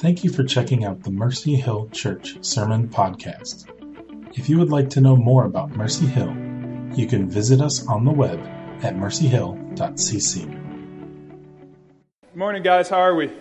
Thank 0.00 0.22
you 0.22 0.30
for 0.30 0.44
checking 0.44 0.84
out 0.84 1.02
the 1.02 1.10
Mercy 1.10 1.56
Hill 1.56 1.88
Church 1.88 2.36
Sermon 2.40 2.88
Podcast. 2.88 3.66
If 4.38 4.48
you 4.48 4.56
would 4.58 4.70
like 4.70 4.90
to 4.90 5.00
know 5.00 5.16
more 5.16 5.44
about 5.44 5.70
Mercy 5.70 6.06
Hill, 6.06 6.32
you 6.94 7.08
can 7.08 7.28
visit 7.28 7.60
us 7.60 7.84
on 7.84 8.04
the 8.04 8.12
web 8.12 8.38
at 8.84 8.94
mercyhill.cc. 8.94 10.46
Morning, 12.32 12.62
guys. 12.62 12.88
How 12.88 13.00
are 13.00 13.16
we? 13.16 13.32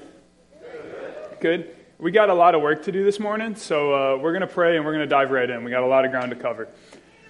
Good. 1.42 1.76
We 2.00 2.10
got 2.10 2.32
a 2.32 2.34
lot 2.34 2.56
of 2.56 2.64
work 2.64 2.82
to 2.86 2.92
do 2.92 3.04
this 3.04 3.20
morning, 3.20 3.56
so 3.56 3.94
uh, 3.94 4.18
we're 4.18 4.32
going 4.32 4.42
to 4.42 4.48
pray 4.48 4.78
and 4.78 4.84
we're 4.84 4.94
going 4.94 5.08
to 5.08 5.16
dive 5.16 5.30
right 5.30 5.48
in. 5.48 5.64
We 5.64 5.70
got 5.70 5.84
a 5.84 5.88
lot 5.88 6.06
of 6.06 6.12
ground 6.12 6.32
to 6.32 6.38
cover. 6.38 6.70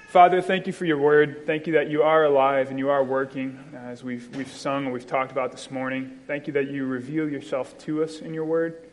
Father, 0.07 0.41
thank 0.41 0.67
you 0.67 0.71
for 0.71 0.85
your 0.85 0.99
word. 0.99 1.45
Thank 1.45 1.67
you 1.67 1.73
that 1.73 1.89
you 1.89 2.01
are 2.01 2.23
alive 2.23 2.69
and 2.69 2.79
you 2.79 2.89
are 2.89 3.03
working, 3.03 3.59
as 3.75 4.05
we've, 4.05 4.33
we've 4.37 4.53
sung 4.53 4.85
and 4.85 4.93
we've 4.93 5.05
talked 5.05 5.33
about 5.33 5.51
this 5.51 5.69
morning. 5.69 6.17
Thank 6.27 6.47
you 6.47 6.53
that 6.53 6.69
you 6.69 6.85
reveal 6.85 7.27
yourself 7.27 7.77
to 7.79 8.01
us 8.03 8.19
in 8.19 8.33
your 8.33 8.45
word. 8.45 8.86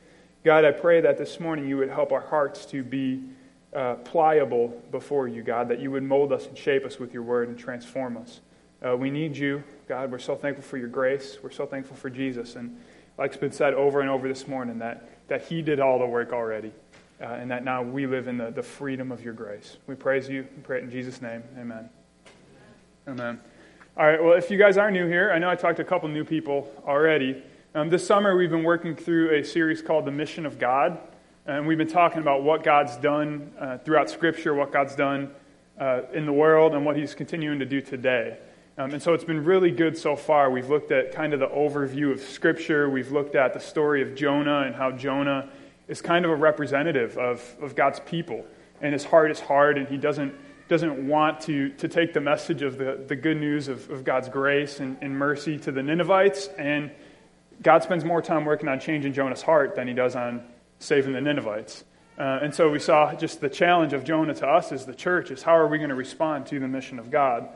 God, 0.44 0.66
I 0.66 0.72
pray 0.72 1.00
that 1.00 1.16
this 1.16 1.40
morning 1.40 1.66
you 1.66 1.79
would 1.79 1.89
help 1.89 2.12
our 2.12 2.21
hearts 2.21 2.66
to 2.66 2.82
be 2.82 3.22
uh, 3.75 3.94
pliable 3.94 4.68
before 4.90 5.26
you, 5.26 5.43
God, 5.43 5.68
that 5.70 5.80
you 5.80 5.90
would 5.90 6.03
mold 6.03 6.34
us 6.34 6.46
and 6.46 6.57
shape 6.57 6.84
us 6.84 6.98
with 6.98 7.14
your 7.14 7.22
word 7.22 7.48
and 7.48 7.58
transform 7.58 8.18
us. 8.18 8.40
Uh, 8.86 8.94
we 8.94 9.11
need 9.11 9.34
you, 9.34 9.64
God. 9.89 10.12
We're 10.12 10.18
so 10.18 10.36
thankful 10.36 10.62
for 10.62 10.76
your 10.76 10.89
grace. 10.89 11.39
We're 11.43 11.50
so 11.50 11.64
thankful 11.64 11.96
for 11.96 12.11
Jesus. 12.11 12.57
And 12.57 12.79
like 13.17 13.30
it's 13.30 13.40
been 13.40 13.53
said 13.53 13.72
over 13.72 14.03
and 14.03 14.11
over 14.11 14.29
this 14.29 14.46
morning, 14.46 14.79
that, 14.80 15.08
that 15.29 15.46
he 15.46 15.62
did 15.62 15.80
all 15.80 15.98
the 15.98 16.04
work 16.04 16.34
already 16.34 16.72
uh, 17.22 17.25
and 17.25 17.50
that 17.50 17.64
now 17.64 17.82
we 17.82 18.06
live 18.06 18.29
in 18.29 18.36
the, 18.36 18.50
the 18.50 18.62
freedom 18.62 19.11
of 19.11 19.25
your 19.25 19.32
grace. 19.32 19.79
We 19.86 19.95
praise 19.95 20.29
you. 20.29 20.46
We 20.54 20.62
pray 20.62 20.79
it 20.79 20.84
in 20.84 20.90
Jesus' 20.90 21.22
name. 21.22 21.42
Amen. 21.58 21.89
Amen. 23.08 23.40
All 23.96 24.06
right, 24.06 24.22
well, 24.22 24.34
if 24.34 24.50
you 24.50 24.58
guys 24.58 24.76
are 24.76 24.90
new 24.90 25.06
here, 25.06 25.32
I 25.32 25.39
know 25.39 25.48
I 25.48 25.54
talked 25.54 25.76
to 25.76 25.82
a 25.82 25.86
couple 25.86 26.08
new 26.11 26.25
people 26.25 26.70
already. 26.86 27.42
Um, 27.76 27.90
this 27.90 28.06
summer, 28.06 28.36
we've 28.36 28.52
been 28.52 28.62
working 28.62 28.94
through 28.94 29.34
a 29.34 29.42
series 29.42 29.82
called 29.82 30.04
The 30.04 30.12
Mission 30.12 30.46
of 30.46 30.60
God. 30.60 30.96
And 31.44 31.66
we've 31.66 31.76
been 31.76 31.88
talking 31.88 32.20
about 32.20 32.44
what 32.44 32.62
God's 32.62 32.97
done 32.98 33.50
uh, 33.58 33.78
throughout 33.78 34.08
Scripture, 34.08 34.55
what 34.55 34.70
God's 34.70 34.94
done 34.94 35.33
uh, 35.81 36.03
in 36.12 36.25
the 36.25 36.33
world, 36.33 36.72
and 36.72 36.86
what 36.86 36.97
He's 36.97 37.16
continuing 37.16 37.58
to 37.58 37.66
do 37.66 37.81
today. 37.81 38.39
Um, 38.78 38.92
and 38.92 39.03
so 39.03 39.12
it's 39.12 39.25
been 39.25 39.42
really 39.42 39.72
good 39.72 39.98
so 39.98 40.14
far. 40.14 40.53
We've 40.53 40.69
looked 40.69 40.92
at 40.92 41.11
kind 41.11 41.34
of 41.34 41.41
the 41.41 41.48
overview 41.48 42.12
of 42.12 42.20
Scripture. 42.20 42.89
We've 42.89 43.11
looked 43.11 43.34
at 43.34 43.55
the 43.55 43.58
story 43.58 44.03
of 44.03 44.14
Jonah 44.14 44.61
and 44.61 44.77
how 44.77 44.92
Jonah 44.92 45.50
is 45.88 46.00
kind 46.00 46.25
of 46.25 46.31
a 46.31 46.36
representative 46.36 47.19
of, 47.19 47.56
of 47.61 47.75
God's 47.75 47.98
people. 47.98 48.47
And 48.83 48.92
his 48.92 49.03
heart 49.03 49.33
is 49.33 49.41
hard, 49.41 49.78
and 49.78 49.88
he 49.88 49.97
doesn't, 49.97 50.33
doesn't 50.69 51.09
want 51.09 51.41
to, 51.41 51.70
to 51.70 51.88
take 51.88 52.12
the 52.12 52.20
message 52.20 52.62
of 52.62 52.78
the, 52.78 53.05
the 53.09 53.16
good 53.16 53.38
news 53.38 53.66
of, 53.66 53.91
of 53.91 54.05
God's 54.05 54.28
grace 54.28 54.78
and, 54.78 54.97
and 55.00 55.19
mercy 55.19 55.59
to 55.59 55.72
the 55.72 55.83
Ninevites. 55.83 56.47
And 56.56 56.92
God 57.65 57.83
spends 57.83 58.05
more 58.05 58.23
time 58.23 58.45
working 58.45 58.69
on 58.69 58.79
changing 58.79 59.15
Jonah's 59.15 59.43
heart 59.43 59.75
than 59.75 59.89
he 59.89 59.95
does 59.95 60.15
on 60.15 60.45
saving 60.79 61.15
the 61.15 61.20
Ninevites. 61.20 61.83
Uh, 62.17 62.41
and 62.43 62.55
so 62.55 62.71
we 62.71 62.79
saw 62.79 63.12
just 63.15 63.41
the 63.41 63.48
challenge 63.48 63.95
of 63.95 64.05
Jonah 64.05 64.34
to 64.34 64.47
us 64.47 64.71
as 64.71 64.84
the 64.84 64.95
church 64.95 65.31
is 65.31 65.43
how 65.43 65.56
are 65.56 65.67
we 65.67 65.79
going 65.79 65.89
to 65.89 65.97
respond 65.97 66.47
to 66.47 66.61
the 66.61 66.69
mission 66.69 66.98
of 66.98 67.11
God? 67.11 67.48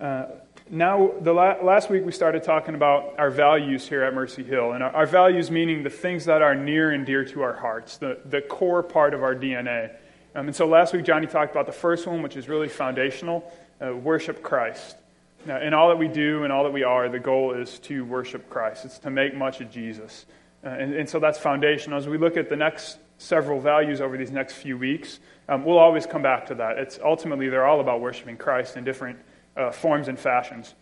Uh, 0.00 0.26
now, 0.70 1.12
the 1.20 1.32
la- 1.32 1.62
last 1.62 1.90
week 1.90 2.04
we 2.04 2.12
started 2.12 2.42
talking 2.42 2.74
about 2.74 3.14
our 3.18 3.30
values 3.30 3.86
here 3.86 4.02
at 4.02 4.14
Mercy 4.14 4.42
Hill, 4.42 4.72
and 4.72 4.82
our, 4.82 4.90
our, 4.90 5.06
values 5.06 5.50
meaning 5.50 5.82
the 5.82 5.90
things 5.90 6.24
that 6.24 6.40
are 6.40 6.54
near 6.54 6.90
and 6.90 7.04
dear 7.04 7.24
to 7.26 7.42
our 7.42 7.52
hearts, 7.52 7.98
the, 7.98 8.18
the 8.24 8.40
core 8.40 8.82
part 8.82 9.12
of 9.12 9.22
our 9.22 9.34
DNA. 9.34 9.94
Um, 10.34 10.46
and 10.46 10.56
so 10.56 10.66
last 10.66 10.94
week 10.94 11.04
Johnny 11.04 11.26
talked 11.26 11.52
about 11.52 11.66
the 11.66 11.72
first 11.72 12.06
one, 12.06 12.22
which 12.22 12.36
is 12.36 12.48
really 12.48 12.68
foundational 12.68 13.52
uh, 13.84 13.94
worship 13.94 14.42
Christ. 14.42 14.96
Now, 15.44 15.60
in 15.60 15.74
all 15.74 15.88
that 15.88 15.98
we 15.98 16.06
do 16.06 16.44
and 16.44 16.52
all 16.52 16.62
that 16.64 16.72
we 16.72 16.84
are, 16.84 17.08
the 17.08 17.18
goal 17.18 17.52
is 17.52 17.80
to 17.80 18.04
worship 18.04 18.48
Christ, 18.48 18.84
it's 18.84 18.98
to 19.00 19.10
make 19.10 19.34
much 19.34 19.60
of 19.60 19.70
Jesus. 19.70 20.26
Uh, 20.64 20.68
and, 20.68 20.94
and, 20.94 21.08
so 21.08 21.18
that's 21.18 21.38
foundational. 21.38 21.98
As 21.98 22.06
we 22.06 22.16
look 22.16 22.36
at 22.36 22.48
the 22.48 22.54
next 22.54 22.98
several 23.18 23.60
values 23.60 24.00
over 24.00 24.16
these 24.16 24.30
next 24.30 24.54
few 24.54 24.78
weeks, 24.78 25.18
um, 25.48 25.64
we'll 25.64 25.78
always 25.78 26.06
come 26.06 26.22
back 26.22 26.46
to 26.46 26.54
that. 26.54 26.78
It's 26.78 27.00
ultimately, 27.04 27.48
they're 27.48 27.66
all 27.66 27.80
about 27.80 28.00
worshiping 28.00 28.36
Christ 28.36 28.76
in 28.76 28.84
different 28.84 29.18
uh, 29.56 29.72
forms 29.72 30.06
and 30.06 30.16
fashions. 30.16 30.74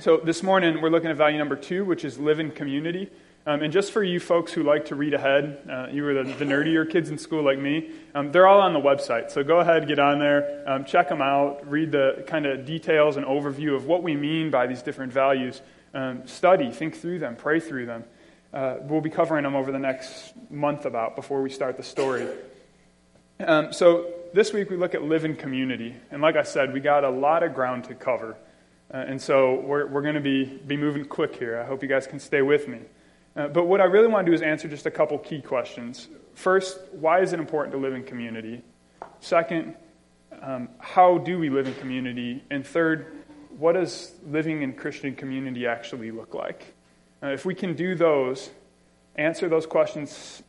So 0.00 0.16
this 0.16 0.42
morning, 0.42 0.80
we're 0.80 0.90
looking 0.90 1.10
at 1.10 1.16
value 1.16 1.38
number 1.38 1.56
two, 1.56 1.84
which 1.84 2.04
is 2.04 2.18
live 2.18 2.40
in 2.40 2.50
community. 2.50 3.08
Um, 3.46 3.62
and 3.62 3.72
just 3.72 3.92
for 3.92 4.02
you 4.02 4.20
folks 4.20 4.52
who 4.52 4.62
like 4.62 4.86
to 4.86 4.94
read 4.94 5.14
ahead, 5.14 5.62
uh, 5.70 5.86
you 5.90 6.02
were 6.02 6.12
the, 6.12 6.24
the, 6.34 6.44
nerdier 6.44 6.88
kids 6.88 7.08
in 7.08 7.16
school 7.16 7.42
like 7.42 7.58
me, 7.58 7.90
um, 8.14 8.32
they're 8.32 8.46
all 8.46 8.60
on 8.60 8.74
the 8.74 8.80
website. 8.80 9.30
So 9.30 9.42
go 9.42 9.60
ahead, 9.60 9.88
get 9.88 9.98
on 9.98 10.18
there, 10.18 10.62
um, 10.66 10.84
check 10.84 11.08
them 11.08 11.22
out, 11.22 11.68
read 11.68 11.90
the 11.90 12.22
kind 12.26 12.44
of 12.44 12.66
details 12.66 13.16
and 13.16 13.24
overview 13.24 13.74
of 13.74 13.86
what 13.86 14.02
we 14.02 14.14
mean 14.14 14.50
by 14.50 14.66
these 14.66 14.82
different 14.82 15.12
values. 15.12 15.62
Um, 15.94 16.26
study, 16.26 16.70
think 16.70 16.96
through 16.96 17.18
them, 17.18 17.34
pray 17.34 17.60
through 17.60 17.86
them. 17.86 18.04
Uh, 18.52 18.76
we'll 18.82 19.00
be 19.00 19.10
covering 19.10 19.44
them 19.44 19.56
over 19.56 19.72
the 19.72 19.78
next 19.78 20.34
month 20.50 20.84
about 20.84 21.16
before 21.16 21.40
we 21.40 21.48
start 21.48 21.78
the 21.78 21.82
story. 21.82 22.28
Um, 23.40 23.72
so 23.72 24.12
this 24.34 24.52
week 24.52 24.68
we 24.68 24.76
look 24.76 24.94
at 24.94 25.02
live 25.02 25.24
in 25.24 25.34
community. 25.34 25.96
And 26.10 26.20
like 26.20 26.36
I 26.36 26.42
said, 26.42 26.74
we 26.74 26.80
got 26.80 27.04
a 27.04 27.10
lot 27.10 27.42
of 27.42 27.54
ground 27.54 27.84
to 27.84 27.94
cover. 27.94 28.36
Uh, 28.92 28.98
and 28.98 29.22
so 29.22 29.60
we're, 29.60 29.86
we're 29.86 30.02
going 30.02 30.16
to 30.16 30.20
be, 30.20 30.44
be 30.44 30.76
moving 30.76 31.06
quick 31.06 31.36
here. 31.36 31.58
I 31.58 31.64
hope 31.64 31.82
you 31.82 31.88
guys 31.88 32.06
can 32.06 32.20
stay 32.20 32.42
with 32.42 32.68
me. 32.68 32.80
Uh, 33.36 33.48
but 33.48 33.66
what 33.66 33.80
I 33.80 33.84
really 33.84 34.08
want 34.08 34.26
to 34.26 34.30
do 34.30 34.34
is 34.34 34.42
answer 34.42 34.68
just 34.68 34.86
a 34.86 34.90
couple 34.90 35.18
key 35.18 35.40
questions. 35.40 36.08
First, 36.34 36.78
why 36.92 37.20
is 37.20 37.32
it 37.32 37.38
important 37.38 37.72
to 37.72 37.78
live 37.78 37.94
in 37.94 38.02
community? 38.04 38.62
Second, 39.20 39.76
um, 40.42 40.68
how 40.78 41.18
do 41.18 41.38
we 41.38 41.50
live 41.50 41.66
in 41.66 41.74
community? 41.74 42.42
And 42.50 42.66
third, 42.66 43.24
what 43.58 43.72
does 43.72 44.12
living 44.26 44.62
in 44.62 44.72
Christian 44.72 45.14
community 45.14 45.66
actually 45.66 46.10
look 46.10 46.34
like? 46.34 46.74
Uh, 47.22 47.28
if 47.28 47.44
we 47.44 47.54
can 47.54 47.74
do 47.74 47.94
those, 47.94 48.50
answer 49.16 49.48
those 49.48 49.66
questions 49.66 50.42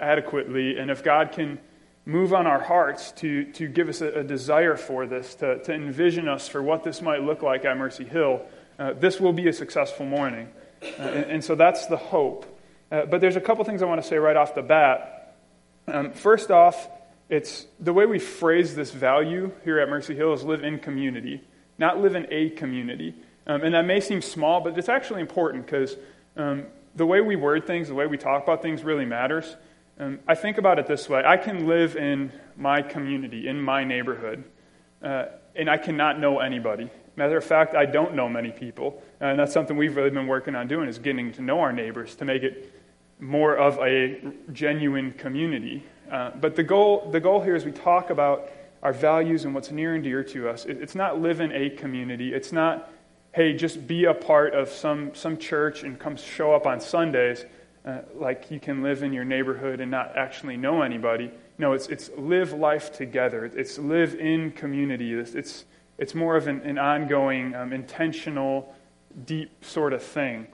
adequately, 0.00 0.78
and 0.78 0.90
if 0.90 1.04
God 1.04 1.32
can 1.32 1.58
move 2.06 2.34
on 2.34 2.46
our 2.46 2.60
hearts 2.60 3.12
to, 3.12 3.44
to 3.52 3.66
give 3.68 3.88
us 3.88 4.00
a, 4.00 4.20
a 4.20 4.24
desire 4.24 4.76
for 4.76 5.06
this, 5.06 5.34
to, 5.36 5.62
to 5.64 5.72
envision 5.72 6.28
us 6.28 6.48
for 6.48 6.62
what 6.62 6.84
this 6.84 7.00
might 7.00 7.22
look 7.22 7.42
like 7.42 7.64
at 7.64 7.76
Mercy 7.76 8.04
Hill, 8.04 8.42
uh, 8.78 8.92
this 8.94 9.20
will 9.20 9.32
be 9.32 9.48
a 9.48 9.52
successful 9.52 10.04
morning. 10.04 10.48
Uh, 10.84 11.02
and, 11.02 11.24
and, 11.30 11.44
so 11.44 11.54
that's 11.54 11.86
the 11.86 11.96
hope. 11.96 12.46
Uh, 12.90 13.06
but 13.06 13.20
there's 13.20 13.36
a 13.36 13.40
couple 13.40 13.64
things 13.64 13.82
I 13.82 13.86
want 13.86 14.02
to 14.02 14.06
say 14.06 14.16
right 14.16 14.36
off 14.36 14.54
the 14.54 14.62
bat. 14.62 15.36
Um, 15.88 16.12
first 16.12 16.50
off, 16.50 16.88
it's 17.28 17.66
the 17.80 17.92
way 17.92 18.06
we 18.06 18.18
phrase 18.18 18.74
this 18.74 18.90
value 18.90 19.52
here 19.64 19.78
at 19.78 19.88
Mercy 19.88 20.14
Hill 20.14 20.32
is 20.34 20.44
live 20.44 20.62
in 20.62 20.78
community, 20.78 21.42
not 21.78 22.00
live 22.00 22.14
in 22.14 22.26
a 22.30 22.50
community. 22.50 23.14
Um, 23.46 23.62
and 23.62 23.74
that 23.74 23.84
may 23.84 24.00
seem 24.00 24.22
small, 24.22 24.60
but 24.60 24.78
it's 24.78 24.88
actually 24.88 25.20
important 25.20 25.66
because 25.66 25.96
um, 26.36 26.66
the 26.94 27.06
way 27.06 27.20
we 27.20 27.36
word 27.36 27.66
things, 27.66 27.88
the 27.88 27.94
way 27.94 28.06
we 28.06 28.16
talk 28.16 28.42
about 28.42 28.62
things 28.62 28.82
really 28.82 29.04
matters. 29.04 29.56
Um, 29.98 30.20
I 30.26 30.34
think 30.34 30.58
about 30.58 30.78
it 30.78 30.86
this 30.86 31.08
way 31.08 31.22
I 31.24 31.36
can 31.36 31.66
live 31.66 31.96
in 31.96 32.32
my 32.56 32.82
community, 32.82 33.48
in 33.48 33.60
my 33.60 33.84
neighborhood, 33.84 34.44
uh, 35.02 35.26
and 35.56 35.68
I 35.70 35.76
cannot 35.76 36.18
know 36.18 36.40
anybody. 36.40 36.90
Matter 37.16 37.36
of 37.36 37.44
fact, 37.44 37.74
I 37.74 37.86
don't 37.86 38.14
know 38.14 38.28
many 38.28 38.50
people, 38.50 39.02
and 39.20 39.38
that's 39.38 39.52
something 39.52 39.76
we've 39.76 39.96
really 39.96 40.10
been 40.10 40.26
working 40.26 40.54
on 40.54 40.66
doing 40.66 40.88
is 40.88 40.98
getting 40.98 41.32
to 41.32 41.42
know 41.42 41.60
our 41.60 41.72
neighbors 41.72 42.16
to 42.16 42.24
make 42.24 42.42
it 42.42 42.72
more 43.20 43.56
of 43.56 43.78
a 43.78 44.20
genuine 44.52 45.12
community. 45.12 45.84
Uh, 46.10 46.30
but 46.40 46.56
the 46.56 46.62
goal, 46.62 47.08
the 47.10 47.20
goal 47.20 47.40
here 47.40 47.54
is 47.54 47.64
we 47.64 47.72
talk 47.72 48.10
about 48.10 48.50
our 48.82 48.92
values 48.92 49.44
and 49.44 49.54
what's 49.54 49.70
near 49.70 49.94
and 49.94 50.04
dear 50.04 50.22
to 50.24 50.48
us. 50.48 50.66
It, 50.66 50.82
it's 50.82 50.94
not 50.94 51.20
live 51.20 51.40
in 51.40 51.52
a 51.52 51.70
community. 51.70 52.34
It's 52.34 52.52
not, 52.52 52.90
hey, 53.32 53.54
just 53.54 53.86
be 53.86 54.04
a 54.04 54.14
part 54.14 54.54
of 54.54 54.68
some, 54.68 55.14
some 55.14 55.38
church 55.38 55.84
and 55.84 55.98
come 55.98 56.16
show 56.16 56.52
up 56.52 56.66
on 56.66 56.80
Sundays 56.80 57.44
uh, 57.86 58.00
like 58.14 58.50
you 58.50 58.60
can 58.60 58.82
live 58.82 59.02
in 59.02 59.12
your 59.12 59.24
neighborhood 59.24 59.80
and 59.80 59.90
not 59.90 60.16
actually 60.16 60.56
know 60.56 60.82
anybody. 60.82 61.30
No, 61.56 61.72
it's, 61.72 61.86
it's 61.88 62.10
live 62.16 62.52
life 62.52 62.92
together. 62.92 63.44
It's 63.44 63.78
live 63.78 64.14
in 64.16 64.50
community. 64.50 65.14
It's, 65.14 65.34
it's, 65.34 65.64
it's 65.98 66.14
more 66.14 66.36
of 66.36 66.48
an, 66.48 66.60
an 66.62 66.78
ongoing, 66.78 67.54
um, 67.54 67.72
intentional, 67.72 68.74
deep 69.24 69.64
sort 69.64 69.92
of 69.92 70.02
thing. 70.02 70.48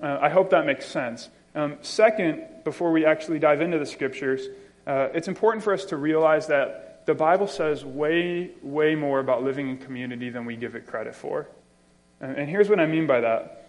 Uh, 0.00 0.18
I 0.20 0.28
hope 0.28 0.50
that 0.50 0.64
makes 0.64 0.86
sense. 0.86 1.28
Um, 1.54 1.78
second, 1.82 2.44
before 2.64 2.92
we 2.92 3.04
actually 3.04 3.38
dive 3.38 3.60
into 3.60 3.78
the 3.78 3.86
scriptures, 3.86 4.46
uh, 4.86 5.08
it's 5.12 5.28
important 5.28 5.64
for 5.64 5.72
us 5.72 5.84
to 5.86 5.96
realize 5.96 6.46
that 6.48 7.04
the 7.06 7.14
Bible 7.14 7.48
says 7.48 7.84
way, 7.84 8.52
way 8.62 8.94
more 8.94 9.20
about 9.20 9.42
living 9.42 9.68
in 9.68 9.78
community 9.78 10.30
than 10.30 10.44
we 10.44 10.56
give 10.56 10.74
it 10.74 10.86
credit 10.86 11.14
for. 11.14 11.48
And, 12.20 12.36
and 12.36 12.48
here's 12.48 12.68
what 12.68 12.80
I 12.80 12.86
mean 12.86 13.06
by 13.06 13.20
that 13.20 13.64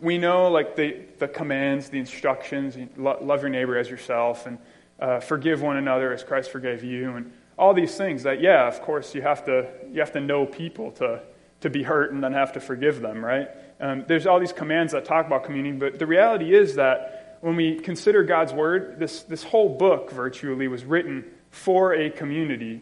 we 0.00 0.16
know 0.18 0.48
like 0.48 0.74
the, 0.76 1.00
the 1.18 1.28
commands, 1.28 1.90
the 1.90 1.98
instructions, 1.98 2.76
love 2.96 3.42
your 3.42 3.50
neighbor 3.50 3.76
as 3.76 3.90
yourself, 3.90 4.46
and 4.46 4.58
uh, 5.02 5.18
forgive 5.18 5.60
one 5.60 5.76
another 5.76 6.12
as 6.12 6.22
Christ 6.22 6.52
forgave 6.52 6.84
you, 6.84 7.16
and 7.16 7.32
all 7.58 7.74
these 7.74 7.96
things 7.96 8.22
that, 8.22 8.40
yeah, 8.40 8.68
of 8.68 8.80
course, 8.82 9.16
you 9.16 9.22
have 9.22 9.44
to, 9.46 9.68
you 9.90 9.98
have 9.98 10.12
to 10.12 10.20
know 10.20 10.46
people 10.46 10.92
to, 10.92 11.20
to 11.60 11.68
be 11.68 11.82
hurt 11.82 12.12
and 12.12 12.22
then 12.22 12.32
have 12.32 12.52
to 12.52 12.60
forgive 12.60 13.00
them, 13.00 13.22
right? 13.22 13.48
Um, 13.80 14.04
there's 14.06 14.28
all 14.28 14.38
these 14.38 14.52
commands 14.52 14.92
that 14.92 15.04
talk 15.04 15.26
about 15.26 15.42
communion, 15.42 15.80
but 15.80 15.98
the 15.98 16.06
reality 16.06 16.54
is 16.54 16.76
that 16.76 17.38
when 17.40 17.56
we 17.56 17.80
consider 17.80 18.22
God's 18.22 18.52
word, 18.52 19.00
this, 19.00 19.24
this 19.24 19.42
whole 19.42 19.76
book 19.76 20.12
virtually 20.12 20.68
was 20.68 20.84
written 20.84 21.24
for 21.50 21.94
a 21.94 22.08
community, 22.08 22.80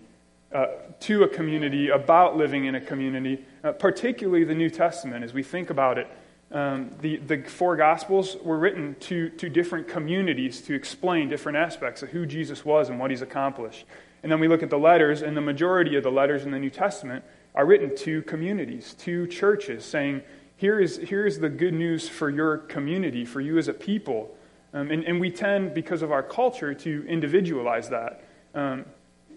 uh, 0.52 0.66
to 1.00 1.22
a 1.22 1.28
community, 1.28 1.88
about 1.88 2.36
living 2.36 2.66
in 2.66 2.74
a 2.74 2.80
community, 2.82 3.42
uh, 3.64 3.72
particularly 3.72 4.44
the 4.44 4.54
New 4.54 4.68
Testament 4.68 5.24
as 5.24 5.32
we 5.32 5.42
think 5.42 5.70
about 5.70 5.96
it 5.96 6.06
um, 6.52 6.90
the, 7.00 7.16
the 7.18 7.42
four 7.42 7.76
Gospels 7.76 8.36
were 8.42 8.58
written 8.58 8.96
to, 9.00 9.28
to 9.30 9.48
different 9.48 9.86
communities 9.86 10.60
to 10.62 10.74
explain 10.74 11.28
different 11.28 11.56
aspects 11.58 12.02
of 12.02 12.08
who 12.10 12.26
Jesus 12.26 12.64
was 12.64 12.88
and 12.88 12.98
what 12.98 13.10
he's 13.10 13.22
accomplished. 13.22 13.84
And 14.22 14.30
then 14.30 14.40
we 14.40 14.48
look 14.48 14.62
at 14.62 14.70
the 14.70 14.78
letters, 14.78 15.22
and 15.22 15.36
the 15.36 15.40
majority 15.40 15.96
of 15.96 16.02
the 16.02 16.10
letters 16.10 16.44
in 16.44 16.50
the 16.50 16.58
New 16.58 16.70
Testament 16.70 17.24
are 17.54 17.64
written 17.64 17.96
to 17.96 18.22
communities, 18.22 18.94
to 18.94 19.26
churches, 19.28 19.84
saying, 19.84 20.22
here 20.56 20.78
is, 20.78 20.98
here 20.98 21.24
is 21.24 21.38
the 21.38 21.48
good 21.48 21.72
news 21.72 22.08
for 22.08 22.28
your 22.28 22.58
community, 22.58 23.24
for 23.24 23.40
you 23.40 23.56
as 23.56 23.68
a 23.68 23.72
people. 23.72 24.36
Um, 24.74 24.90
and, 24.90 25.04
and 25.04 25.20
we 25.20 25.30
tend, 25.30 25.72
because 25.72 26.02
of 26.02 26.12
our 26.12 26.22
culture, 26.22 26.74
to 26.74 27.06
individualize 27.08 27.88
that. 27.88 28.24
Um, 28.54 28.84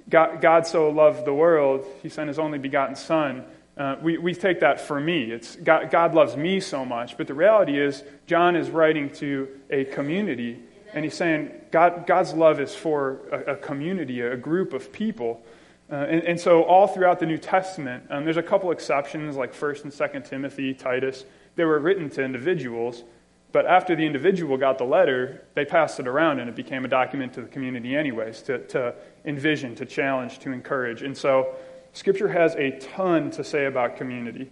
God, 0.10 0.42
God 0.42 0.68
so 0.68 0.90
loved 0.90 1.26
the 1.26 1.34
world, 1.34 1.86
he 2.02 2.10
sent 2.10 2.28
his 2.28 2.40
only 2.40 2.58
begotten 2.58 2.96
Son 2.96 3.46
uh, 3.76 3.96
we, 4.02 4.18
we 4.18 4.36
take 4.36 4.60
that 4.60 4.80
for 4.80 5.00
me. 5.00 5.32
It's 5.32 5.56
God, 5.56 5.90
God 5.90 6.14
loves 6.14 6.38
me 6.38 6.60
so 6.60 6.86
much. 6.86 7.18
But 7.18 7.28
the 7.28 7.34
reality 7.34 7.80
is, 7.80 8.04
John 8.28 8.56
is 8.56 8.70
writing 8.70 9.10
to 9.14 9.48
a 9.70 9.86
community, 9.86 10.60
and 10.94 11.04
he's 11.04 11.16
saying 11.16 11.52
God, 11.72 12.06
God's 12.06 12.34
love 12.34 12.60
is 12.60 12.76
for 12.76 13.22
a, 13.32 13.54
a 13.54 13.56
community, 13.56 14.22
a 14.22 14.38
group 14.38 14.74
of 14.74 14.92
people. 14.92 15.44
Uh, 15.92 15.96
and, 15.96 16.24
and, 16.24 16.40
so, 16.40 16.64
all 16.64 16.88
throughout 16.88 17.20
the 17.20 17.26
New 17.26 17.38
Testament, 17.38 18.04
um, 18.10 18.24
there's 18.24 18.38
a 18.38 18.44
couple 18.44 18.72
exceptions, 18.72 19.36
like 19.36 19.54
1st 19.54 19.84
and 19.84 19.92
2nd 19.92 20.28
Timothy, 20.28 20.74
Titus. 20.74 21.26
They 21.56 21.66
were 21.66 21.80
written 21.80 22.10
to 22.12 22.24
individuals. 22.24 23.04
But 23.52 23.68
after 23.68 23.96
the 23.96 24.04
individual 24.04 24.58
got 24.58 24.80
the 24.80 24.84
letter, 24.84 25.46
they 25.54 25.64
passed 25.64 26.00
it 26.00 26.08
around, 26.08 26.40
and 26.40 26.50
it 26.50 26.56
became 26.56 26.86
a 26.86 26.88
document 26.88 27.34
to 27.34 27.42
the 27.42 27.48
community, 27.48 27.96
anyways, 27.96 28.42
to, 28.44 28.60
to 28.68 28.96
envision, 29.26 29.76
to 29.76 29.86
challenge, 29.86 30.40
to 30.40 30.52
encourage. 30.52 31.04
And 31.04 31.16
so, 31.16 31.56
Scripture 31.94 32.28
has 32.28 32.56
a 32.56 32.72
ton 32.80 33.30
to 33.32 33.44
say 33.44 33.66
about 33.66 33.98
community, 33.98 34.50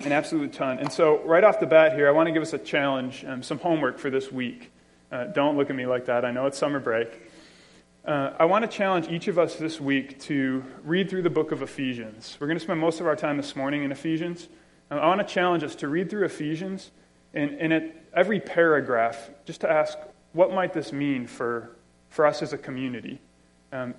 an 0.00 0.10
absolute 0.10 0.52
ton. 0.52 0.80
And 0.80 0.92
so, 0.92 1.22
right 1.24 1.44
off 1.44 1.60
the 1.60 1.66
bat 1.66 1.94
here, 1.94 2.08
I 2.08 2.10
want 2.10 2.26
to 2.26 2.32
give 2.32 2.42
us 2.42 2.52
a 2.52 2.58
challenge, 2.58 3.24
um, 3.24 3.44
some 3.44 3.60
homework 3.60 3.98
for 3.98 4.10
this 4.10 4.32
week. 4.32 4.72
Uh, 5.12 5.26
don't 5.26 5.56
look 5.56 5.70
at 5.70 5.76
me 5.76 5.86
like 5.86 6.06
that. 6.06 6.24
I 6.24 6.32
know 6.32 6.46
it's 6.46 6.58
summer 6.58 6.80
break. 6.80 7.30
Uh, 8.04 8.32
I 8.38 8.44
want 8.46 8.68
to 8.68 8.76
challenge 8.76 9.08
each 9.08 9.28
of 9.28 9.38
us 9.38 9.54
this 9.54 9.80
week 9.80 10.18
to 10.22 10.64
read 10.82 11.08
through 11.08 11.22
the 11.22 11.30
book 11.30 11.52
of 11.52 11.62
Ephesians. 11.62 12.36
We're 12.40 12.48
going 12.48 12.58
to 12.58 12.64
spend 12.64 12.80
most 12.80 13.00
of 13.00 13.06
our 13.06 13.16
time 13.16 13.36
this 13.36 13.54
morning 13.54 13.84
in 13.84 13.92
Ephesians. 13.92 14.48
Uh, 14.90 14.96
I 14.96 15.06
want 15.06 15.26
to 15.26 15.32
challenge 15.32 15.62
us 15.62 15.76
to 15.76 15.88
read 15.88 16.10
through 16.10 16.24
Ephesians 16.24 16.90
and, 17.34 17.52
and 17.52 17.72
at 17.72 17.94
every 18.12 18.40
paragraph, 18.40 19.30
just 19.44 19.60
to 19.60 19.70
ask, 19.70 19.96
what 20.32 20.52
might 20.52 20.72
this 20.72 20.92
mean 20.92 21.28
for, 21.28 21.70
for 22.08 22.26
us 22.26 22.42
as 22.42 22.52
a 22.52 22.58
community? 22.58 23.20
Um, 23.72 23.94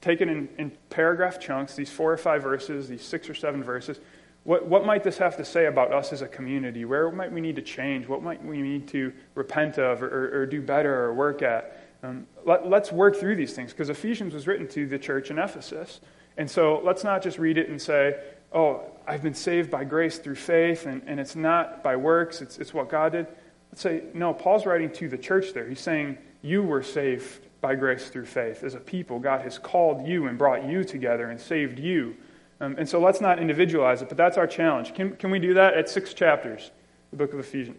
taken 0.00 0.28
in, 0.28 0.48
in 0.58 0.72
paragraph 0.90 1.40
chunks, 1.40 1.74
these 1.74 1.90
four 1.90 2.12
or 2.12 2.16
five 2.16 2.42
verses, 2.42 2.88
these 2.88 3.02
six 3.02 3.28
or 3.28 3.34
seven 3.34 3.62
verses. 3.62 4.00
What, 4.44 4.66
what 4.66 4.86
might 4.86 5.02
this 5.02 5.18
have 5.18 5.36
to 5.36 5.44
say 5.44 5.66
about 5.66 5.92
us 5.92 6.12
as 6.12 6.22
a 6.22 6.28
community? 6.28 6.84
Where 6.84 7.10
might 7.10 7.32
we 7.32 7.40
need 7.40 7.56
to 7.56 7.62
change? 7.62 8.08
What 8.08 8.22
might 8.22 8.42
we 8.44 8.62
need 8.62 8.88
to 8.88 9.12
repent 9.34 9.78
of 9.78 10.02
or, 10.02 10.06
or, 10.08 10.40
or 10.40 10.46
do 10.46 10.62
better 10.62 11.04
or 11.04 11.14
work 11.14 11.42
at? 11.42 11.84
Um, 12.02 12.26
let, 12.44 12.62
us 12.64 12.92
work 12.92 13.16
through 13.16 13.36
these 13.36 13.54
things 13.54 13.72
because 13.72 13.90
Ephesians 13.90 14.32
was 14.32 14.46
written 14.46 14.68
to 14.68 14.86
the 14.86 14.98
church 14.98 15.30
in 15.30 15.38
Ephesus. 15.38 16.00
And 16.36 16.48
so 16.48 16.80
let's 16.84 17.02
not 17.02 17.22
just 17.22 17.38
read 17.38 17.58
it 17.58 17.68
and 17.68 17.82
say, 17.82 18.16
oh, 18.52 18.82
I've 19.06 19.22
been 19.22 19.34
saved 19.34 19.70
by 19.70 19.82
grace 19.84 20.18
through 20.18 20.36
faith 20.36 20.86
and, 20.86 21.02
and 21.06 21.18
it's 21.18 21.34
not 21.34 21.82
by 21.82 21.96
works, 21.96 22.40
it's, 22.40 22.58
it's 22.58 22.72
what 22.72 22.88
God 22.88 23.12
did. 23.12 23.26
Let's 23.72 23.82
say, 23.82 24.04
no, 24.14 24.32
Paul's 24.32 24.64
writing 24.64 24.90
to 24.92 25.08
the 25.08 25.18
church 25.18 25.52
there. 25.52 25.68
He's 25.68 25.80
saying, 25.80 26.16
you 26.40 26.62
were 26.62 26.82
saved 26.82 27.47
by 27.60 27.74
grace 27.74 28.08
through 28.08 28.26
faith. 28.26 28.62
As 28.62 28.74
a 28.74 28.80
people, 28.80 29.18
God 29.18 29.40
has 29.42 29.58
called 29.58 30.06
you 30.06 30.26
and 30.26 30.38
brought 30.38 30.68
you 30.68 30.84
together 30.84 31.28
and 31.30 31.40
saved 31.40 31.78
you. 31.78 32.16
Um, 32.60 32.76
and 32.78 32.88
so 32.88 33.00
let's 33.00 33.20
not 33.20 33.38
individualize 33.38 34.02
it, 34.02 34.08
but 34.08 34.16
that's 34.16 34.36
our 34.36 34.46
challenge. 34.46 34.94
Can, 34.94 35.16
can 35.16 35.30
we 35.30 35.38
do 35.38 35.54
that 35.54 35.74
at 35.74 35.88
six 35.88 36.14
chapters, 36.14 36.70
the 37.10 37.16
book 37.16 37.32
of 37.32 37.38
Ephesians? 37.38 37.78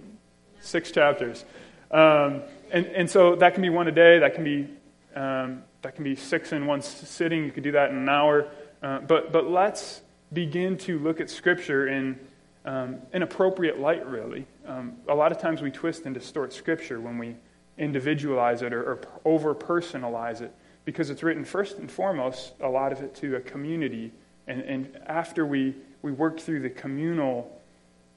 Six 0.61 0.91
chapters. 0.91 1.45
Um, 1.91 2.41
and, 2.71 2.85
and 2.87 3.09
so 3.09 3.35
that 3.35 3.53
can 3.53 3.61
be 3.61 3.69
one 3.69 3.87
a 3.87 3.91
day, 3.91 4.19
that 4.19 4.35
can 4.35 4.43
be, 4.43 4.67
um, 5.15 5.63
that 5.81 5.95
can 5.95 6.03
be 6.03 6.15
six 6.15 6.51
in 6.51 6.65
one 6.65 6.81
sitting. 6.81 7.45
You 7.45 7.51
could 7.51 7.63
do 7.63 7.71
that 7.71 7.91
in 7.91 7.97
an 7.97 8.09
hour. 8.09 8.47
Uh, 8.81 8.99
but, 8.99 9.31
but 9.31 9.49
let's 9.49 10.01
begin 10.31 10.77
to 10.77 10.99
look 10.99 11.19
at 11.19 11.29
Scripture 11.29 11.87
in 11.87 12.19
um, 12.65 12.97
an 13.13 13.23
appropriate 13.23 13.79
light, 13.79 14.05
really. 14.05 14.45
Um, 14.67 14.97
a 15.07 15.15
lot 15.15 15.31
of 15.31 15.39
times 15.39 15.61
we 15.61 15.71
twist 15.71 16.05
and 16.05 16.13
distort 16.13 16.53
Scripture 16.53 16.99
when 16.99 17.17
we 17.17 17.35
individualize 17.79 18.61
it 18.61 18.73
or, 18.73 18.83
or 18.83 19.01
over 19.25 19.55
personalize 19.55 20.41
it 20.41 20.53
because 20.85 21.09
it's 21.09 21.23
written 21.23 21.45
first 21.45 21.77
and 21.77 21.89
foremost, 21.89 22.53
a 22.61 22.67
lot 22.67 22.91
of 22.91 23.01
it 23.01 23.15
to 23.15 23.35
a 23.35 23.39
community. 23.39 24.11
And, 24.47 24.61
and 24.61 24.99
after 25.05 25.45
we, 25.45 25.75
we 26.01 26.11
work 26.11 26.39
through 26.39 26.61
the 26.61 26.69
communal 26.69 27.59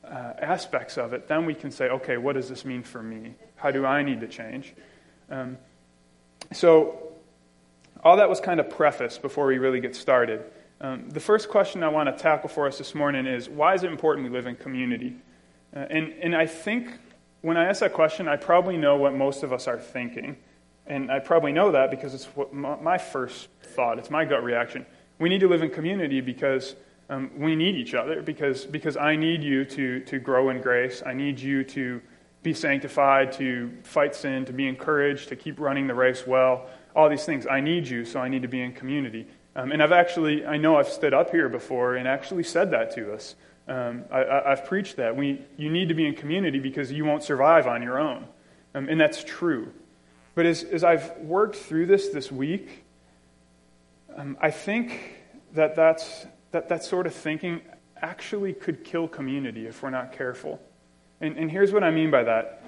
uh, 0.05 0.33
aspects 0.41 0.99
of 0.99 1.13
it, 1.13 1.29
then 1.29 1.47
we 1.47 1.55
can 1.55 1.71
say, 1.71 1.89
okay, 1.89 2.17
what 2.17 2.35
does 2.35 2.49
this 2.49 2.65
mean 2.65 2.83
for 2.83 3.03
me? 3.03 3.35
How 3.57 3.71
do 3.71 3.87
I 3.87 4.03
need 4.03 4.21
to 4.21 4.29
change? 4.29 4.75
Um, 5.31 5.59
so, 6.53 7.13
all 8.05 8.17
that 8.17 8.29
was 8.29 8.41
kind 8.41 8.59
of 8.59 8.69
preface 8.69 9.17
before 9.17 9.47
we 9.47 9.59
really 9.59 9.81
get 9.81 9.95
started. 9.95 10.43
Um, 10.81 11.09
the 11.11 11.21
first 11.21 11.49
question 11.49 11.85
I 11.85 11.89
want 11.89 12.09
to 12.09 12.21
tackle 12.21 12.49
for 12.49 12.67
us 12.67 12.79
this 12.79 12.95
morning 12.95 13.27
is 13.27 13.49
why 13.49 13.75
is 13.75 13.85
it 13.85 13.91
important 13.93 14.29
we 14.29 14.37
live 14.37 14.47
in 14.47 14.57
community? 14.57 15.15
Uh, 15.75 15.87
and, 15.89 16.13
and 16.21 16.35
I 16.35 16.47
think 16.47 16.91
when 17.43 17.57
I 17.57 17.65
ask 17.65 17.81
that 17.81 17.93
question, 17.93 18.29
I 18.29 18.37
probably 18.37 18.77
know 18.77 18.97
what 18.97 19.15
most 19.15 19.43
of 19.43 19.53
us 19.53 19.69
are 19.69 19.79
thinking. 19.79 20.37
And 20.87 21.13
I 21.13 21.21
probably 21.21 21.53
know 21.53 21.71
that 21.73 21.91
because 21.91 22.15
it's 22.15 22.27
what 22.35 22.53
my 22.53 22.99
first 22.99 23.49
thought, 23.63 23.99
it's 23.99 24.11
my 24.11 24.25
gut 24.25 24.43
reaction. 24.43 24.85
We 25.19 25.29
need 25.29 25.41
to 25.41 25.49
live 25.49 25.63
in 25.63 25.71
community 25.71 26.21
because 26.21 26.75
um, 27.09 27.31
we 27.37 27.55
need 27.55 27.77
each 27.77 27.95
other, 27.95 28.23
because, 28.23 28.65
because 28.65 28.97
I 28.97 29.15
need 29.15 29.43
you 29.43 29.65
to, 29.65 30.01
to 30.01 30.19
grow 30.19 30.51
in 30.51 30.61
grace. 30.61 31.03
I 31.05 31.13
need 31.13 31.39
you 31.39 31.63
to 31.65 32.01
be 32.43 32.53
sanctified, 32.53 33.31
to 33.33 33.71
fight 33.85 34.15
sin, 34.15 34.45
to 34.47 34.53
be 34.53 34.67
encouraged, 34.67 35.29
to 35.29 35.37
keep 35.37 35.61
running 35.61 35.87
the 35.87 35.95
race 35.95 36.27
well. 36.27 36.69
All 36.97 37.09
these 37.09 37.25
things. 37.25 37.47
I 37.47 37.61
need 37.61 37.87
you, 37.87 38.05
so 38.05 38.21
I 38.21 38.29
need 38.29 38.43
to 38.43 38.49
be 38.49 38.61
in 38.61 38.73
community. 38.73 39.29
Um, 39.55 39.71
and 39.71 39.83
I've 39.83 39.93
actually, 39.93 40.45
I 40.45 40.57
know 40.57 40.77
I've 40.77 40.89
stood 40.89 41.15
up 41.15 41.31
here 41.31 41.49
before 41.49 41.97
and 41.97 42.09
actually 42.09 42.43
said 42.43 42.71
that 42.73 42.95
to 42.97 43.13
us. 43.13 43.37
Um, 43.69 44.05
I, 44.11 44.51
have 44.51 44.65
preached 44.65 44.97
that. 44.97 45.17
We, 45.17 45.41
you 45.57 45.71
need 45.71 45.89
to 45.89 45.95
be 45.95 46.07
in 46.07 46.15
community 46.15 46.59
because 46.59 46.91
you 46.91 47.05
won't 47.05 47.23
survive 47.23 47.67
on 47.67 47.83
your 47.83 47.99
own. 47.99 48.27
Um, 48.75 48.89
and 48.89 49.01
that's 49.01 49.23
true. 49.23 49.73
But 50.35 50.47
as, 50.47 50.65
as 50.65 50.83
I've 50.83 51.17
worked 51.19 51.57
through 51.57 51.87
this 51.87 52.09
this 52.09 52.33
week, 52.33 52.85
um, 54.17 54.37
I 54.41 54.51
think 54.51 55.21
that 55.55 55.77
that's, 55.77 56.27
that 56.51 56.69
that 56.69 56.85
sort 56.85 57.07
of 57.07 57.15
thinking 57.15 57.61
actually 58.01 58.53
could 58.53 58.85
kill 58.85 59.07
community 59.07 59.67
if 59.67 59.83
we're 59.83 59.91
not 59.91 60.13
careful. 60.13 60.61
And, 61.21 61.37
and 61.37 61.51
here's 61.51 61.73
what 61.73 61.85
I 61.85 61.91
mean 61.91 62.11
by 62.11 62.25
that. 62.25 62.65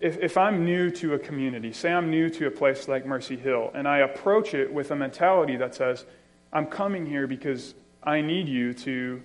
If, 0.00 0.18
if 0.18 0.36
I'm 0.36 0.64
new 0.64 0.90
to 0.92 1.14
a 1.14 1.18
community, 1.18 1.72
say 1.72 1.92
I'm 1.92 2.10
new 2.10 2.30
to 2.30 2.46
a 2.46 2.50
place 2.50 2.88
like 2.88 3.04
Mercy 3.04 3.36
Hill, 3.36 3.70
and 3.74 3.86
I 3.86 3.98
approach 3.98 4.54
it 4.54 4.72
with 4.72 4.90
a 4.90 4.96
mentality 4.96 5.56
that 5.56 5.74
says, 5.74 6.04
I'm 6.52 6.66
coming 6.66 7.06
here 7.06 7.26
because 7.26 7.74
I 8.02 8.20
need 8.20 8.48
you 8.48 8.74
to 8.74 9.22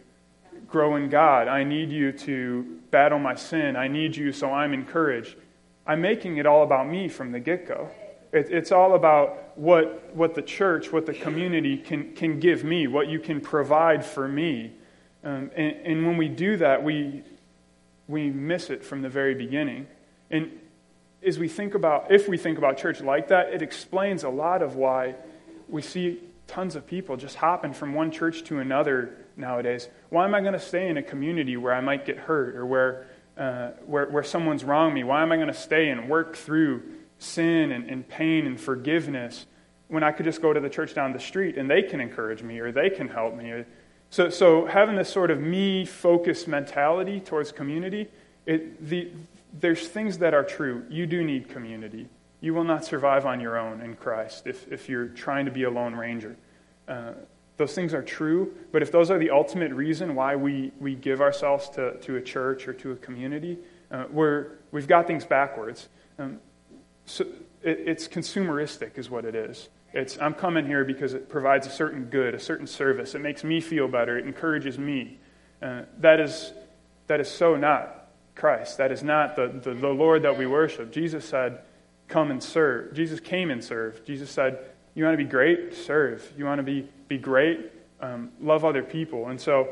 grow 0.67 0.95
in 0.95 1.09
God. 1.09 1.47
I 1.47 1.63
need 1.63 1.91
you 1.91 2.11
to 2.11 2.79
battle 2.91 3.19
my 3.19 3.35
sin. 3.35 3.75
I 3.75 3.87
need 3.87 4.15
you 4.15 4.31
so 4.31 4.51
I'm 4.51 4.73
encouraged. 4.73 5.35
I'm 5.85 6.01
making 6.01 6.37
it 6.37 6.45
all 6.45 6.63
about 6.63 6.87
me 6.87 7.07
from 7.07 7.31
the 7.31 7.39
get 7.39 7.67
go. 7.67 7.89
It, 8.33 8.49
it's 8.49 8.71
all 8.71 8.95
about 8.95 9.57
what, 9.57 10.13
what 10.15 10.35
the 10.35 10.41
church, 10.41 10.91
what 10.91 11.05
the 11.05 11.13
community 11.13 11.77
can, 11.77 12.13
can 12.13 12.39
give 12.39 12.63
me, 12.63 12.87
what 12.87 13.07
you 13.07 13.19
can 13.19 13.39
provide 13.39 14.05
for 14.05 14.27
me. 14.27 14.73
Um, 15.23 15.49
and, 15.55 15.75
and 15.83 16.07
when 16.07 16.17
we 16.17 16.27
do 16.27 16.57
that, 16.57 16.83
we, 16.83 17.23
we 18.07 18.29
miss 18.29 18.69
it 18.69 18.83
from 18.83 19.01
the 19.01 19.09
very 19.09 19.35
beginning. 19.35 19.87
And 20.29 20.51
as 21.23 21.39
we 21.39 21.47
think 21.47 21.73
about, 21.73 22.11
if 22.11 22.27
we 22.27 22.37
think 22.37 22.57
about 22.57 22.77
church 22.77 23.01
like 23.01 23.29
that, 23.29 23.53
it 23.53 23.61
explains 23.61 24.23
a 24.23 24.29
lot 24.29 24.61
of 24.61 24.75
why 24.75 25.15
we 25.67 25.81
see 25.81 26.19
tons 26.47 26.75
of 26.75 26.87
people 26.87 27.17
just 27.17 27.35
hopping 27.35 27.73
from 27.73 27.93
one 27.93 28.11
church 28.11 28.43
to 28.45 28.59
another 28.59 29.15
nowadays. 29.37 29.87
Why 30.09 30.25
am 30.25 30.35
I 30.35 30.41
going 30.41 30.53
to 30.53 30.59
stay 30.59 30.89
in 30.89 30.97
a 30.97 31.03
community 31.03 31.55
where 31.57 31.73
I 31.73 31.81
might 31.81 32.05
get 32.05 32.17
hurt 32.17 32.55
or 32.55 32.65
where, 32.65 33.07
uh, 33.37 33.69
where, 33.85 34.07
where 34.07 34.23
someone's 34.23 34.63
wronged 34.63 34.95
me? 34.95 35.03
Why 35.03 35.21
am 35.21 35.31
I 35.31 35.35
going 35.35 35.47
to 35.47 35.53
stay 35.53 35.89
and 35.89 36.09
work 36.09 36.35
through 36.35 36.83
sin 37.19 37.71
and, 37.71 37.89
and 37.89 38.07
pain 38.07 38.45
and 38.45 38.59
forgiveness 38.59 39.45
when 39.87 40.03
I 40.03 40.11
could 40.11 40.25
just 40.25 40.41
go 40.41 40.51
to 40.51 40.59
the 40.59 40.69
church 40.69 40.93
down 40.93 41.13
the 41.13 41.19
street 41.19 41.57
and 41.57 41.69
they 41.69 41.83
can 41.83 42.01
encourage 42.01 42.43
me 42.43 42.59
or 42.59 42.71
they 42.71 42.89
can 42.89 43.07
help 43.07 43.35
me? 43.35 43.63
So, 44.09 44.29
so 44.29 44.65
having 44.65 44.95
this 44.95 45.09
sort 45.09 45.31
of 45.31 45.39
me 45.39 45.85
focused 45.85 46.47
mentality 46.47 47.19
towards 47.19 47.51
community, 47.51 48.07
it, 48.45 48.85
the, 48.87 49.11
there's 49.59 49.87
things 49.87 50.17
that 50.19 50.33
are 50.33 50.43
true. 50.43 50.85
You 50.89 51.05
do 51.05 51.23
need 51.23 51.49
community. 51.49 52.07
You 52.39 52.53
will 52.53 52.63
not 52.63 52.85
survive 52.85 53.25
on 53.25 53.41
your 53.41 53.57
own 53.57 53.81
in 53.81 53.95
Christ 53.95 54.47
if, 54.47 54.71
if 54.71 54.87
you're 54.87 55.07
trying 55.07 55.45
to 55.45 55.51
be 55.51 55.63
a 55.63 55.69
lone 55.69 55.95
ranger. 55.95 56.35
Uh, 56.87 57.13
those 57.57 57.73
things 57.73 57.93
are 57.93 58.03
true, 58.03 58.53
but 58.71 58.81
if 58.81 58.91
those 58.91 59.11
are 59.11 59.17
the 59.17 59.31
ultimate 59.31 59.71
reason 59.73 60.15
why 60.15 60.35
we, 60.35 60.71
we 60.79 60.95
give 60.95 61.21
ourselves 61.21 61.69
to, 61.71 61.97
to 62.01 62.15
a 62.15 62.21
church 62.21 62.67
or 62.67 62.73
to 62.73 62.91
a 62.91 62.95
community, 62.95 63.57
uh, 63.91 64.05
we're, 64.11 64.51
we've 64.71 64.87
got 64.87 65.07
things 65.07 65.25
backwards. 65.25 65.89
Um, 66.19 66.39
so 67.05 67.23
it, 67.63 67.79
it's 67.85 68.07
consumeristic, 68.07 68.97
is 68.97 69.09
what 69.09 69.25
it 69.25 69.35
is. 69.35 69.69
It's, 69.93 70.17
I'm 70.19 70.33
coming 70.33 70.65
here 70.65 70.85
because 70.85 71.13
it 71.13 71.29
provides 71.29 71.65
a 71.65 71.71
certain 71.71 72.05
good, 72.05 72.35
a 72.35 72.39
certain 72.39 72.67
service. 72.67 73.15
It 73.15 73.21
makes 73.21 73.43
me 73.43 73.61
feel 73.61 73.87
better. 73.87 74.17
It 74.17 74.25
encourages 74.25 74.77
me. 74.77 75.19
Uh, 75.61 75.83
that 75.99 76.19
is 76.19 76.53
that 77.07 77.21
is 77.21 77.29
so 77.29 77.55
not 77.55 78.09
Christ. 78.35 78.77
That 78.77 78.91
is 78.91 79.01
not 79.01 79.35
the, 79.35 79.47
the, 79.47 79.73
the 79.73 79.89
Lord 79.89 80.21
that 80.23 80.37
we 80.37 80.45
worship. 80.45 80.91
Jesus 80.91 81.25
said, 81.25 81.61
Come 82.07 82.31
and 82.31 82.41
serve. 82.41 82.93
Jesus 82.93 83.19
came 83.19 83.49
and 83.49 83.63
served. 83.63 84.05
Jesus 84.05 84.29
said, 84.29 84.59
You 84.93 85.03
want 85.03 85.17
to 85.17 85.23
be 85.23 85.29
great? 85.29 85.73
Serve. 85.73 86.31
You 86.37 86.45
want 86.45 86.59
to 86.59 86.63
be, 86.63 86.87
be 87.07 87.17
great? 87.17 87.71
Um, 87.99 88.31
love 88.39 88.65
other 88.65 88.83
people. 88.83 89.27
And 89.27 89.39
so 89.39 89.69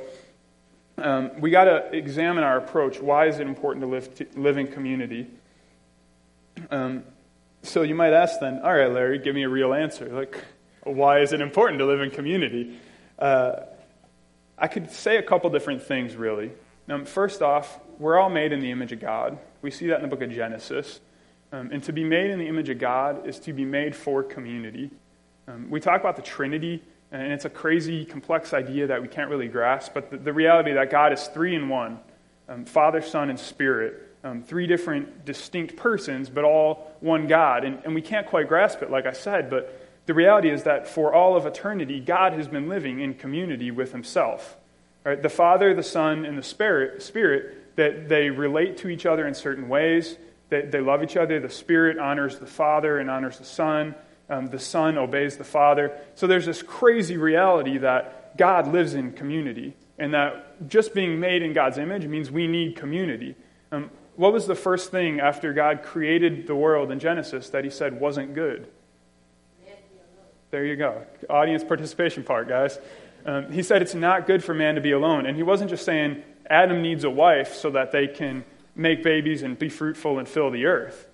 um, 0.98 1.40
we 1.40 1.52
got 1.52 1.66
to 1.66 1.96
examine 1.96 2.44
our 2.44 2.58
approach. 2.58 3.00
Why 3.00 3.28
is 3.28 3.40
it 3.40 3.48
important 3.48 3.84
to 3.84 3.88
live, 3.88 4.16
to 4.16 4.28
live 4.36 4.58
in 4.58 4.68
community? 4.68 5.28
Um, 6.72 7.04
so 7.64 7.82
you 7.82 7.96
might 7.96 8.14
ask 8.14 8.40
then, 8.40 8.62
all 8.64 8.74
right, 8.74 8.92
Larry, 8.92 9.20
give 9.20 9.36
me 9.36 9.44
a 9.44 9.50
real 9.50 9.74
answer. 9.74 10.08
Like, 10.08 10.44
why 10.84 11.20
is 11.20 11.34
it 11.34 11.42
important 11.42 11.80
to 11.80 11.86
live 11.86 12.02
in 12.02 12.12
community? 12.12 12.80
Uh, 13.18 13.62
I 14.58 14.68
could 14.68 14.92
say 14.92 15.18
a 15.18 15.24
couple 15.24 15.50
different 15.50 15.84
things, 15.84 16.16
really. 16.16 16.52
Um, 16.88 17.06
first 17.06 17.42
off, 17.42 17.80
we're 17.98 18.20
all 18.20 18.30
made 18.30 18.52
in 18.52 18.60
the 18.60 18.72
image 18.72 18.92
of 18.92 19.00
God. 19.00 19.38
We 19.62 19.72
see 19.72 19.88
that 19.88 19.98
in 19.98 20.02
the 20.04 20.08
book 20.08 20.22
of 20.22 20.32
Genesis. 20.32 21.02
Um, 21.52 21.72
and 21.72 21.84
to 21.84 21.94
be 21.94 22.04
made 22.04 22.32
in 22.32 22.40
the 22.40 22.48
image 22.48 22.70
of 22.70 22.80
God 22.80 23.28
is 23.28 23.40
to 23.40 23.54
be 23.54 23.66
made 23.66 23.96
for 23.96 24.24
community. 24.24 24.92
Um, 25.48 25.70
we 25.70 25.80
talk 25.80 26.00
about 26.00 26.16
the 26.16 26.22
Trinity, 26.22 26.84
and 27.12 27.32
it's 27.32 27.46
a 27.46 27.50
crazy, 27.50 28.06
complex 28.06 28.54
idea 28.54 28.88
that 28.88 29.02
we 29.02 29.08
can't 29.08 29.30
really 29.30 29.48
grasp, 29.48 29.94
but 29.94 30.10
the, 30.10 30.18
the 30.18 30.34
reality 30.34 30.74
that 30.74 30.90
God 30.90 31.14
is 31.14 31.28
three 31.28 31.56
in 31.56 31.70
one 31.70 32.00
um, 32.48 32.66
Father, 32.66 33.02
Son, 33.02 33.30
and 33.30 33.40
Spirit. 33.40 34.02
Um, 34.24 34.42
three 34.42 34.66
different 34.66 35.24
distinct 35.24 35.76
persons, 35.76 36.30
but 36.30 36.44
all 36.44 36.96
one 37.00 37.28
God. 37.28 37.64
And, 37.64 37.80
and 37.86 37.94
we 37.94 38.02
can't 38.02 38.26
quite 38.26 38.48
grasp 38.48 38.82
it, 38.82 38.90
like 38.90 39.06
I 39.06 39.12
said, 39.14 39.52
but 39.52 39.86
the 40.08 40.16
reality 40.16 40.50
is 40.50 40.64
that 40.64 40.88
for 40.88 41.14
all 41.14 41.36
of 41.36 41.46
eternity, 41.46 42.00
God 42.00 42.34
has 42.34 42.48
been 42.48 42.68
living 42.68 43.00
in 43.00 43.14
community 43.14 43.70
with 43.72 43.92
himself. 43.92 44.58
Right? 45.04 45.22
The 45.22 45.30
Father, 45.30 45.76
the 45.76 45.84
Son, 45.84 46.26
and 46.26 46.38
the 46.38 46.44
Spirit, 46.44 47.04
Spirit, 47.04 47.76
that 47.76 48.10
they 48.10 48.30
relate 48.32 48.78
to 48.78 48.90
each 48.90 49.06
other 49.06 49.28
in 49.28 49.34
certain 49.34 49.68
ways, 49.68 50.18
that 50.50 50.72
they 50.72 50.80
love 50.80 51.04
each 51.04 51.18
other. 51.18 51.40
The 51.40 51.50
Spirit 51.50 52.00
honors 52.00 52.40
the 52.40 52.48
Father 52.48 53.00
and 53.00 53.10
honors 53.10 53.38
the 53.38 53.46
Son. 53.46 53.94
Um, 54.30 54.48
the 54.48 54.60
Son 54.60 54.98
obeys 54.98 55.38
the 55.38 55.44
Father. 55.44 55.98
So 56.16 56.28
there's 56.28 56.46
this 56.46 56.62
crazy 56.64 57.18
reality 57.18 57.78
that 57.78 58.38
God 58.38 58.68
lives 58.68 58.94
in 58.94 59.14
community, 59.14 59.76
and 60.00 60.14
that 60.14 60.68
just 60.68 60.94
being 60.94 61.20
made 61.20 61.42
in 61.42 61.54
God's 61.54 61.78
image 61.78 62.06
means 62.06 62.32
we 62.32 62.48
need 62.48 62.76
community. 62.76 63.36
Um, 63.72 63.92
what 64.16 64.34
was 64.34 64.48
the 64.48 64.56
first 64.56 64.92
thing 64.92 65.20
after 65.20 65.54
God 65.54 65.84
created 65.84 66.48
the 66.48 66.56
world 66.56 66.92
in 66.92 67.00
Genesis 67.00 67.50
that 67.50 67.64
he 67.64 67.70
said 67.70 68.00
wasn't 68.00 68.34
good? 68.34 68.68
There 70.52 70.66
you 70.66 70.76
go. 70.76 71.04
Audience 71.30 71.64
participation 71.64 72.24
part, 72.24 72.48
guys. 72.48 72.80
Um, 73.26 73.52
he 73.52 73.62
said 73.62 73.82
it's 73.82 73.96
not 73.96 74.28
good 74.28 74.44
for 74.44 74.54
man 74.54 74.76
to 74.76 74.82
be 74.82 74.92
alone. 74.92 75.26
And 75.26 75.36
he 75.36 75.44
wasn't 75.44 75.70
just 75.70 75.84
saying 75.84 76.24
Adam 76.50 76.82
needs 76.82 77.04
a 77.04 77.10
wife 77.10 77.56
so 77.56 77.72
that 77.72 77.92
they 77.92 78.08
can 78.08 78.46
make 78.76 79.04
babies 79.04 79.42
and 79.42 79.58
be 79.58 79.68
fruitful 79.68 80.20
and 80.20 80.30
fill 80.30 80.52
the 80.52 80.66
earth. 80.66 81.10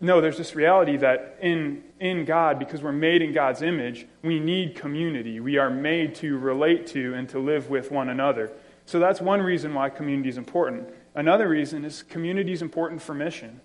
No, 0.00 0.20
there's 0.20 0.36
this 0.36 0.54
reality 0.54 0.96
that 0.98 1.38
in, 1.40 1.82
in 2.00 2.24
God, 2.26 2.58
because 2.58 2.82
we're 2.82 2.92
made 2.92 3.22
in 3.22 3.32
God's 3.32 3.62
image, 3.62 4.06
we 4.22 4.38
need 4.38 4.74
community. 4.74 5.40
We 5.40 5.56
are 5.56 5.70
made 5.70 6.14
to 6.16 6.36
relate 6.38 6.86
to 6.88 7.14
and 7.14 7.28
to 7.30 7.38
live 7.38 7.70
with 7.70 7.90
one 7.90 8.10
another. 8.10 8.52
So 8.84 8.98
that's 8.98 9.20
one 9.20 9.40
reason 9.40 9.72
why 9.72 9.88
community 9.88 10.28
is 10.28 10.36
important. 10.36 10.88
Another 11.14 11.48
reason 11.48 11.84
is 11.84 12.02
community 12.02 12.52
is 12.52 12.60
important 12.60 13.00
for 13.00 13.14
mission. 13.14 13.60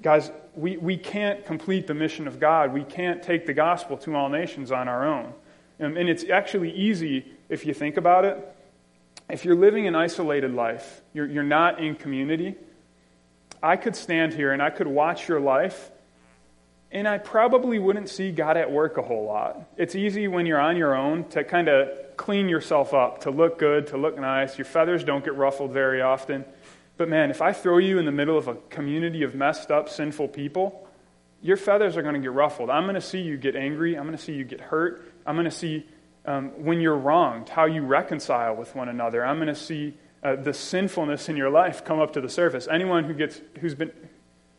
Guys, 0.00 0.32
we, 0.56 0.78
we 0.78 0.96
can't 0.96 1.44
complete 1.44 1.86
the 1.86 1.94
mission 1.94 2.26
of 2.26 2.40
God. 2.40 2.72
We 2.72 2.82
can't 2.82 3.22
take 3.22 3.46
the 3.46 3.54
gospel 3.54 3.96
to 3.98 4.16
all 4.16 4.28
nations 4.28 4.72
on 4.72 4.88
our 4.88 5.06
own. 5.06 5.32
Um, 5.78 5.96
and 5.96 6.08
it's 6.08 6.24
actually 6.24 6.72
easy 6.72 7.26
if 7.48 7.66
you 7.66 7.74
think 7.74 7.96
about 7.96 8.24
it. 8.24 8.56
If 9.28 9.44
you're 9.44 9.54
living 9.54 9.86
an 9.86 9.94
isolated 9.94 10.54
life, 10.54 11.02
you're, 11.12 11.26
you're 11.26 11.42
not 11.42 11.82
in 11.82 11.94
community, 11.94 12.56
I 13.62 13.76
could 13.76 13.94
stand 13.94 14.34
here 14.34 14.52
and 14.52 14.60
I 14.60 14.70
could 14.70 14.86
watch 14.86 15.28
your 15.28 15.40
life, 15.40 15.90
and 16.90 17.06
I 17.06 17.18
probably 17.18 17.78
wouldn't 17.78 18.08
see 18.08 18.32
God 18.32 18.56
at 18.56 18.70
work 18.70 18.98
a 18.98 19.02
whole 19.02 19.24
lot. 19.24 19.64
It's 19.76 19.94
easy 19.94 20.28
when 20.28 20.46
you're 20.46 20.60
on 20.60 20.76
your 20.76 20.94
own 20.94 21.24
to 21.30 21.44
kind 21.44 21.68
of 21.68 22.16
clean 22.16 22.48
yourself 22.48 22.92
up, 22.92 23.22
to 23.22 23.30
look 23.30 23.58
good, 23.58 23.86
to 23.88 23.96
look 23.96 24.18
nice. 24.18 24.58
Your 24.58 24.64
feathers 24.64 25.04
don't 25.04 25.24
get 25.24 25.34
ruffled 25.34 25.72
very 25.72 26.02
often. 26.02 26.44
But 26.98 27.08
man, 27.08 27.30
if 27.30 27.40
I 27.40 27.52
throw 27.52 27.78
you 27.78 27.98
in 27.98 28.04
the 28.04 28.12
middle 28.12 28.36
of 28.36 28.48
a 28.48 28.56
community 28.68 29.22
of 29.22 29.34
messed 29.34 29.70
up, 29.70 29.88
sinful 29.88 30.28
people, 30.28 30.86
your 31.40 31.56
feathers 31.56 31.96
are 31.96 32.02
going 32.02 32.14
to 32.14 32.20
get 32.20 32.32
ruffled. 32.32 32.70
I'm 32.70 32.84
going 32.84 32.94
to 32.94 33.00
see 33.00 33.20
you 33.20 33.36
get 33.36 33.56
angry. 33.56 33.96
I'm 33.96 34.04
going 34.04 34.16
to 34.16 34.22
see 34.22 34.34
you 34.34 34.44
get 34.44 34.60
hurt. 34.60 35.10
I'm 35.26 35.34
going 35.34 35.46
to 35.46 35.50
see 35.50 35.86
um, 36.24 36.50
when 36.64 36.80
you're 36.80 36.96
wronged, 36.96 37.48
how 37.48 37.64
you 37.64 37.82
reconcile 37.82 38.54
with 38.54 38.74
one 38.76 38.88
another. 38.88 39.24
I'm 39.24 39.36
going 39.36 39.48
to 39.48 39.54
see 39.54 39.94
uh, 40.22 40.36
the 40.36 40.54
sinfulness 40.54 41.28
in 41.28 41.36
your 41.36 41.50
life 41.50 41.84
come 41.84 42.00
up 42.00 42.12
to 42.12 42.20
the 42.20 42.28
surface. 42.28 42.68
Anyone 42.70 43.04
who 43.04 43.14
gets, 43.14 43.40
who's 43.60 43.74
been, 43.74 43.92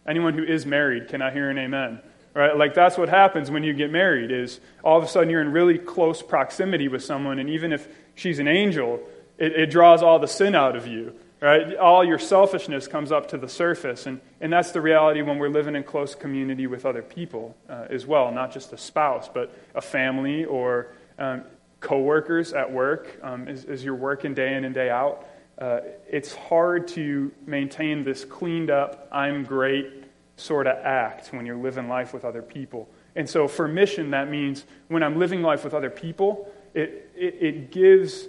anyone 0.07 0.33
who 0.33 0.43
is 0.43 0.65
married, 0.65 1.07
can 1.07 1.21
I 1.21 1.31
hear 1.31 1.49
an 1.49 1.57
amen? 1.57 2.01
right 2.33 2.57
like 2.57 2.73
that's 2.73 2.97
what 2.97 3.09
happens 3.09 3.51
when 3.51 3.63
you 3.63 3.73
get 3.73 3.91
married 3.91 4.31
is 4.31 4.59
all 4.83 4.97
of 4.97 5.03
a 5.03 5.07
sudden 5.07 5.29
you're 5.29 5.41
in 5.41 5.51
really 5.51 5.77
close 5.77 6.21
proximity 6.21 6.87
with 6.87 7.03
someone 7.03 7.39
and 7.39 7.49
even 7.49 7.71
if 7.71 7.87
she's 8.15 8.39
an 8.39 8.47
angel 8.47 8.99
it, 9.37 9.53
it 9.53 9.65
draws 9.67 10.01
all 10.01 10.19
the 10.19 10.27
sin 10.27 10.55
out 10.55 10.75
of 10.75 10.87
you 10.87 11.13
right 11.39 11.75
all 11.77 12.03
your 12.03 12.19
selfishness 12.19 12.87
comes 12.87 13.11
up 13.11 13.29
to 13.29 13.37
the 13.37 13.49
surface 13.49 14.05
and, 14.05 14.19
and 14.41 14.51
that's 14.51 14.71
the 14.71 14.81
reality 14.81 15.21
when 15.21 15.37
we're 15.37 15.49
living 15.49 15.75
in 15.75 15.83
close 15.83 16.15
community 16.15 16.67
with 16.67 16.85
other 16.85 17.01
people 17.01 17.55
uh, 17.69 17.85
as 17.89 18.05
well 18.05 18.31
not 18.31 18.51
just 18.51 18.73
a 18.73 18.77
spouse 18.77 19.29
but 19.31 19.53
a 19.75 19.81
family 19.81 20.45
or 20.45 20.87
um, 21.19 21.43
co-workers 21.79 22.53
at 22.53 22.71
work 22.71 23.19
um, 23.21 23.47
as, 23.47 23.65
as, 23.65 23.83
you're 23.83 23.93
working 23.93 24.33
day 24.33 24.55
in 24.55 24.63
and 24.63 24.73
day 24.73 24.89
out 24.89 25.27
uh, 25.63 25.79
it's 26.09 26.33
hard 26.33 26.87
to 26.87 27.31
maintain 27.45 28.03
this 28.03 28.25
cleaned 28.25 28.69
up 28.69 29.07
i'm 29.11 29.43
great 29.43 30.03
sort 30.35 30.67
of 30.67 30.77
act 30.83 31.27
when 31.33 31.45
you're 31.45 31.57
living 31.57 31.87
life 31.87 32.13
with 32.13 32.25
other 32.25 32.41
people. 32.41 32.89
And 33.15 33.29
so 33.29 33.47
for 33.47 33.67
mission, 33.67 34.11
that 34.11 34.29
means 34.29 34.65
when 34.87 35.03
I'm 35.03 35.19
living 35.19 35.41
life 35.41 35.63
with 35.63 35.73
other 35.73 35.89
people, 35.89 36.51
it, 36.73 37.11
it, 37.15 37.37
it 37.39 37.71
gives 37.71 38.27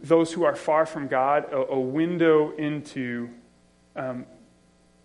those 0.00 0.32
who 0.32 0.44
are 0.44 0.54
far 0.54 0.86
from 0.86 1.08
God 1.08 1.52
a, 1.52 1.72
a 1.72 1.80
window 1.80 2.52
into, 2.56 3.28
um, 3.96 4.26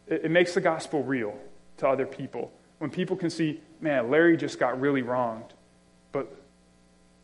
it, 0.08 0.26
it 0.26 0.32
makes 0.32 0.54
the 0.54 0.62
gospel 0.62 1.04
real 1.04 1.36
to 1.78 1.88
other 1.88 2.06
people. 2.06 2.52
When 2.78 2.90
people 2.92 3.16
can 3.16 3.30
see, 3.30 3.62
man, 3.82 4.10
Larry 4.10 4.38
just 4.38 4.60
got 4.60 4.80
really 4.80 5.02
wronged, 5.02 5.54
but 6.12 6.34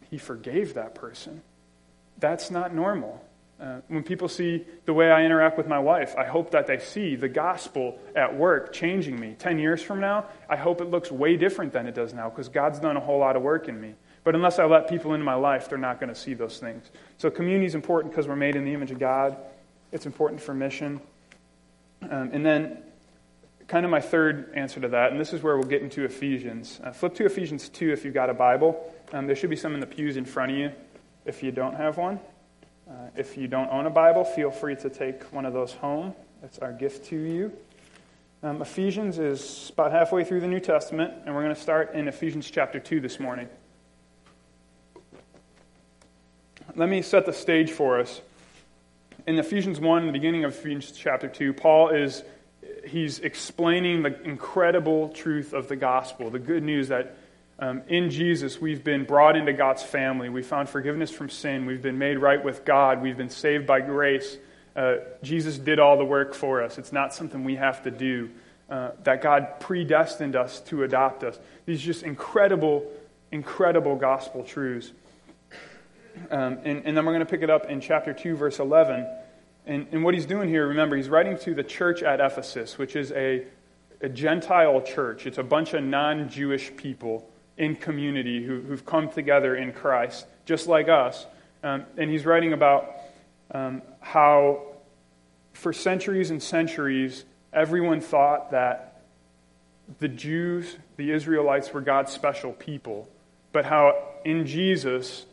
he 0.10 0.18
forgave 0.18 0.74
that 0.74 0.96
person. 0.96 1.42
That's 2.18 2.50
not 2.50 2.74
normal. 2.74 3.24
Uh, 3.58 3.80
when 3.88 4.04
people 4.04 4.28
see 4.28 4.66
the 4.84 4.94
way 4.94 5.10
I 5.10 5.24
interact 5.24 5.58
with 5.58 5.68
my 5.68 5.80
wife, 5.80 6.14
I 6.18 6.26
hope 6.26 6.52
that 6.52 6.68
they 6.68 6.78
see 6.78 7.16
the 7.16 7.30
gospel 7.30 7.98
at 8.14 8.36
work 8.36 8.74
changing 8.74 9.18
me. 9.18 9.36
Ten 9.40 9.60
years 9.60 9.82
from 9.82 10.02
now, 10.02 10.26
I 10.50 10.58
hope 10.58 10.82
it 10.82 10.92
looks 10.92 11.10
way 11.10 11.38
different 11.38 11.72
than 11.72 11.88
it 11.88 11.96
does 11.96 12.14
now 12.14 12.30
because 12.30 12.50
God's 12.50 12.80
done 12.80 12.98
a 12.98 13.00
whole 13.00 13.20
lot 13.20 13.38
of 13.38 13.44
work 13.44 13.70
in 13.70 13.80
me. 13.80 13.96
But 14.26 14.36
unless 14.36 14.60
I 14.60 14.66
let 14.66 14.90
people 14.90 15.14
into 15.14 15.24
my 15.24 15.36
life, 15.36 15.70
they're 15.70 15.78
not 15.78 16.02
going 16.02 16.14
to 16.14 16.20
see 16.20 16.34
those 16.34 16.60
things. 16.60 16.90
So 17.18 17.30
community 17.30 17.66
is 17.66 17.76
important 17.76 18.12
because 18.12 18.28
we're 18.28 18.36
made 18.36 18.58
in 18.58 18.66
the 18.66 18.74
image 18.74 18.92
of 18.92 19.00
God. 19.00 19.38
It's 19.92 20.06
important 20.06 20.42
for 20.42 20.54
mission. 20.54 21.00
Um, 22.02 22.32
and 22.34 22.46
then, 22.46 22.80
kind 23.68 23.86
of 23.86 23.92
my 23.92 24.02
third 24.02 24.52
answer 24.54 24.82
to 24.82 24.90
that, 24.90 25.12
and 25.12 25.20
this 25.20 25.32
is 25.32 25.42
where 25.42 25.58
we'll 25.58 25.68
get 25.68 25.82
into 25.82 26.04
Ephesians. 26.04 26.82
Uh, 26.84 26.92
flip 26.92 27.16
to 27.16 27.26
Ephesians 27.26 27.70
2 27.70 27.92
if 27.94 28.04
you've 28.04 28.14
got 28.14 28.30
a 28.30 28.34
Bible. 28.34 28.94
Um, 29.14 29.28
there 29.28 29.36
should 29.36 29.50
be 29.50 29.56
some 29.56 29.74
in 29.74 29.80
the 29.80 29.88
pews 29.88 30.18
in 30.18 30.26
front 30.26 30.52
of 30.52 30.58
you 30.58 30.72
if 31.24 31.42
you 31.42 31.52
don't 31.52 31.76
have 31.76 31.98
one. 31.98 32.20
Uh, 32.88 32.94
if 33.16 33.36
you 33.36 33.48
don't 33.48 33.70
own 33.72 33.88
a 33.88 33.90
Bible, 33.90 34.24
feel 34.24 34.52
free 34.52 34.76
to 34.76 34.90
take 34.90 35.24
one 35.34 35.46
of 35.46 35.54
those 35.54 35.74
home. 35.74 36.14
That's 36.42 36.60
our 36.60 36.72
gift 36.72 37.06
to 37.08 37.16
you. 37.16 37.52
Um, 38.44 38.62
Ephesians 38.62 39.18
is 39.18 39.72
about 39.74 39.92
halfway 39.92 40.24
through 40.24 40.42
the 40.42 40.48
New 40.48 40.60
Testament, 40.60 41.12
and 41.26 41.34
we're 41.34 41.42
going 41.42 41.56
to 41.56 41.60
start 41.60 41.96
in 41.96 42.08
Ephesians 42.08 42.50
chapter 42.52 42.80
2 42.80 43.00
this 43.00 43.20
morning. 43.20 43.50
Let 46.76 46.88
me 46.88 47.02
set 47.02 47.26
the 47.26 47.34
stage 47.34 47.72
for 47.72 48.00
us. 48.00 48.22
In 49.26 49.40
Ephesians 49.40 49.80
1, 49.80 50.06
the 50.06 50.12
beginning 50.12 50.44
of 50.44 50.52
Ephesians 50.52 50.92
chapter 50.92 51.28
2, 51.28 51.54
Paul 51.54 51.90
is 51.90 52.22
he's 52.86 53.18
explaining 53.18 54.04
the 54.04 54.22
incredible 54.24 55.10
truth 55.10 55.54
of 55.54 55.68
the 55.68 55.76
gospel, 55.76 56.30
the 56.30 56.38
good 56.38 56.62
news 56.62 56.90
that 56.90 57.18
um, 57.58 57.84
in 57.88 58.10
Jesus, 58.10 58.60
we've 58.60 58.84
been 58.84 59.06
brought 59.06 59.38
into 59.38 59.54
God's 59.54 59.82
family. 59.82 60.28
We 60.28 60.42
found 60.42 60.68
forgiveness 60.68 61.10
from 61.10 61.30
sin. 61.30 61.66
We've 61.66 61.82
been 61.82 61.98
made 61.98 62.18
right 62.18 62.44
with 62.44 62.66
God. 62.66 63.02
We've 63.02 63.16
been 63.16 63.30
saved 63.30 63.66
by 63.66 63.80
grace. 63.80 64.38
Uh, 64.76 64.98
Jesus 65.24 65.58
did 65.58 65.80
all 65.80 65.98
the 65.98 66.04
work 66.04 66.34
for 66.34 66.62
us. 66.62 66.78
It's 66.78 66.92
not 66.92 67.14
something 67.14 67.46
we 67.46 67.56
have 67.56 67.84
to 67.84 67.92
do. 67.92 68.30
Uh, 68.70 68.92
that 69.04 69.22
God 69.22 69.60
predestined 69.60 70.36
us 70.36 70.60
to 70.62 70.84
adopt 70.84 71.24
us. 71.24 71.38
These 71.66 71.84
are 71.84 71.86
just 71.86 72.04
incredible, 72.04 72.92
incredible 73.32 73.96
gospel 73.96 74.44
truths. 74.44 74.92
Um, 76.32 76.58
and, 76.64 76.84
and, 76.84 76.98
then 76.98 77.06
we're 77.06 77.14
going 77.14 77.20
to 77.20 77.30
pick 77.30 77.44
it 77.44 77.50
up 77.50 77.70
in 77.70 77.80
chapter 77.80 78.12
2, 78.12 78.36
verse 78.36 78.58
11. 78.58 79.08
And, 79.68 79.86
and 79.92 80.04
what 80.04 80.16
he's 80.16 80.26
doing 80.26 80.50
here, 80.50 80.68
remember, 80.68 80.96
he's 80.96 81.10
writing 81.10 81.38
to 81.40 81.54
the 81.54 81.64
church 81.64 82.02
at 82.02 82.20
Ephesus, 82.20 82.78
which 82.78 82.96
is 82.96 83.12
a, 83.12 83.46
a 84.02 84.10
Gentile 84.10 84.82
church. 84.82 85.28
It's 85.28 85.38
a 85.38 85.44
bunch 85.44 85.74
of 85.74 85.84
non 85.84 86.28
Jewish 86.28 86.76
people 86.76 87.30
in 87.58 87.76
community 87.76 88.44
who, 88.44 88.62
have 88.72 88.86
come 88.86 89.10
together 89.10 89.56
in 89.56 89.72
Christ, 89.72 90.26
just 90.46 90.68
like 90.68 90.90
us. 90.90 91.26
Um, 91.64 91.86
and 91.98 92.10
he's 92.10 92.26
writing 92.26 92.54
about 92.54 92.92
um, 93.52 93.82
how 94.02 94.62
for 95.54 95.72
centuries 95.72 96.32
and 96.32 96.44
centuries, 96.44 97.24
everyone 97.54 98.02
thought 98.02 98.52
that 98.52 99.02
the 100.00 100.08
Jews, 100.08 100.78
the 100.98 101.12
Israelites, 101.12 101.74
were 101.74 101.82
God's 101.82 102.12
special 102.12 102.52
people, 102.52 103.08
but 103.52 103.66
how 103.66 103.98
in 104.26 104.46
Jesus, 104.46 105.26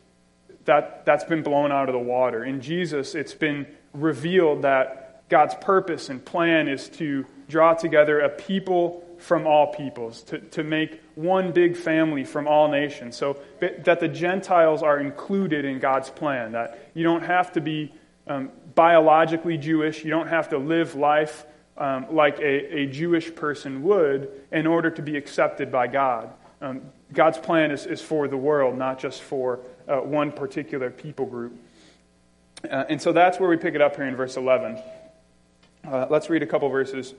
that, 0.65 1.05
that's 1.05 1.25
been 1.25 1.43
blown 1.43 1.73
out 1.73 1.89
of 1.89 1.93
the 1.93 1.99
water. 1.99 2.45
In 2.45 2.61
Jesus, 2.61 3.15
it's 3.15 3.35
been 3.35 3.67
revealed 3.93 4.63
that 4.63 5.29
God's 5.29 5.55
purpose 5.55 6.09
and 6.09 6.25
plan 6.25 6.69
is 6.69 6.89
to 6.91 7.27
draw 7.49 7.75
together 7.75 8.21
a 8.21 8.29
people 8.29 9.05
from 9.23 9.47
all 9.47 9.69
peoples, 9.69 10.23
to, 10.25 10.39
to 10.39 10.65
make 10.65 11.01
one 11.15 11.53
big 11.53 11.77
family 11.77 12.25
from 12.25 12.49
all 12.49 12.69
nations. 12.69 13.17
So 13.17 13.39
that 13.61 14.01
the 14.01 14.09
Gentiles 14.09 14.83
are 14.83 14.99
included 14.99 15.65
in 15.65 15.79
God's 15.79 16.11
plan, 16.11 16.53
that 16.53 16.91
you 16.93 17.05
don't 17.05 17.23
have 17.23 17.53
to 17.53 17.61
be 17.61 17.95
um, 18.27 18.51
biologically 18.75 19.59
Jewish, 19.59 20.05
you 20.05 20.11
don't 20.11 20.27
have 20.27 20.49
to 20.51 20.59
live 20.59 20.97
life 20.97 21.47
um, 21.79 22.07
like 22.11 22.39
a, 22.41 22.81
a, 22.81 22.87
Jewish 22.87 23.35
person 23.35 23.83
would 23.83 24.29
in 24.51 24.67
order 24.67 24.91
to 24.91 25.03
be 25.03 25.17
accepted 25.17 25.73
by 25.73 25.87
God. 25.87 26.31
Um, 26.61 26.83
God's 27.13 27.39
plan 27.39 27.71
is, 27.71 27.87
is 27.87 28.03
for 28.03 28.29
the 28.29 28.37
world, 28.37 28.77
not 28.77 28.99
just 28.99 29.23
for 29.23 29.61
uh, 29.89 29.97
one 29.99 30.33
particular 30.33 30.91
people 30.91 31.27
group. 31.27 31.57
Uh, 32.69 32.85
and 32.89 33.01
so 33.01 33.13
that's 33.13 33.41
where 33.41 33.49
we 33.49 33.57
pick 33.57 33.75
it 33.75 33.81
up 33.81 33.97
here 33.97 34.07
in 34.07 34.17
verse 34.17 34.37
11. 34.37 34.83
Uh, 35.85 36.07
let's 36.11 36.29
read 36.29 36.43
a 36.43 36.47
couple 36.47 36.69
verses. 36.69 37.15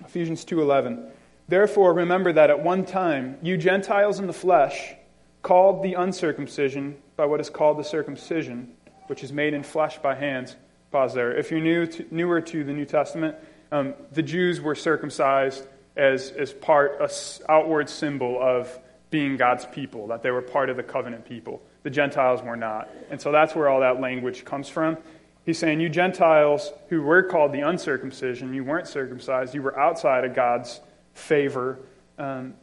Ephesians 0.00 0.44
2:11. 0.44 1.10
Therefore 1.48 1.92
remember 1.92 2.32
that 2.32 2.50
at 2.50 2.62
one 2.62 2.84
time 2.84 3.38
you 3.42 3.56
Gentiles 3.56 4.18
in 4.18 4.26
the 4.26 4.32
flesh 4.32 4.94
called 5.42 5.82
the 5.82 5.94
uncircumcision 5.94 6.96
by 7.16 7.26
what 7.26 7.40
is 7.40 7.50
called 7.50 7.78
the 7.78 7.84
circumcision, 7.84 8.72
which 9.06 9.22
is 9.22 9.32
made 9.32 9.54
in 9.54 9.62
flesh 9.62 9.98
by 9.98 10.14
hands. 10.14 10.56
Pause 10.90 11.14
there. 11.14 11.36
If 11.36 11.50
you're 11.50 11.60
new 11.60 11.86
to, 11.86 12.06
newer 12.10 12.40
to 12.40 12.64
the 12.64 12.72
New 12.72 12.86
Testament, 12.86 13.36
um, 13.70 13.94
the 14.12 14.22
Jews 14.22 14.60
were 14.60 14.74
circumcised 14.74 15.66
as, 15.96 16.30
as 16.30 16.52
part, 16.52 17.00
a 17.00 17.10
outward 17.50 17.88
symbol 17.88 18.38
of 18.40 18.78
being 19.10 19.36
God's 19.36 19.64
people, 19.66 20.08
that 20.08 20.22
they 20.22 20.30
were 20.30 20.42
part 20.42 20.70
of 20.70 20.76
the 20.76 20.82
covenant 20.82 21.24
people. 21.24 21.62
The 21.82 21.90
Gentiles 21.90 22.42
were 22.42 22.56
not. 22.56 22.88
And 23.10 23.20
so 23.20 23.30
that's 23.30 23.54
where 23.54 23.68
all 23.68 23.80
that 23.80 24.00
language 24.00 24.44
comes 24.44 24.68
from. 24.68 24.96
He's 25.44 25.58
saying, 25.58 25.80
You 25.80 25.88
Gentiles 25.88 26.72
who 26.88 27.02
were 27.02 27.22
called 27.22 27.52
the 27.52 27.60
uncircumcision, 27.60 28.54
you 28.54 28.64
weren't 28.64 28.88
circumcised, 28.88 29.54
you 29.54 29.62
were 29.62 29.78
outside 29.78 30.24
of 30.24 30.34
God's 30.34 30.80
favor. 31.12 31.78
Um, 32.18 32.54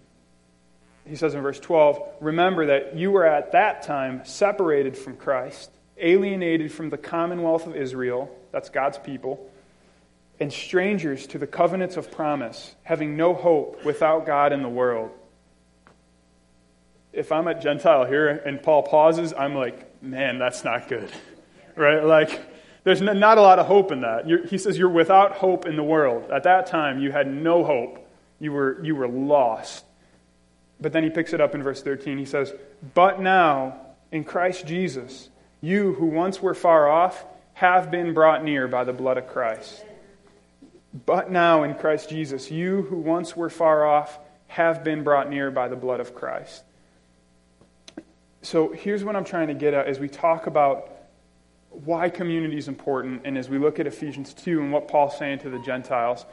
he 1.06 1.16
says 1.16 1.34
in 1.34 1.42
verse 1.42 1.60
12, 1.60 2.02
Remember 2.22 2.68
that 2.68 2.96
you 2.96 3.12
were 3.12 3.26
at 3.26 3.52
that 3.54 3.84
time 3.84 4.22
separated 4.26 4.98
from 4.98 5.16
Christ, 5.16 5.72
alienated 5.98 6.72
from 6.72 6.90
the 6.90 6.98
commonwealth 6.98 7.68
of 7.68 7.76
Israel, 7.76 8.36
that's 8.52 8.70
God's 8.70 8.98
people, 8.98 9.50
and 10.40 10.52
strangers 10.52 11.28
to 11.28 11.38
the 11.38 11.48
covenants 11.48 11.98
of 11.98 12.12
promise, 12.12 12.76
having 12.84 13.16
no 13.16 13.34
hope 13.34 13.86
without 13.86 14.26
God 14.26 14.54
in 14.54 14.64
the 14.64 14.70
world 14.70 15.12
if 17.14 17.32
I'm 17.32 17.48
a 17.48 17.60
Gentile 17.60 18.06
here 18.06 18.28
and 18.30 18.62
Paul 18.62 18.84
pauses, 18.84 19.34
I'm 19.34 19.56
like, 19.56 20.02
man, 20.02 20.40
that's 20.40 20.64
not 20.64 20.88
good. 20.88 21.12
Right? 21.74 22.04
Like, 22.04 22.42
there's 22.84 23.02
not 23.02 23.38
a 23.38 23.42
lot 23.42 23.60
of 23.60 23.68
hope 23.68 23.92
in 23.92 24.02
that. 24.02 24.28
You're, 24.28 24.46
he 24.48 24.58
says, 24.58 24.78
You're 24.78 24.90
without 24.90 25.34
hope 25.34 25.66
in 25.66 25.76
the 25.76 25.84
world. 25.84 26.32
At 26.32 26.44
that 26.44 26.66
time, 26.66 27.00
you 27.00 27.12
had 27.12 27.32
no 27.32 27.64
hope. 27.64 28.08
You 28.40 28.52
were, 28.52 28.84
you 28.84 28.96
were 28.96 29.08
lost. 29.08 29.86
But 30.80 30.94
then 30.94 31.04
he 31.04 31.12
picks 31.12 31.34
it 31.34 31.42
up 31.42 31.54
in 31.54 31.62
verse 31.62 31.84
13. 31.84 32.18
He 32.18 32.26
says, 32.26 32.54
But 32.96 33.22
now, 33.22 33.80
in 34.12 34.24
Christ 34.24 34.66
Jesus, 34.66 35.30
you 35.62 35.94
who 35.94 36.08
once 36.08 36.42
were 36.42 36.56
far 36.56 36.90
off 36.90 37.24
have 37.54 37.92
been 37.92 38.16
brought 38.16 38.44
near 38.44 38.68
by 38.68 38.84
the 38.84 38.94
blood 38.94 39.18
of 39.18 39.28
Christ. 39.28 39.86
But 41.06 41.32
now, 41.32 41.62
in 41.64 41.76
Christ 41.76 42.10
Jesus, 42.10 42.50
you 42.50 42.82
who 42.82 42.98
once 42.98 43.36
were 43.36 43.52
far 43.52 43.86
off 43.86 44.18
have 44.48 44.84
been 44.84 45.04
brought 45.04 45.30
near 45.30 45.52
by 45.52 45.68
the 45.68 45.76
blood 45.76 46.00
of 46.00 46.16
Christ. 46.16 46.64
So 48.42 48.72
here's 48.72 49.04
what 49.04 49.16
I'm 49.16 49.24
trying 49.24 49.48
to 49.50 49.54
get 49.54 49.76
at 49.76 49.86
as 49.86 50.00
we 50.00 50.10
talk 50.10 50.48
about 50.48 50.92
why 51.72 52.10
community 52.10 52.58
is 52.58 52.68
important 52.68 53.22
and 53.24 53.38
as 53.38 53.50
we 53.50 53.58
look 53.58 53.80
at 53.80 53.88
Ephesians 53.88 54.34
2 54.34 54.60
and 54.62 54.72
what 54.72 54.88
Paul's 54.88 55.18
saying 55.18 55.40
to 55.40 55.50
the 55.50 55.60
Gentiles. 55.60 56.26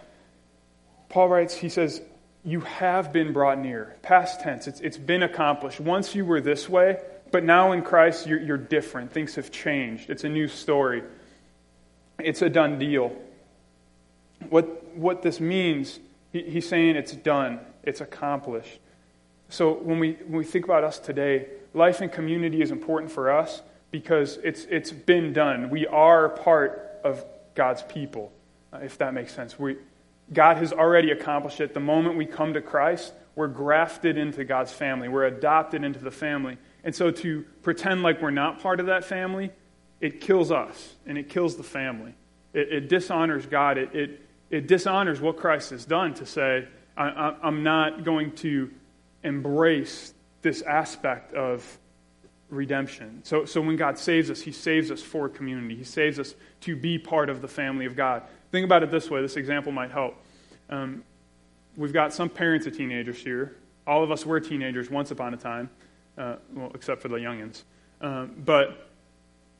Paul 1.08 1.28
writes, 1.28 1.54
he 1.54 1.68
says, 1.68 2.02
You 2.44 2.60
have 2.60 3.12
been 3.12 3.32
brought 3.32 3.58
near. 3.58 3.96
Past 4.02 4.40
tense, 4.40 4.66
it's, 4.66 4.80
it's 4.80 4.98
been 4.98 5.22
accomplished. 5.22 5.80
Once 5.80 6.14
you 6.14 6.24
were 6.24 6.40
this 6.40 6.68
way, 6.68 6.98
but 7.30 7.44
now 7.44 7.72
in 7.72 7.82
Christ, 7.82 8.26
you're, 8.26 8.40
you're 8.40 8.56
different. 8.56 9.12
Things 9.12 9.36
have 9.36 9.52
changed. 9.52 10.10
It's 10.10 10.24
a 10.24 10.28
new 10.28 10.48
story, 10.48 11.02
it's 12.18 12.42
a 12.42 12.50
done 12.50 12.78
deal. 12.78 13.16
What, 14.50 14.96
what 14.96 15.22
this 15.22 15.40
means, 15.40 15.98
he, 16.32 16.42
he's 16.42 16.68
saying 16.68 16.96
it's 16.96 17.12
done, 17.12 17.60
it's 17.84 18.00
accomplished. 18.00 18.80
So 19.50 19.72
when 19.72 19.98
we, 19.98 20.12
when 20.26 20.38
we 20.38 20.44
think 20.44 20.64
about 20.64 20.84
us 20.84 20.98
today, 20.98 21.46
life 21.74 22.00
and 22.00 22.10
community 22.12 22.60
is 22.60 22.70
important 22.70 23.12
for 23.12 23.30
us 23.30 23.62
because 23.90 24.38
it's, 24.42 24.64
it's 24.66 24.90
been 24.90 25.32
done. 25.32 25.70
We 25.70 25.86
are 25.86 26.28
part 26.28 27.00
of 27.04 27.24
God's 27.54 27.82
people, 27.82 28.32
uh, 28.72 28.78
if 28.78 28.98
that 28.98 29.14
makes 29.14 29.34
sense. 29.34 29.58
We, 29.58 29.76
God 30.32 30.58
has 30.58 30.72
already 30.72 31.10
accomplished 31.10 31.60
it. 31.60 31.74
The 31.74 31.80
moment 31.80 32.16
we 32.16 32.26
come 32.26 32.54
to 32.54 32.60
Christ, 32.60 33.12
we're 33.34 33.48
grafted 33.48 34.18
into 34.18 34.44
God's 34.44 34.72
family, 34.72 35.08
we're 35.08 35.26
adopted 35.26 35.84
into 35.84 36.00
the 36.00 36.10
family. 36.10 36.58
And 36.84 36.94
so 36.94 37.10
to 37.10 37.44
pretend 37.62 38.02
like 38.02 38.20
we're 38.20 38.30
not 38.30 38.60
part 38.60 38.80
of 38.80 38.86
that 38.86 39.04
family, 39.04 39.50
it 40.00 40.20
kills 40.20 40.52
us 40.52 40.94
and 41.06 41.18
it 41.18 41.28
kills 41.28 41.56
the 41.56 41.62
family. 41.62 42.14
It, 42.52 42.72
it 42.72 42.88
dishonors 42.88 43.46
God. 43.46 43.78
It, 43.78 43.94
it, 43.94 44.20
it, 44.50 44.68
dishonors 44.68 45.20
what 45.20 45.36
Christ 45.36 45.70
has 45.70 45.84
done 45.84 46.14
to 46.14 46.26
say, 46.26 46.66
I, 46.96 47.34
I'm 47.42 47.62
not 47.62 48.04
going 48.04 48.32
to 48.36 48.70
embrace 49.22 50.14
this 50.42 50.62
aspect 50.62 51.34
of 51.34 51.78
redemption. 52.50 53.20
So, 53.24 53.44
so 53.44 53.60
when 53.60 53.76
God 53.76 53.98
saves 53.98 54.30
us, 54.30 54.40
He 54.40 54.52
saves 54.52 54.90
us 54.90 55.02
for 55.02 55.28
community. 55.28 55.76
He 55.76 55.84
saves 55.84 56.18
us 56.18 56.34
to 56.62 56.76
be 56.76 56.98
part 56.98 57.28
of 57.28 57.42
the 57.42 57.48
family 57.48 57.86
of 57.86 57.96
God. 57.96 58.22
Think 58.50 58.64
about 58.64 58.82
it 58.82 58.90
this 58.90 59.10
way 59.10 59.20
this 59.20 59.36
example 59.36 59.72
might 59.72 59.90
help. 59.90 60.16
Um, 60.70 61.04
we've 61.76 61.92
got 61.92 62.12
some 62.12 62.28
parents 62.28 62.66
of 62.66 62.76
teenagers 62.76 63.18
here. 63.18 63.56
All 63.86 64.02
of 64.02 64.10
us 64.10 64.24
were 64.26 64.40
teenagers 64.40 64.90
once 64.90 65.10
upon 65.10 65.34
a 65.34 65.36
time, 65.36 65.70
uh, 66.16 66.36
well, 66.54 66.70
except 66.74 67.02
for 67.02 67.08
the 67.08 67.16
youngins. 67.16 67.62
Um, 68.00 68.34
but 68.44 68.90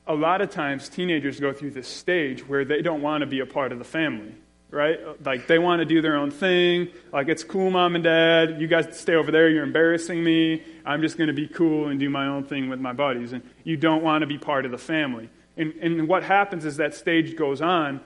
a 0.07 0.15
lot 0.15 0.41
of 0.41 0.51
times, 0.51 0.89
teenagers 0.89 1.39
go 1.39 1.53
through 1.53 1.73
this 1.73 1.89
stage 1.89 2.47
where 2.47 2.65
they 2.65 2.83
don't 2.83 3.03
want 3.03 3.21
to 3.23 3.27
be 3.27 3.41
a 3.41 3.47
part 3.47 3.73
of 3.73 3.79
the 3.79 3.85
family 3.85 4.35
right? 4.71 4.99
Like 5.25 5.47
they 5.47 5.59
want 5.59 5.81
to 5.81 5.85
do 5.85 6.01
their 6.03 6.17
own 6.17 6.31
thing. 6.31 6.89
Like 7.13 7.29
it's 7.29 7.45
cool, 7.45 7.71
mom 7.71 7.95
and 7.95 8.05
dad. 8.05 8.61
You 8.61 8.67
guys 8.67 8.99
stay 8.99 9.15
over 9.15 9.31
there. 9.31 9.49
You're 9.49 9.65
embarrassing 9.65 10.23
me. 10.23 10.63
I'm 10.85 11.01
just 11.01 11.17
going 11.17 11.29
to 11.29 11.35
be 11.35 11.49
cool 11.49 11.89
and 11.89 11.99
do 11.99 12.11
my 12.11 12.27
own 12.27 12.45
thing 12.45 12.69
with 12.69 12.81
my 12.81 12.93
buddies. 12.93 13.33
And 13.33 13.43
you 13.65 13.77
don't 13.77 14.03
want 14.03 14.23
to 14.23 14.27
be 14.27 14.39
part 14.39 14.65
of 14.65 14.71
the 14.71 14.79
family. 14.79 15.31
And, 15.57 15.75
and 15.81 16.09
what 16.09 16.23
happens 16.23 16.65
as 16.65 16.77
that 16.77 16.95
stage 16.95 17.37
goes 17.37 17.61
on 17.61 18.01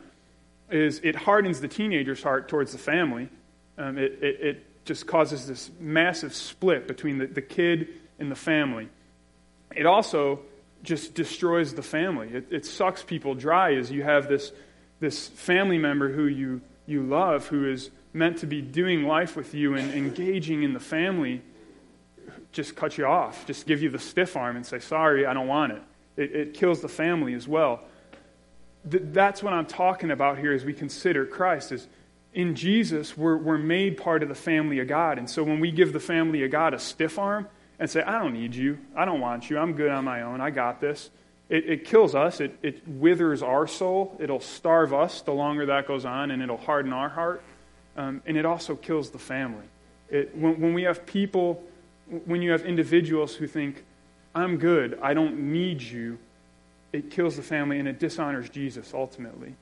is 0.70 1.01
it 1.05 1.14
hardens 1.14 1.61
the 1.61 1.68
teenager's 1.68 2.22
heart 2.22 2.48
towards 2.48 2.72
the 2.72 2.79
family. 2.79 3.29
Um, 3.77 3.98
it, 3.98 4.18
it, 4.22 4.40
it 4.40 4.85
just 4.85 5.07
causes 5.07 5.46
this 5.46 5.70
massive 5.79 6.35
split 6.35 6.88
between 6.88 7.18
the, 7.18 7.27
the 7.27 7.42
kid 7.42 7.88
and 8.18 8.31
the 8.31 8.37
family. 8.37 8.88
It 9.75 9.87
also 9.87 10.40
just 10.83 11.14
destroys 11.14 11.75
the 11.75 11.83
family. 11.83 12.29
It, 12.29 12.46
it 12.51 12.66
sucks 12.66 13.03
people 13.03 13.35
dry 13.35 13.75
as 13.75 13.90
you 13.90 14.03
have 14.03 14.29
this 14.29 14.53
this 15.03 15.27
family 15.27 15.79
member 15.79 16.12
who 16.12 16.27
you, 16.27 16.61
you 16.87 17.03
love, 17.03 17.49
who 17.49 17.69
is 17.69 17.91
meant 18.12 18.38
to 18.38 18.47
be 18.47 18.62
doing 18.62 19.03
life 19.03 19.35
with 19.35 19.53
you 19.53 19.75
and 19.75 19.93
engaging 19.93 20.62
in 20.62 20.75
the 20.75 20.81
family, 20.81 21.43
just 22.53 22.77
cut 22.77 22.97
you 22.97 23.05
off, 23.05 23.45
just 23.45 23.67
give 23.67 23.83
you 23.83 23.91
the 23.91 23.99
stiff 23.99 24.37
arm 24.37 24.55
and 24.55 24.65
say, 24.65 24.79
sorry, 24.79 25.27
I 25.27 25.35
don't 25.35 25.49
want 25.49 25.73
it. 25.73 25.83
It, 26.17 26.37
it 26.37 26.55
kills 26.55 26.83
the 26.83 26.88
family 26.88 27.35
as 27.35 27.49
well. 27.49 27.81
Th- 28.88 29.03
that's 29.07 29.43
what 29.43 29.53
I'm 29.53 29.67
talking 29.67 30.12
about 30.12 30.38
here 30.38 30.53
as 30.53 30.65
we 30.65 30.73
consider 30.73 31.27
Christ 31.27 31.73
is 31.73 31.88
in 32.33 32.55
Jesus, 32.55 33.17
we're, 33.17 33.37
we're 33.37 33.59
made 33.59 33.97
part 33.97 34.23
of 34.23 34.29
the 34.29 34.37
family 34.37 34.79
of 34.79 34.87
God. 34.87 35.19
And 35.19 35.29
so 35.29 35.43
when 35.43 35.59
we 35.59 35.73
give 35.73 35.93
the 35.93 36.01
family 36.01 36.45
of 36.45 36.53
God 36.53 36.75
a 36.75 36.79
stiff 36.79 37.19
arm 37.19 37.49
and 37.81 37.91
say, 37.91 38.03
I 38.03 38.23
don't 38.23 38.35
need 38.35 38.55
you, 38.55 38.79
I 38.95 39.05
don't 39.05 39.21
want 39.21 39.51
you, 39.51 39.59
I'm 39.59 39.73
good 39.73 39.91
on 39.91 40.05
my 40.05 40.23
own, 40.23 40.41
I 40.41 40.51
got 40.51 40.81
this, 40.81 41.11
it, 41.53 41.69
it 41.69 41.85
kills 41.85 42.15
us, 42.15 42.41
it, 42.41 42.59
it 42.62 42.88
withers 42.88 43.43
our 43.43 43.67
soul, 43.67 44.17
it'll 44.19 44.41
starve 44.41 44.95
us 44.95 45.21
the 45.21 45.33
longer 45.33 45.67
that 45.67 45.87
goes 45.87 46.07
on, 46.07 46.31
and 46.31 46.43
it'll 46.43 46.57
harden 46.57 46.95
our 46.95 47.11
heart. 47.11 47.43
Um, 47.95 48.23
and 48.25 48.38
it 48.38 48.47
also 48.47 48.75
kills 48.75 49.11
the 49.11 49.19
family. 49.19 49.67
It, 50.09 50.35
when, 50.35 50.59
when 50.59 50.73
we 50.73 50.85
have 50.85 51.05
people, 51.05 51.62
when 52.25 52.41
you 52.41 52.53
have 52.53 52.62
individuals 52.62 53.35
who 53.35 53.47
think, 53.47 53.85
I'm 54.35 54.57
good, 54.57 54.99
I 55.03 55.12
don't 55.12 55.53
need 55.53 55.83
you, 55.83 56.19
it 56.95 57.11
kills 57.11 57.37
the 57.37 57.43
family 57.43 57.79
and 57.79 57.87
it 57.87 57.99
dishonors 57.99 58.49
Jesus 58.49 58.93
ultimately 58.95 59.55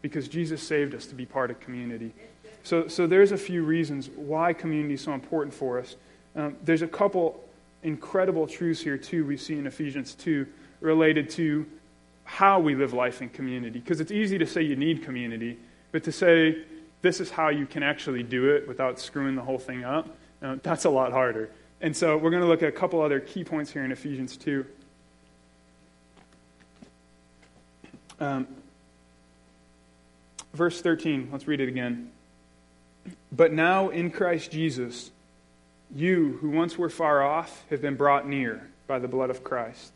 because 0.00 0.28
Jesus 0.28 0.62
saved 0.62 0.94
us 0.94 1.06
to 1.06 1.16
be 1.16 1.26
part 1.26 1.50
of 1.50 1.58
community. 1.58 2.12
So, 2.62 2.86
so 2.86 3.08
there's 3.08 3.32
a 3.32 3.36
few 3.36 3.64
reasons 3.64 4.08
why 4.14 4.52
community 4.52 4.94
is 4.94 5.00
so 5.00 5.12
important 5.12 5.54
for 5.54 5.80
us. 5.80 5.96
Um, 6.36 6.56
there's 6.62 6.82
a 6.82 6.88
couple 6.88 7.42
incredible 7.82 8.46
truths 8.46 8.80
here, 8.80 8.96
too, 8.96 9.26
we 9.26 9.36
see 9.36 9.54
in 9.54 9.66
Ephesians 9.66 10.14
2 10.14 10.46
related 10.82 11.30
to 11.30 11.66
how 12.24 12.60
we 12.60 12.74
live 12.74 12.92
life 12.92 13.22
in 13.22 13.28
community. 13.28 13.78
Because 13.78 14.00
it's 14.00 14.12
easy 14.12 14.38
to 14.38 14.46
say 14.46 14.62
you 14.62 14.76
need 14.76 15.02
community, 15.02 15.58
but 15.90 16.04
to 16.04 16.12
say 16.12 16.64
this 17.02 17.20
is 17.20 17.30
how 17.30 17.48
you 17.48 17.66
can 17.66 17.82
actually 17.82 18.22
do 18.22 18.50
it 18.50 18.66
without 18.68 18.98
screwing 18.98 19.34
the 19.34 19.42
whole 19.42 19.58
thing 19.58 19.84
up, 19.84 20.08
uh, 20.40 20.56
that's 20.62 20.84
a 20.84 20.90
lot 20.90 21.12
harder. 21.12 21.50
And 21.80 21.96
so 21.96 22.16
we're 22.16 22.30
going 22.30 22.42
to 22.42 22.48
look 22.48 22.62
at 22.62 22.68
a 22.68 22.72
couple 22.72 23.00
other 23.00 23.20
key 23.20 23.44
points 23.44 23.70
here 23.70 23.84
in 23.84 23.90
Ephesians 23.90 24.36
2. 24.36 24.64
Um, 28.20 28.46
verse 30.54 30.80
13, 30.80 31.28
let's 31.32 31.48
read 31.48 31.60
it 31.60 31.68
again. 31.68 32.12
But 33.32 33.52
now 33.52 33.88
in 33.88 34.10
Christ 34.10 34.52
Jesus, 34.52 35.10
you 35.94 36.38
who 36.40 36.50
once 36.50 36.78
were 36.78 36.88
far 36.88 37.22
off 37.22 37.64
have 37.68 37.82
been 37.82 37.96
brought 37.96 38.28
near 38.28 38.68
by 38.86 39.00
the 39.00 39.08
blood 39.08 39.30
of 39.30 39.42
Christ. 39.42 39.92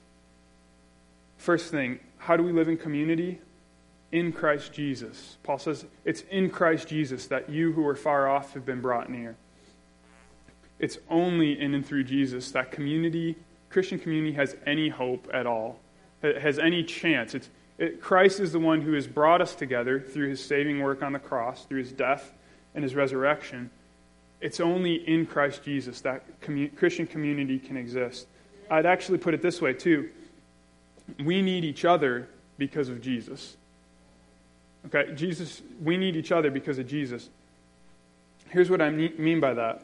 First 1.37 1.71
thing, 1.71 2.01
how 2.19 2.37
do 2.37 2.43
we 2.43 2.53
live 2.53 2.69
in 2.69 2.77
community? 2.77 3.41
In 4.13 4.33
Christ 4.33 4.73
Jesus. 4.73 5.37
Paul 5.43 5.59
says 5.59 5.85
it's 6.05 6.23
in 6.31 6.51
Christ 6.51 6.89
Jesus 6.89 7.27
that 7.27 7.51
you 7.51 7.73
who 7.73 7.87
are 7.87 7.97
far 7.97 8.29
off 8.29 8.55
have 8.55 8.65
been 8.65 8.81
brought 8.81 9.11
near. 9.11 9.37
It's 10.79 10.99
only 11.09 11.59
in 11.61 11.75
and 11.75 11.85
through 11.85 12.05
Jesus 12.05 12.51
that 12.53 12.71
community, 12.71 13.37
Christian 13.71 13.99
community, 13.99 14.33
has 14.35 14.57
any 14.67 14.89
hope 14.89 15.29
at 15.33 15.47
all, 15.47 15.79
has 16.23 16.59
any 16.59 16.83
chance. 16.83 17.35
It's, 17.35 17.49
it, 17.79 18.01
Christ 18.01 18.41
is 18.41 18.53
the 18.53 18.59
one 18.59 18.81
who 18.81 18.93
has 18.93 19.07
brought 19.07 19.41
us 19.41 19.55
together 19.55 20.01
through 20.01 20.29
his 20.29 20.45
saving 20.45 20.81
work 20.81 21.03
on 21.03 21.13
the 21.13 21.19
cross, 21.19 21.65
through 21.65 21.81
his 21.81 21.93
death 21.93 22.33
and 22.75 22.85
his 22.85 22.95
resurrection. 22.95 23.71
It's 24.41 24.61
only 24.61 24.97
in 25.09 25.27
Christ 25.27 25.63
Jesus 25.63 26.03
that 26.03 26.23
Christian 26.77 27.07
community 27.07 27.59
can 27.59 27.77
exist. 27.77 28.27
I'd 28.71 28.87
actually 28.87 29.19
put 29.19 29.33
it 29.33 29.41
this 29.41 29.63
way, 29.63 29.73
too. 29.73 30.11
We 31.23 31.43
need 31.43 31.65
each 31.65 31.85
other 31.85 32.29
because 32.59 32.89
of 32.89 33.01
Jesus. 33.01 33.57
Okay, 34.87 35.15
Jesus, 35.15 35.63
we 35.83 35.97
need 35.97 36.17
each 36.17 36.33
other 36.33 36.51
because 36.51 36.79
of 36.79 36.87
Jesus. 36.87 37.29
Here's 38.51 38.71
what 38.71 38.81
I 38.81 38.91
mean 38.91 39.41
by 39.41 39.55
that. 39.55 39.83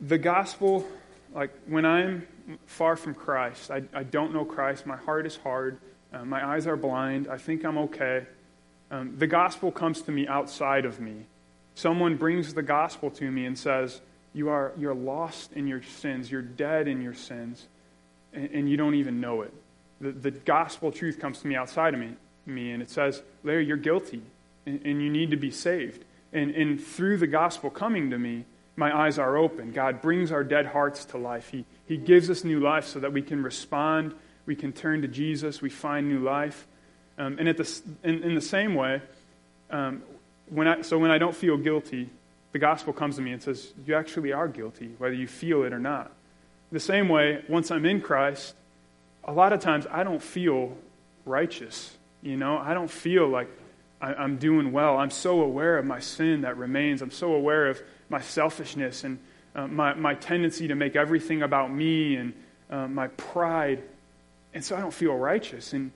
The 0.00 0.18
gospel, 0.18 0.86
like 1.34 1.50
when 1.66 1.84
I'm 1.84 2.26
far 2.66 2.96
from 2.96 3.14
Christ, 3.14 3.70
I, 3.70 3.82
I 3.92 4.02
don't 4.02 4.32
know 4.32 4.44
Christ, 4.44 4.86
my 4.86 4.96
heart 4.96 5.26
is 5.26 5.36
hard, 5.36 5.78
uh, 6.12 6.24
my 6.24 6.46
eyes 6.46 6.66
are 6.66 6.76
blind, 6.76 7.28
I 7.28 7.38
think 7.38 7.64
I'm 7.64 7.78
okay. 7.78 8.26
Um, 8.90 9.14
the 9.18 9.26
gospel 9.26 9.70
comes 9.70 10.02
to 10.02 10.12
me 10.12 10.26
outside 10.26 10.84
of 10.84 11.00
me. 11.00 11.24
Someone 11.74 12.16
brings 12.16 12.54
the 12.54 12.62
gospel 12.62 13.10
to 13.12 13.30
me 13.30 13.46
and 13.46 13.58
says, 13.58 14.00
you 14.32 14.48
are, 14.48 14.72
You're 14.78 14.94
lost 14.94 15.52
in 15.52 15.66
your 15.66 15.82
sins, 15.82 16.30
you're 16.30 16.42
dead 16.42 16.88
in 16.88 17.02
your 17.02 17.14
sins, 17.14 17.68
and, 18.34 18.50
and 18.50 18.70
you 18.70 18.76
don't 18.76 18.94
even 18.94 19.20
know 19.20 19.42
it. 19.42 19.52
The, 20.00 20.12
the 20.12 20.30
gospel 20.30 20.92
truth 20.92 21.18
comes 21.18 21.40
to 21.40 21.46
me 21.46 21.56
outside 21.56 21.94
of 21.94 22.00
me, 22.00 22.14
me 22.46 22.72
and 22.72 22.82
it 22.82 22.90
says, 22.90 23.22
Larry, 23.42 23.66
you're 23.66 23.76
guilty, 23.76 24.22
and, 24.66 24.80
and 24.84 25.02
you 25.02 25.10
need 25.10 25.30
to 25.30 25.36
be 25.36 25.50
saved. 25.50 26.04
And, 26.32 26.50
and 26.50 26.82
through 26.82 27.18
the 27.18 27.26
gospel 27.26 27.70
coming 27.70 28.10
to 28.10 28.18
me, 28.18 28.44
my 28.76 28.96
eyes 28.96 29.18
are 29.18 29.36
open. 29.36 29.70
God 29.70 30.02
brings 30.02 30.32
our 30.32 30.42
dead 30.42 30.66
hearts 30.66 31.04
to 31.06 31.18
life. 31.18 31.48
He, 31.50 31.64
he 31.86 31.96
gives 31.96 32.28
us 32.28 32.42
new 32.42 32.58
life 32.58 32.86
so 32.86 32.98
that 33.00 33.12
we 33.12 33.22
can 33.22 33.42
respond, 33.42 34.14
we 34.46 34.56
can 34.56 34.72
turn 34.72 35.02
to 35.02 35.08
Jesus, 35.08 35.62
we 35.62 35.70
find 35.70 36.08
new 36.08 36.18
life. 36.18 36.66
Um, 37.16 37.38
and 37.38 37.48
at 37.48 37.56
the, 37.56 37.82
in, 38.02 38.24
in, 38.24 38.34
the 38.34 38.40
same 38.40 38.74
way, 38.74 39.00
um, 39.70 40.02
when 40.48 40.66
I, 40.66 40.82
so 40.82 40.98
when 40.98 41.12
I 41.12 41.18
don't 41.18 41.36
feel 41.36 41.56
guilty, 41.56 42.10
the 42.50 42.58
gospel 42.58 42.92
comes 42.92 43.16
to 43.16 43.22
me 43.22 43.32
and 43.32 43.40
says, 43.40 43.72
You 43.86 43.94
actually 43.94 44.32
are 44.32 44.48
guilty, 44.48 44.94
whether 44.98 45.14
you 45.14 45.28
feel 45.28 45.62
it 45.62 45.72
or 45.72 45.78
not. 45.78 46.10
The 46.74 46.80
same 46.80 47.08
way, 47.08 47.40
once 47.48 47.70
I'm 47.70 47.86
in 47.86 48.00
Christ, 48.00 48.52
a 49.22 49.32
lot 49.32 49.52
of 49.52 49.60
times 49.60 49.86
I 49.92 50.02
don't 50.02 50.20
feel 50.20 50.76
righteous. 51.24 51.96
You 52.20 52.36
know, 52.36 52.58
I 52.58 52.74
don't 52.74 52.90
feel 52.90 53.28
like 53.28 53.48
I'm 54.00 54.38
doing 54.38 54.72
well. 54.72 54.96
I'm 54.96 55.12
so 55.12 55.42
aware 55.42 55.78
of 55.78 55.86
my 55.86 56.00
sin 56.00 56.40
that 56.40 56.56
remains. 56.56 57.00
I'm 57.00 57.12
so 57.12 57.32
aware 57.32 57.68
of 57.68 57.80
my 58.08 58.20
selfishness 58.20 59.04
and 59.04 59.20
uh, 59.54 59.68
my, 59.68 59.94
my 59.94 60.14
tendency 60.14 60.66
to 60.66 60.74
make 60.74 60.96
everything 60.96 61.42
about 61.42 61.72
me 61.72 62.16
and 62.16 62.32
uh, 62.68 62.88
my 62.88 63.06
pride. 63.06 63.80
And 64.52 64.64
so 64.64 64.74
I 64.74 64.80
don't 64.80 64.92
feel 64.92 65.14
righteous. 65.14 65.74
And 65.74 65.92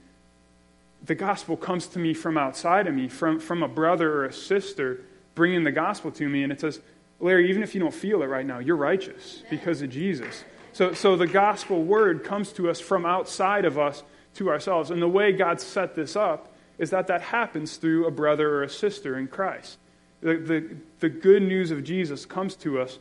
the 1.05 1.17
gospel 1.17 1.57
comes 1.57 1.89
to 1.89 1.99
me 1.99 2.15
from 2.15 2.39
outside 2.39 2.87
of 2.87 2.95
me, 2.95 3.09
from, 3.09 3.41
from 3.41 3.65
a 3.65 3.69
brother 3.69 4.15
or 4.15 4.27
a 4.27 4.33
sister 4.33 5.01
bringing 5.35 5.65
the 5.65 5.73
gospel 5.73 6.13
to 6.13 6.29
me. 6.29 6.45
And 6.45 6.53
it 6.53 6.61
says, 6.61 6.79
Larry, 7.19 7.51
even 7.51 7.65
if 7.65 7.75
you 7.75 7.81
don't 7.81 7.93
feel 7.93 8.23
it 8.23 8.27
right 8.27 8.47
now, 8.47 8.61
you're 8.61 8.77
righteous 8.77 9.43
because 9.51 9.83
of 9.83 9.91
Jesus. 9.91 10.45
So, 10.73 10.93
so 10.93 11.17
the 11.17 11.27
gospel 11.27 11.83
word 11.83 12.25
comes 12.25 12.53
to 12.53 12.71
us 12.71 12.81
from 12.81 13.05
outside 13.07 13.65
of 13.65 13.79
us 13.79 14.03
to 14.35 14.51
ourselves. 14.51 14.91
And 14.91 15.03
the 15.03 15.09
way 15.09 15.33
God 15.33 15.61
set 15.61 15.95
this 15.95 16.17
up 16.17 16.55
is 16.79 16.91
that 16.91 17.09
that 17.09 17.23
happens 17.23 17.77
through 17.77 18.07
a 18.07 18.11
brother 18.11 18.49
or 18.49 18.63
a 18.63 18.69
sister 18.69 19.19
in 19.19 19.27
Christ. 19.27 19.79
The, 20.21 20.37
the, 20.37 20.77
the 21.01 21.09
good 21.09 21.43
news 21.43 21.71
of 21.71 21.85
Jesus 21.85 22.27
comes 22.27 22.55
to 22.57 22.81
us 22.81 22.99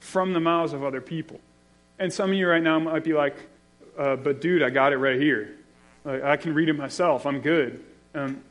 from 0.00 0.32
the 0.32 0.40
mouths 0.40 0.72
of 0.72 0.84
other 0.84 1.00
people. 1.00 1.40
And 1.98 2.12
some 2.12 2.30
of 2.30 2.36
you 2.36 2.48
right 2.48 2.62
now 2.62 2.78
might 2.78 3.04
be 3.04 3.12
like, 3.12 3.36
uh, 3.98 4.16
but 4.16 4.40
dude, 4.40 4.62
I 4.62 4.70
got 4.70 4.92
it 4.92 4.98
right 4.98 5.20
here. 5.20 5.56
Like, 6.04 6.22
I 6.22 6.36
can 6.36 6.54
read 6.54 6.68
it 6.68 6.74
myself. 6.74 7.26
I'm 7.26 7.40
good. 7.40 7.84
Um, 8.14 8.42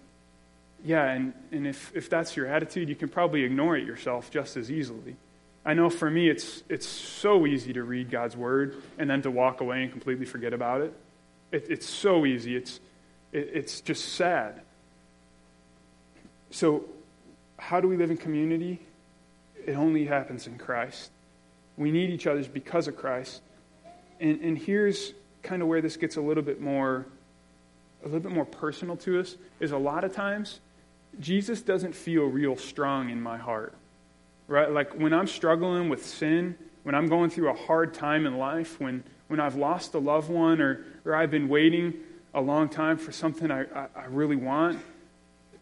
yeah, 0.85 1.11
and, 1.11 1.33
and 1.51 1.67
if, 1.67 1.91
if 1.95 2.09
that's 2.09 2.37
your 2.37 2.45
attitude, 2.47 2.87
you 2.87 2.95
can 2.95 3.09
probably 3.09 3.43
ignore 3.43 3.75
it 3.75 3.85
yourself 3.85 4.31
just 4.31 4.55
as 4.55 4.71
easily. 4.71 5.15
I 5.69 5.75
know 5.75 5.91
for 5.91 6.09
me, 6.09 6.27
it's, 6.27 6.63
it's 6.67 6.87
so 6.87 7.45
easy 7.45 7.73
to 7.73 7.83
read 7.83 8.09
God's 8.09 8.35
word 8.35 8.81
and 8.97 9.07
then 9.07 9.21
to 9.21 9.29
walk 9.29 9.61
away 9.61 9.83
and 9.83 9.91
completely 9.91 10.25
forget 10.25 10.51
about 10.51 10.81
it. 10.81 10.91
it 11.51 11.67
it's 11.69 11.87
so 11.87 12.25
easy. 12.25 12.55
It's, 12.55 12.79
it, 13.31 13.51
it's 13.53 13.79
just 13.81 14.13
sad. 14.15 14.63
So, 16.49 16.85
how 17.59 17.81
do 17.81 17.87
we 17.87 17.97
live 17.97 18.09
in 18.09 18.17
community? 18.17 18.79
It 19.63 19.73
only 19.73 20.05
happens 20.05 20.47
in 20.47 20.57
Christ. 20.57 21.11
We 21.77 21.91
need 21.91 22.09
each 22.09 22.25
other 22.25 22.43
because 22.45 22.87
of 22.87 22.97
Christ. 22.97 23.39
And, 24.19 24.41
and 24.41 24.57
here's 24.57 25.13
kind 25.43 25.61
of 25.61 25.67
where 25.67 25.83
this 25.83 25.97
gets 25.97 26.15
a 26.15 26.21
little 26.21 26.41
bit 26.41 26.59
more 26.59 27.05
a 28.01 28.05
little 28.05 28.21
bit 28.21 28.31
more 28.31 28.45
personal 28.45 28.97
to 28.97 29.19
us 29.19 29.35
is 29.59 29.71
a 29.71 29.77
lot 29.77 30.03
of 30.03 30.15
times 30.15 30.61
Jesus 31.19 31.61
doesn't 31.61 31.93
feel 31.93 32.23
real 32.23 32.55
strong 32.55 33.11
in 33.11 33.21
my 33.21 33.37
heart. 33.37 33.75
Right? 34.49 34.69
Like 34.69 34.93
when 34.93 35.13
I'm 35.13 35.27
struggling 35.27 35.89
with 35.89 36.05
sin, 36.05 36.57
when 36.83 36.95
I'm 36.95 37.07
going 37.07 37.29
through 37.29 37.49
a 37.49 37.53
hard 37.55 37.93
time 37.93 38.25
in 38.25 38.37
life, 38.37 38.81
when, 38.81 39.03
when 39.27 39.39
I've 39.39 39.55
lost 39.55 39.93
a 39.93 39.99
loved 39.99 40.29
one 40.29 40.59
or, 40.59 40.83
or 41.05 41.15
I've 41.15 41.29
been 41.29 41.47
waiting 41.47 41.93
a 42.33 42.41
long 42.41 42.67
time 42.67 42.97
for 42.97 43.11
something 43.11 43.51
I, 43.51 43.61
I, 43.61 43.87
I 43.95 44.05
really 44.09 44.35
want, 44.35 44.79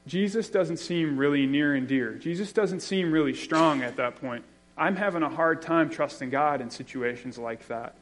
Jesus 0.08 0.50
doesn't 0.50 0.78
seem 0.78 1.18
really 1.18 1.46
near 1.46 1.76
and 1.76 1.86
dear. 1.86 2.14
Jesus 2.14 2.54
doesn't 2.54 2.80
seem 2.80 3.12
really 3.12 3.34
strong 3.34 3.84
at 3.84 3.98
that 3.98 4.16
point. 4.22 4.46
I'm 4.78 4.96
having 4.96 5.22
a 5.22 5.30
hard 5.30 5.62
time 5.62 5.90
trusting 5.90 6.30
God 6.30 6.62
in 6.62 6.70
situations 6.70 7.38
like 7.38 7.68
that. 7.68 7.94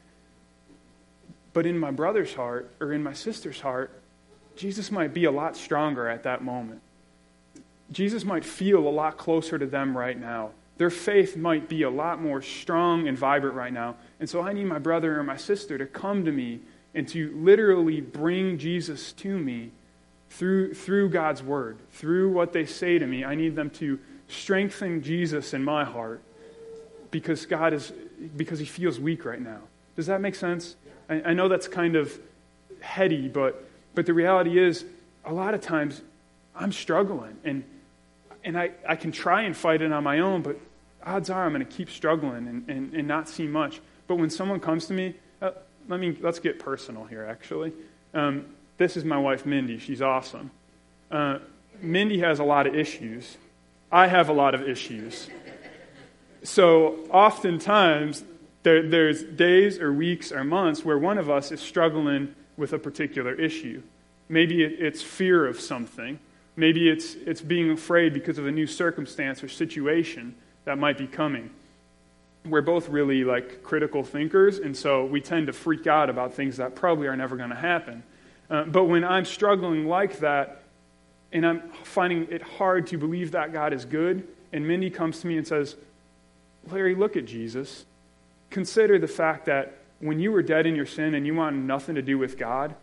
But 1.52 1.66
in 1.66 1.78
my 1.78 1.90
brother's 1.90 2.34
heart 2.34 2.70
or 2.80 2.92
in 2.92 3.02
my 3.02 3.12
sister's 3.12 3.60
heart, 3.60 3.90
Jesus 4.54 4.92
might 4.92 5.12
be 5.12 5.24
a 5.24 5.32
lot 5.32 5.56
stronger 5.56 6.08
at 6.08 6.22
that 6.22 6.44
moment. 6.44 6.80
Jesus 7.90 8.24
might 8.24 8.44
feel 8.44 8.86
a 8.86 8.90
lot 8.90 9.16
closer 9.16 9.58
to 9.58 9.66
them 9.66 9.96
right 9.96 10.18
now. 10.18 10.50
Their 10.78 10.90
faith 10.90 11.36
might 11.36 11.68
be 11.68 11.82
a 11.82 11.90
lot 11.90 12.20
more 12.20 12.42
strong 12.42 13.08
and 13.08 13.16
vibrant 13.16 13.56
right 13.56 13.72
now. 13.72 13.96
And 14.20 14.28
so 14.28 14.42
I 14.42 14.52
need 14.52 14.64
my 14.64 14.78
brother 14.78 15.18
or 15.18 15.22
my 15.22 15.36
sister 15.36 15.78
to 15.78 15.86
come 15.86 16.24
to 16.24 16.32
me 16.32 16.60
and 16.94 17.08
to 17.08 17.32
literally 17.36 18.00
bring 18.00 18.58
Jesus 18.58 19.12
to 19.14 19.38
me 19.38 19.70
through, 20.30 20.74
through 20.74 21.10
God's 21.10 21.42
word, 21.42 21.78
through 21.92 22.30
what 22.32 22.52
they 22.52 22.66
say 22.66 22.98
to 22.98 23.06
me. 23.06 23.24
I 23.24 23.34
need 23.34 23.56
them 23.56 23.70
to 23.70 23.98
strengthen 24.28 25.02
Jesus 25.02 25.54
in 25.54 25.64
my 25.64 25.84
heart 25.84 26.20
because 27.10 27.46
God 27.46 27.72
is 27.72 27.92
because 28.36 28.58
he 28.58 28.64
feels 28.64 28.98
weak 28.98 29.24
right 29.24 29.40
now. 29.40 29.60
Does 29.94 30.06
that 30.06 30.20
make 30.20 30.34
sense? 30.34 30.76
I, 31.08 31.22
I 31.26 31.32
know 31.32 31.48
that's 31.48 31.68
kind 31.68 31.96
of 31.96 32.18
heady, 32.80 33.28
but 33.28 33.64
but 33.94 34.04
the 34.04 34.14
reality 34.14 34.58
is, 34.58 34.84
a 35.24 35.32
lot 35.32 35.54
of 35.54 35.60
times 35.60 36.02
I'm 36.54 36.72
struggling 36.72 37.36
and, 37.44 37.64
and 38.46 38.56
I, 38.56 38.70
I 38.88 38.94
can 38.94 39.12
try 39.12 39.42
and 39.42 39.54
fight 39.54 39.82
it 39.82 39.92
on 39.92 40.04
my 40.04 40.20
own, 40.20 40.40
but 40.40 40.58
odds 41.04 41.28
are 41.30 41.44
I'm 41.44 41.52
going 41.52 41.66
to 41.66 41.70
keep 41.70 41.90
struggling 41.90 42.46
and, 42.46 42.70
and, 42.70 42.94
and 42.94 43.06
not 43.06 43.28
see 43.28 43.46
much. 43.46 43.80
But 44.06 44.14
when 44.16 44.30
someone 44.30 44.60
comes 44.60 44.86
to 44.86 44.94
me, 44.94 45.16
uh, 45.42 45.50
let 45.88 45.98
me, 45.98 46.16
let's 46.20 46.38
get 46.38 46.60
personal 46.60 47.04
here, 47.04 47.26
actually. 47.26 47.72
Um, 48.14 48.46
this 48.78 48.96
is 48.96 49.04
my 49.04 49.18
wife, 49.18 49.44
Mindy. 49.44 49.78
She's 49.78 50.00
awesome. 50.00 50.52
Uh, 51.10 51.40
Mindy 51.82 52.20
has 52.20 52.38
a 52.38 52.44
lot 52.44 52.68
of 52.68 52.74
issues. 52.76 53.36
I 53.90 54.06
have 54.06 54.28
a 54.28 54.32
lot 54.32 54.54
of 54.54 54.62
issues. 54.62 55.28
So 56.44 57.00
oftentimes, 57.10 58.22
there, 58.62 58.88
there's 58.88 59.24
days 59.24 59.80
or 59.80 59.92
weeks 59.92 60.30
or 60.30 60.44
months 60.44 60.84
where 60.84 60.98
one 60.98 61.18
of 61.18 61.28
us 61.28 61.50
is 61.50 61.60
struggling 61.60 62.34
with 62.56 62.72
a 62.72 62.78
particular 62.78 63.34
issue. 63.34 63.82
Maybe 64.28 64.62
it's 64.62 65.02
fear 65.02 65.46
of 65.46 65.60
something. 65.60 66.20
Maybe 66.56 66.88
it's, 66.88 67.14
it's 67.14 67.42
being 67.42 67.70
afraid 67.70 68.14
because 68.14 68.38
of 68.38 68.46
a 68.46 68.50
new 68.50 68.66
circumstance 68.66 69.44
or 69.44 69.48
situation 69.48 70.34
that 70.64 70.78
might 70.78 70.98
be 70.98 71.06
coming. 71.06 71.50
we're 72.44 72.62
both 72.62 72.88
really 72.88 73.24
like 73.24 73.62
critical 73.62 74.02
thinkers, 74.02 74.58
and 74.58 74.76
so 74.76 75.04
we 75.04 75.20
tend 75.20 75.48
to 75.48 75.52
freak 75.52 75.86
out 75.86 76.08
about 76.08 76.32
things 76.34 76.56
that 76.56 76.74
probably 76.74 77.06
are 77.08 77.16
never 77.16 77.36
going 77.36 77.50
to 77.50 77.56
happen. 77.56 78.02
Uh, 78.48 78.64
but 78.64 78.84
when 78.84 79.04
I'm 79.04 79.24
struggling 79.24 79.86
like 79.86 80.20
that, 80.20 80.62
and 81.32 81.44
I'm 81.44 81.60
finding 81.82 82.28
it 82.30 82.40
hard 82.40 82.86
to 82.88 82.98
believe 82.98 83.32
that 83.32 83.52
God 83.52 83.72
is 83.72 83.84
good, 83.84 84.26
and 84.52 84.66
Mindy 84.66 84.90
comes 84.90 85.20
to 85.20 85.26
me 85.26 85.36
and 85.36 85.46
says, 85.46 85.76
Larry, 86.70 86.94
look 86.94 87.16
at 87.16 87.26
Jesus. 87.26 87.84
Consider 88.50 88.98
the 88.98 89.08
fact 89.08 89.46
that 89.46 89.78
when 89.98 90.20
you 90.20 90.30
were 90.30 90.42
dead 90.42 90.66
in 90.66 90.76
your 90.76 90.86
sin 90.86 91.14
and 91.14 91.26
you 91.26 91.34
wanted 91.34 91.64
nothing 91.64 91.96
to 91.96 92.02
do 92.02 92.16
with 92.16 92.38
God, 92.38 92.74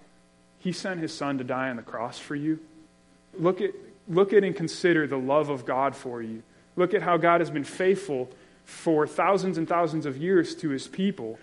He 0.60 0.72
sent 0.72 1.00
His 1.00 1.14
Son 1.14 1.38
to 1.38 1.44
die 1.44 1.70
on 1.70 1.78
the 1.78 1.82
cross 1.82 2.20
for 2.20 2.36
you. 2.36 2.60
Look 3.38 3.62
at, 3.62 3.72
look 4.08 4.34
at 4.34 4.44
and 4.44 4.56
consider 4.56 5.08
the 5.08 5.18
love 5.18 5.50
of 5.50 5.66
God 5.66 5.96
for 5.96 6.22
you. 6.22 6.44
Look 6.76 6.94
at 6.94 7.02
how 7.02 7.18
God 7.18 7.42
has 7.42 7.50
been 7.50 7.64
faithful 7.64 8.30
for 8.64 9.06
thousands 9.06 9.58
and 9.58 9.68
thousands 9.68 10.06
of 10.06 10.18
years 10.18 10.56
to 10.56 10.70
His 10.70 10.88
people. 10.88 11.38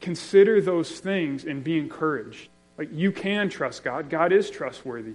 Consider 0.00 0.60
those 0.60 1.00
things 1.00 1.44
and 1.44 1.62
be 1.62 1.78
encouraged. 1.78 2.48
Like 2.78 2.90
you 2.92 3.12
can 3.12 3.48
trust 3.48 3.84
God, 3.84 4.10
God 4.10 4.32
is 4.32 4.50
trustworthy. 4.50 5.14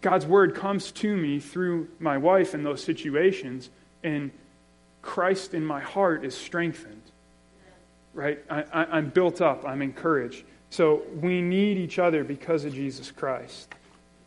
God's 0.00 0.26
word 0.26 0.56
comes 0.56 0.90
to 0.92 1.16
me 1.16 1.38
through 1.38 1.88
my 2.00 2.18
wife 2.18 2.54
in 2.54 2.64
those 2.64 2.82
situations, 2.82 3.70
and 4.02 4.32
Christ 5.00 5.54
in 5.54 5.64
my 5.64 5.80
heart 5.80 6.24
is 6.24 6.36
strengthened. 6.36 7.02
Right? 8.12 8.40
I, 8.50 8.98
am 8.98 9.10
built 9.10 9.40
up, 9.40 9.64
I'm 9.64 9.80
encouraged. 9.80 10.44
So 10.70 11.02
we 11.14 11.40
need 11.40 11.78
each 11.78 11.98
other 11.98 12.24
because 12.24 12.64
of 12.64 12.74
Jesus 12.74 13.10
Christ. 13.10 13.72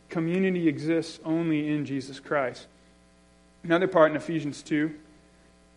Community 0.08 0.68
exists 0.68 1.20
only 1.24 1.68
in 1.68 1.84
Jesus 1.84 2.20
Christ. 2.20 2.66
Another 3.64 3.88
part 3.88 4.10
in 4.10 4.16
Ephesians 4.16 4.62
2 4.62 4.94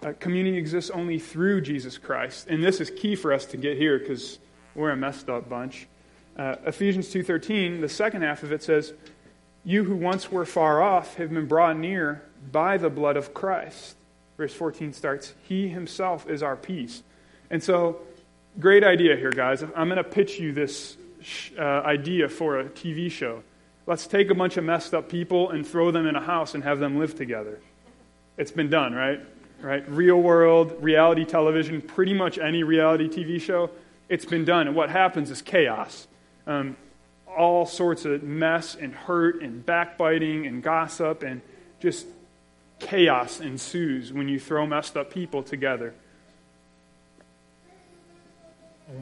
uh, 0.02 0.14
community 0.20 0.58
exists 0.58 0.90
only 0.92 1.20
through 1.20 1.62
Jesus 1.62 1.98
Christ. 1.98 2.48
And 2.48 2.64
this 2.64 2.80
is 2.80 2.90
key 2.90 3.16
for 3.16 3.34
us 3.34 3.46
to 3.48 3.58
get 3.58 3.78
here 3.78 4.00
because 4.00 4.40
we're 4.76 4.92
a 4.92 4.96
messed 4.96 5.30
up 5.30 5.50
bunch. 5.50 5.88
Uh, 6.38 6.56
Ephesians 6.66 7.10
2:13, 7.10 7.82
the 7.82 7.90
second 7.90 8.22
half 8.22 8.44
of 8.44 8.54
it 8.54 8.64
says, 8.64 8.94
"You 9.66 9.84
who 9.84 9.96
once 9.96 10.32
were 10.32 10.46
far 10.46 10.82
off 10.82 11.16
have 11.16 11.34
been 11.34 11.48
brought 11.48 11.78
near 11.78 12.22
by 12.52 12.78
the 12.78 12.90
blood 12.90 13.18
of 13.18 13.34
Christ." 13.34 13.98
Verse 14.38 14.54
14 14.54 14.94
starts, 14.94 15.34
"He 15.44 15.68
himself 15.68 16.30
is 16.30 16.42
our 16.42 16.56
peace." 16.56 17.04
And 17.50 17.62
so, 17.62 18.00
great 18.58 18.86
idea 18.86 19.18
here, 19.18 19.32
guys. 19.32 19.64
I'm 19.64 19.90
going 19.90 19.98
to 19.98 20.04
pitch 20.04 20.40
you 20.40 20.54
this 20.54 20.96
uh, 21.58 21.62
idea 21.62 22.30
for 22.30 22.60
a 22.60 22.70
TV 22.70 23.12
show. 23.12 23.44
Let's 23.90 24.06
take 24.06 24.30
a 24.30 24.36
bunch 24.36 24.56
of 24.56 24.64
messed 24.64 24.94
up 24.94 25.10
people 25.10 25.50
and 25.50 25.66
throw 25.66 25.90
them 25.90 26.06
in 26.06 26.16
a 26.16 26.22
house 26.22 26.54
and 26.54 26.64
have 26.64 26.78
them 26.78 27.00
live 27.00 27.16
together. 27.16 27.60
It's 28.38 28.52
been 28.52 28.70
done, 28.70 28.94
right? 28.94 29.20
Right? 29.62 29.84
Real 29.90 30.22
world, 30.22 30.76
reality 30.80 31.26
television, 31.26 31.82
pretty 31.82 32.14
much 32.14 32.38
any 32.38 32.62
reality 32.62 33.10
TV 33.10 33.42
show, 33.42 33.72
it's 34.08 34.26
been 34.26 34.46
done. 34.46 34.68
And 34.68 34.76
what 34.76 34.92
happens 34.92 35.32
is 35.32 35.42
chaos 35.42 36.08
um, 36.46 36.78
all 37.36 37.66
sorts 37.66 38.06
of 38.06 38.22
mess 38.22 38.76
and 38.76 38.94
hurt 38.94 39.42
and 39.42 39.66
backbiting 39.66 40.46
and 40.46 40.62
gossip 40.62 41.24
and 41.24 41.42
just 41.80 42.06
chaos 42.78 43.40
ensues 43.40 44.14
when 44.14 44.28
you 44.28 44.40
throw 44.40 44.68
messed 44.68 44.98
up 44.98 45.12
people 45.12 45.42
together. 45.42 45.96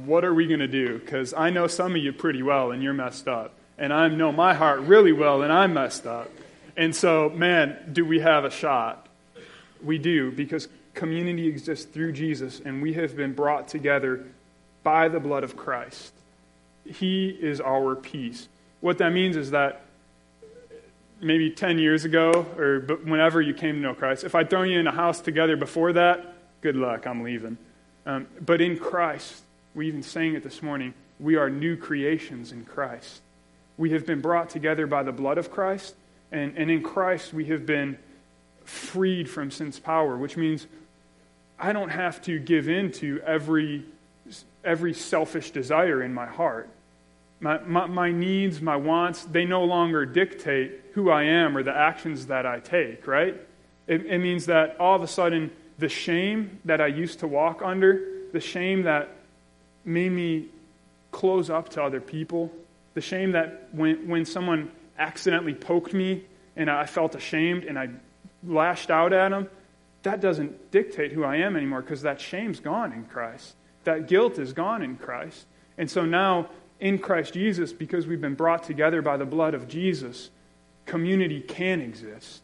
What 0.05 0.23
are 0.23 0.33
we 0.33 0.47
going 0.47 0.61
to 0.61 0.67
do? 0.69 0.97
Because 0.97 1.33
I 1.33 1.49
know 1.49 1.67
some 1.67 1.93
of 1.93 2.01
you 2.01 2.13
pretty 2.13 2.41
well 2.41 2.71
and 2.71 2.81
you're 2.81 2.93
messed 2.93 3.27
up. 3.27 3.53
And 3.77 3.93
I 3.93 4.07
know 4.07 4.31
my 4.31 4.53
heart 4.53 4.81
really 4.81 5.11
well 5.11 5.43
and 5.43 5.53
I'm 5.53 5.73
messed 5.73 6.05
up. 6.05 6.29
And 6.75 6.95
so, 6.95 7.29
man, 7.29 7.77
do 7.91 8.05
we 8.05 8.19
have 8.19 8.45
a 8.45 8.49
shot? 8.49 9.07
We 9.83 9.97
do 9.97 10.31
because 10.31 10.67
community 10.93 11.47
exists 11.47 11.85
through 11.85 12.13
Jesus 12.13 12.59
and 12.59 12.81
we 12.81 12.93
have 12.93 13.15
been 13.15 13.33
brought 13.33 13.67
together 13.67 14.25
by 14.83 15.07
the 15.09 15.19
blood 15.19 15.43
of 15.43 15.55
Christ. 15.55 16.13
He 16.85 17.29
is 17.29 17.61
our 17.61 17.95
peace. 17.95 18.47
What 18.81 18.97
that 18.99 19.11
means 19.11 19.35
is 19.35 19.51
that 19.51 19.81
maybe 21.19 21.49
10 21.49 21.79
years 21.79 22.05
ago 22.05 22.45
or 22.57 22.79
whenever 23.03 23.41
you 23.41 23.53
came 23.53 23.75
to 23.75 23.81
know 23.81 23.93
Christ, 23.93 24.23
if 24.23 24.35
I'd 24.35 24.49
thrown 24.49 24.69
you 24.69 24.79
in 24.79 24.87
a 24.87 24.91
house 24.91 25.19
together 25.19 25.57
before 25.57 25.93
that, 25.93 26.33
good 26.61 26.75
luck, 26.75 27.05
I'm 27.05 27.23
leaving. 27.23 27.57
Um, 28.05 28.27
but 28.43 28.61
in 28.61 28.77
Christ, 28.77 29.41
we 29.75 29.87
even 29.87 30.03
sang 30.03 30.33
it 30.33 30.43
this 30.43 30.61
morning, 30.61 30.93
we 31.19 31.35
are 31.35 31.49
new 31.49 31.75
creations 31.75 32.51
in 32.51 32.63
Christ. 32.65 33.21
We 33.77 33.91
have 33.91 34.05
been 34.05 34.21
brought 34.21 34.49
together 34.49 34.87
by 34.87 35.03
the 35.03 35.11
blood 35.11 35.37
of 35.37 35.51
Christ, 35.51 35.95
and, 36.31 36.57
and 36.57 36.69
in 36.69 36.81
Christ 36.81 37.33
we 37.33 37.45
have 37.45 37.65
been 37.65 37.97
freed 38.65 39.29
from 39.29 39.51
sin's 39.51 39.79
power, 39.79 40.17
which 40.17 40.35
means 40.35 40.67
I 41.59 41.73
don't 41.73 41.89
have 41.89 42.21
to 42.23 42.39
give 42.39 42.69
in 42.69 42.91
to 42.93 43.21
every, 43.25 43.85
every 44.63 44.93
selfish 44.93 45.51
desire 45.51 46.03
in 46.03 46.13
my 46.13 46.25
heart. 46.25 46.69
My, 47.39 47.59
my, 47.59 47.85
my, 47.85 48.11
needs, 48.11 48.61
my 48.61 48.75
wants, 48.75 49.23
they 49.23 49.45
no 49.45 49.63
longer 49.63 50.05
dictate 50.05 50.81
who 50.93 51.09
I 51.11 51.23
am 51.23 51.55
or 51.55 51.63
the 51.63 51.75
actions 51.75 52.27
that 52.27 52.45
I 52.45 52.59
take, 52.59 53.05
right? 53.05 53.39
It, 53.85 54.05
it 54.05 54.19
means 54.19 54.47
that 54.47 54.75
all 54.79 54.95
of 54.95 55.03
a 55.03 55.07
sudden, 55.07 55.51
the 55.77 55.89
shame 55.89 56.59
that 56.65 56.81
I 56.81 56.87
used 56.87 57.19
to 57.19 57.27
walk 57.27 57.61
under, 57.63 58.01
the 58.33 58.39
shame 58.39 58.83
that 58.83 59.09
made 59.85 60.11
me 60.11 60.47
close 61.11 61.49
up 61.49 61.69
to 61.69 61.83
other 61.83 62.01
people, 62.01 62.51
the 62.97 63.01
shame 63.01 63.33
that 63.33 63.69
when, 63.73 64.07
when 64.07 64.25
someone 64.25 64.71
accidentally 64.97 65.53
poked 65.53 65.93
me 65.93 66.23
and 66.55 66.67
I 66.67 66.87
felt 66.87 67.13
ashamed 67.13 67.63
and 67.63 67.77
I 67.77 67.89
lashed 68.43 68.89
out 68.89 69.13
at 69.13 69.29
them, 69.29 69.47
that 70.01 70.19
doesn't 70.19 70.71
dictate 70.71 71.11
who 71.11 71.23
I 71.23 71.35
am 71.35 71.55
anymore 71.55 71.83
because 71.83 72.01
that 72.01 72.19
shame's 72.19 72.59
gone 72.59 72.91
in 72.93 73.05
Christ. 73.05 73.53
That 73.83 74.07
guilt 74.07 74.39
is 74.39 74.51
gone 74.51 74.81
in 74.81 74.97
Christ. 74.97 75.45
And 75.77 75.91
so 75.91 76.05
now 76.05 76.49
in 76.79 76.97
Christ 76.97 77.35
Jesus, 77.35 77.71
because 77.71 78.07
we've 78.07 78.19
been 78.19 78.33
brought 78.33 78.63
together 78.63 79.03
by 79.03 79.17
the 79.17 79.25
blood 79.25 79.53
of 79.53 79.67
Jesus, 79.67 80.31
community 80.87 81.39
can 81.39 81.79
exist. 81.81 82.41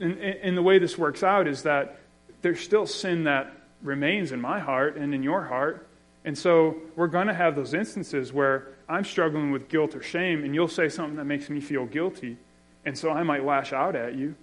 And, 0.00 0.18
and, 0.20 0.54
the 0.54 0.62
way 0.62 0.78
this 0.78 0.98
works 0.98 1.22
out 1.22 1.48
is 1.48 1.62
that 1.62 1.98
there's 2.42 2.60
still 2.60 2.86
sin 2.86 3.24
that 3.24 3.54
remains 3.82 4.32
in 4.32 4.40
my 4.42 4.58
heart 4.58 4.96
and 4.96 5.14
in 5.14 5.22
your 5.22 5.44
heart. 5.44 5.86
And 6.24 6.36
so 6.36 6.76
we're 6.94 7.08
going 7.08 7.26
to 7.26 7.34
have 7.34 7.56
those 7.56 7.74
instances 7.74 8.32
where 8.32 8.68
I'm 8.88 9.04
struggling 9.04 9.50
with 9.50 9.68
guilt 9.68 9.94
or 9.94 10.02
shame, 10.02 10.44
and 10.44 10.54
you'll 10.54 10.68
say 10.68 10.88
something 10.88 11.16
that 11.16 11.24
makes 11.24 11.50
me 11.50 11.60
feel 11.60 11.86
guilty. 11.86 12.36
And 12.84 12.96
so 12.96 13.10
I 13.10 13.22
might 13.22 13.44
lash 13.44 13.72
out 13.72 13.96
at 13.96 14.14
you, 14.14 14.34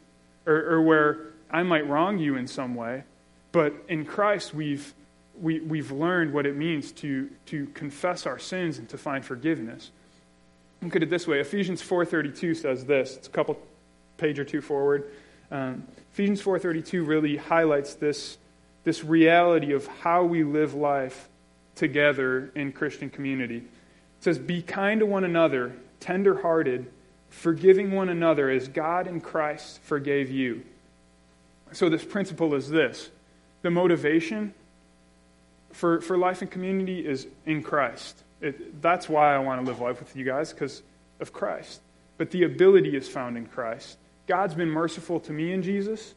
or, 0.46 0.56
or 0.56 0.82
where 0.82 1.28
I 1.50 1.63
might 1.63 1.88
wrong 1.88 2.20
you 2.20 2.36
in 2.36 2.48
some 2.48 2.76
way. 2.76 3.04
But 3.52 3.74
in 3.88 4.06
Christ, 4.06 4.54
we've 4.54 4.94
we, 5.42 5.60
we've 5.62 5.92
learned 5.92 6.34
what 6.34 6.46
it 6.46 6.56
means 6.56 6.92
to, 6.92 7.30
to 7.48 7.68
confess 7.68 8.26
our 8.26 8.39
sins 8.39 8.78
and 8.78 8.89
to 8.89 8.98
find 8.98 9.24
forgiveness. 9.24 9.92
Look 10.82 10.96
at 10.96 11.04
it 11.04 11.10
this 11.10 11.28
way. 11.28 11.39
Ephesians 11.39 11.82
4.32 11.82 12.58
says 12.58 12.86
this. 12.86 13.15
It's 13.18 13.28
a 13.28 13.32
couple 13.32 13.58
page 14.18 14.39
or 14.39 14.46
two 14.46 14.62
forward. 14.62 15.12
Um, 15.52 15.84
Ephesians 16.12 16.42
4.32 16.42 17.08
really 17.08 17.38
highlights 17.38 17.96
this, 17.96 18.38
this 18.84 19.04
reality 19.04 19.72
of 19.74 19.88
how 19.88 20.24
we 20.24 20.44
live 20.44 20.74
life 20.74 21.29
together 21.80 22.52
in 22.54 22.72
Christian 22.72 23.10
community. 23.10 23.58
It 23.58 24.24
says, 24.24 24.38
Be 24.38 24.62
kind 24.62 25.00
to 25.00 25.06
one 25.06 25.24
another, 25.24 25.74
tender-hearted, 26.00 26.92
forgiving 27.30 27.92
one 27.92 28.10
another 28.10 28.50
as 28.50 28.68
God 28.68 29.08
in 29.08 29.22
Christ 29.22 29.80
forgave 29.84 30.30
you. 30.30 30.63
So 31.72 31.89
this 31.89 32.04
principle 32.04 32.54
is 32.54 32.70
this. 32.70 33.10
The 33.62 33.70
motivation 33.70 34.54
for, 35.72 36.02
for 36.02 36.18
life 36.18 36.42
and 36.42 36.52
community 36.52 37.06
is 37.06 37.28
in 37.46 37.63
Christ. 37.63 38.24
It, 38.42 38.82
that's 38.82 39.08
why 39.08 39.36
I 39.36 39.39
want 39.39 39.63
to 39.63 39.68
live 39.70 39.80
life 39.80 40.00
with 40.00 40.15
you 40.15 40.26
guys, 40.26 40.52
because 40.52 40.82
of 41.20 41.34
Christ. 41.34 41.82
But 42.18 42.32
the 42.32 42.44
ability 42.44 42.96
is 42.96 43.08
found 43.08 43.38
in 43.38 43.46
Christ. 43.46 43.98
God's 44.28 44.54
been 44.54 44.70
merciful 44.70 45.20
to 45.22 45.34
me 45.34 45.54
in 45.54 45.62
Jesus, 45.62 46.13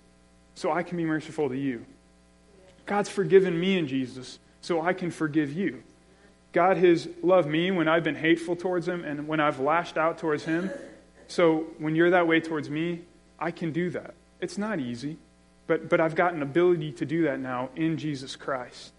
so 0.55 0.73
I 0.73 0.83
can 0.83 0.97
be 0.97 1.05
merciful 1.05 1.49
to 1.49 1.57
you. 1.57 1.85
God's 2.87 3.09
forgiven 3.09 3.59
me 3.59 3.79
in 3.79 3.87
Jesus, 3.87 4.39
so 4.63 4.81
I 4.81 4.95
can 4.95 5.11
forgive 5.11 5.53
you. 5.53 5.83
God 6.53 6.79
has 6.79 7.09
loved 7.23 7.49
me 7.49 7.71
when 7.71 7.89
I've 7.89 8.05
been 8.05 8.15
hateful 8.15 8.57
towards 8.57 8.89
him 8.89 9.05
and 9.05 9.29
when 9.29 9.41
I've 9.41 9.61
lashed 9.61 9.99
out 9.99 10.19
towards 10.19 10.45
him. 10.45 10.71
So 11.29 11.67
when 11.79 11.95
you're 11.95 12.11
that 12.11 12.27
way 12.27 12.41
towards 12.41 12.71
me, 12.71 13.03
I 13.39 13.51
can 13.51 13.73
do 13.73 13.91
that. 13.91 14.15
It's 14.41 14.59
not 14.59 14.81
easy, 14.81 15.19
but, 15.67 15.89
but 15.89 16.01
I've 16.01 16.15
got 16.15 16.35
an 16.35 16.43
ability 16.43 16.93
to 16.93 17.07
do 17.07 17.25
that 17.25 17.41
now 17.41 17.71
in 17.77 17.97
Jesus 17.97 18.37
Christ. 18.37 18.93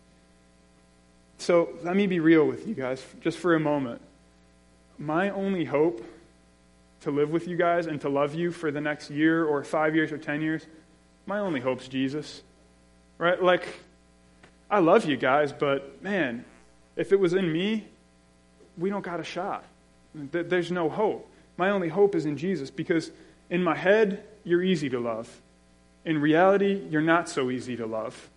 So 1.38 1.70
let 1.84 1.96
me 1.96 2.08
be 2.08 2.20
real 2.20 2.46
with 2.46 2.68
you 2.68 2.74
guys 2.74 3.04
just 3.22 3.38
for 3.38 3.56
a 3.56 3.60
moment. 3.60 4.02
My 4.98 5.30
only 5.30 5.66
hope 5.66 6.04
to 7.02 7.12
live 7.12 7.32
with 7.32 7.48
you 7.48 7.58
guys 7.58 7.86
and 7.86 8.00
to 8.02 8.10
love 8.10 8.34
you 8.34 8.52
for 8.52 8.72
the 8.72 8.80
next 8.80 9.12
year 9.12 9.46
or 9.46 9.64
five 9.64 9.94
years 9.94 10.12
or 10.12 10.18
ten 10.18 10.42
years, 10.42 10.66
my 11.26 11.40
only 11.40 11.60
hope's 11.60 11.88
Jesus. 11.88 12.42
Right? 13.18 13.42
Like, 13.42 13.68
I 14.70 14.80
love 14.80 15.06
you 15.06 15.18
guys, 15.18 15.54
but 15.54 16.02
man, 16.02 16.46
if 16.96 17.12
it 17.12 17.20
was 17.20 17.34
in 17.34 17.52
me, 17.52 17.88
we 18.78 18.90
don't 18.90 19.04
got 19.04 19.20
a 19.20 19.24
shot. 19.24 19.66
There's 20.14 20.72
no 20.72 20.90
hope. 20.90 21.30
My 21.58 21.70
only 21.70 21.90
hope 21.90 22.16
is 22.16 22.26
in 22.26 22.38
Jesus 22.38 22.72
because 22.72 23.12
in 23.50 23.64
my 23.64 23.76
head, 23.76 24.24
you're 24.44 24.64
easy 24.64 24.90
to 24.90 25.00
love. 25.00 25.30
In 26.06 26.20
reality, 26.20 26.82
you're 26.90 27.02
not 27.02 27.30
so 27.30 27.50
easy 27.50 27.76
to 27.78 27.86
love. 27.86 28.30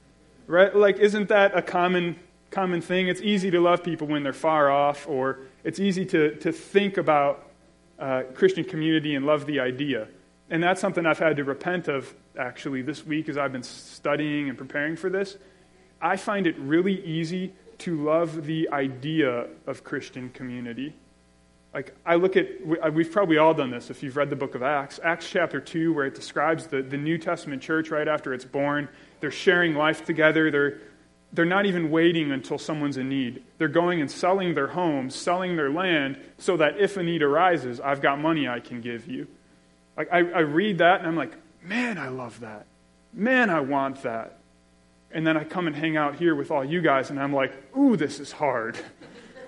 Right? 0.46 0.74
Like, 0.74 0.98
isn't 0.98 1.28
that 1.28 1.56
a 1.56 1.62
common, 1.62 2.16
common 2.50 2.80
thing? 2.80 3.08
It's 3.08 3.20
easy 3.20 3.50
to 3.50 3.60
love 3.60 3.82
people 3.82 4.06
when 4.06 4.22
they're 4.22 4.32
far 4.32 4.70
off, 4.70 5.08
or 5.08 5.40
it's 5.64 5.80
easy 5.80 6.04
to, 6.06 6.36
to 6.36 6.52
think 6.52 6.96
about 6.96 7.48
uh, 7.98 8.22
Christian 8.34 8.64
community 8.64 9.14
and 9.14 9.26
love 9.26 9.46
the 9.46 9.60
idea. 9.60 10.06
And 10.50 10.62
that's 10.62 10.80
something 10.80 11.04
I've 11.04 11.18
had 11.18 11.36
to 11.38 11.44
repent 11.44 11.88
of 11.88 12.14
actually 12.38 12.82
this 12.82 13.04
week 13.04 13.28
as 13.28 13.36
I've 13.36 13.52
been 13.52 13.62
studying 13.62 14.48
and 14.48 14.56
preparing 14.56 14.96
for 14.96 15.10
this. 15.10 15.36
I 16.00 16.16
find 16.16 16.46
it 16.46 16.58
really 16.58 17.04
easy 17.04 17.52
to 17.78 18.02
love 18.04 18.46
the 18.46 18.68
idea 18.70 19.46
of 19.66 19.84
Christian 19.84 20.30
community. 20.30 20.94
Like, 21.74 21.94
I 22.06 22.14
look 22.14 22.36
at, 22.36 22.46
we've 22.92 23.12
probably 23.12 23.36
all 23.36 23.52
done 23.52 23.70
this 23.70 23.90
if 23.90 24.02
you've 24.02 24.16
read 24.16 24.30
the 24.30 24.36
book 24.36 24.54
of 24.54 24.62
Acts. 24.62 24.98
Acts 25.04 25.28
chapter 25.28 25.60
2, 25.60 25.92
where 25.92 26.06
it 26.06 26.14
describes 26.14 26.66
the, 26.66 26.80
the 26.82 26.96
New 26.96 27.18
Testament 27.18 27.60
church 27.60 27.90
right 27.90 28.08
after 28.08 28.32
it's 28.32 28.46
born. 28.46 28.88
They're 29.20 29.30
sharing 29.30 29.74
life 29.74 30.04
together. 30.04 30.50
They're, 30.50 30.78
they're 31.34 31.44
not 31.44 31.66
even 31.66 31.90
waiting 31.90 32.32
until 32.32 32.56
someone's 32.56 32.96
in 32.96 33.10
need. 33.10 33.42
They're 33.58 33.68
going 33.68 34.00
and 34.00 34.10
selling 34.10 34.54
their 34.54 34.68
homes, 34.68 35.14
selling 35.14 35.56
their 35.56 35.70
land, 35.70 36.18
so 36.38 36.56
that 36.56 36.78
if 36.78 36.96
a 36.96 37.02
need 37.02 37.22
arises, 37.22 37.78
I've 37.78 38.00
got 38.00 38.18
money 38.18 38.48
I 38.48 38.60
can 38.60 38.80
give 38.80 39.06
you. 39.06 39.26
Like, 39.98 40.08
I, 40.10 40.18
I 40.18 40.40
read 40.40 40.78
that 40.78 41.00
and 41.00 41.08
I'm 41.08 41.16
like, 41.16 41.34
man, 41.62 41.98
I 41.98 42.08
love 42.08 42.40
that. 42.40 42.66
Man, 43.12 43.50
I 43.50 43.60
want 43.60 44.02
that. 44.02 44.38
And 45.16 45.26
then 45.26 45.38
I 45.38 45.44
come 45.44 45.66
and 45.66 45.74
hang 45.74 45.96
out 45.96 46.16
here 46.16 46.34
with 46.34 46.50
all 46.50 46.62
you 46.62 46.82
guys, 46.82 47.08
and 47.08 47.18
I'm 47.18 47.32
like, 47.32 47.54
ooh, 47.74 47.96
this 47.96 48.20
is 48.20 48.30
hard. 48.30 48.78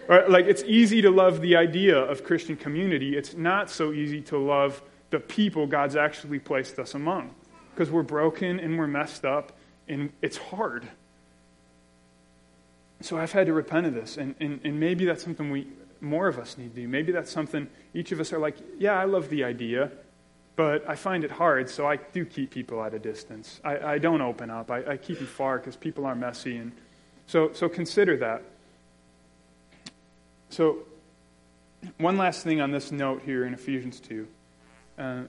Right? 0.09 0.27
Like, 0.27 0.47
it's 0.47 0.63
easy 0.63 1.03
to 1.03 1.11
love 1.11 1.43
the 1.43 1.57
idea 1.57 1.99
of 1.99 2.25
Christian 2.25 2.57
community. 2.57 3.15
It's 3.15 3.35
not 3.35 3.69
so 3.69 3.93
easy 3.93 4.23
to 4.23 4.39
love 4.39 4.81
the 5.11 5.21
people 5.21 5.67
God's 5.67 5.97
actually 5.97 6.39
placed 6.39 6.79
us 6.79 6.95
among 6.95 7.35
because 7.75 7.91
we're 7.91 8.03
broken 8.03 8.59
and 8.59 8.79
we're 8.79 8.87
messed 8.87 9.27
up, 9.27 9.53
and 9.87 10.11
it's 10.23 10.39
hard. 10.39 10.89
So 13.03 13.19
I've 13.19 13.33
had 13.33 13.49
to 13.49 13.53
repent 13.53 13.85
of 13.85 13.93
this, 13.93 14.17
and, 14.17 14.35
and, 14.41 14.61
and 14.65 14.81
maybe 14.81 15.05
that's 15.05 15.23
something 15.23 15.51
we, 15.51 15.67
more 16.01 16.27
of 16.27 16.39
us 16.39 16.57
need 16.57 16.75
to 16.75 16.81
do. 16.81 16.89
Maybe 16.89 17.13
that's 17.13 17.31
something 17.31 17.69
each 17.93 18.11
of 18.11 18.19
us 18.19 18.33
are 18.33 18.39
like, 18.39 18.57
yeah, 18.79 18.99
I 18.99 19.05
love 19.05 19.29
the 19.29 19.45
idea, 19.45 19.91
but 20.59 20.91
I 20.91 20.97
find 20.97 21.23
it 21.23 21.31
hard, 21.31 21.71
so 21.71 21.87
I 21.87 21.99
do 22.13 22.25
keep 22.25 22.51
people 22.51 22.83
at 22.83 22.93
a 22.93 22.99
distance. 22.99 23.61
I, 23.63 23.79
I 23.79 23.99
don't 23.99 24.21
open 24.21 24.51
up. 24.51 24.73
I, 24.73 24.85
I 24.85 24.97
keep 24.97 25.19
them 25.19 25.29
far 25.29 25.59
because 25.59 25.77
people 25.77 26.05
are 26.05 26.17
messy. 26.17 26.57
And 26.57 26.73
so, 27.29 27.53
so 27.53 27.69
consider 27.69 28.17
that. 28.17 28.43
So, 30.51 30.79
one 31.99 32.17
last 32.17 32.43
thing 32.43 32.61
on 32.61 32.73
this 32.73 32.91
note 32.91 33.23
here 33.25 33.47
in 33.47 33.55
Ephesians 33.55 34.01
2. 34.01 34.27
Uh, 34.99 35.23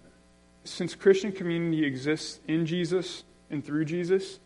since 0.64 0.96
Christian 0.96 1.32
community 1.32 1.86
exists 1.86 2.40
in 2.48 2.66
Jesus 2.66 3.24
and 3.52 3.64
through 3.64 3.86
Jesus, 3.86 4.40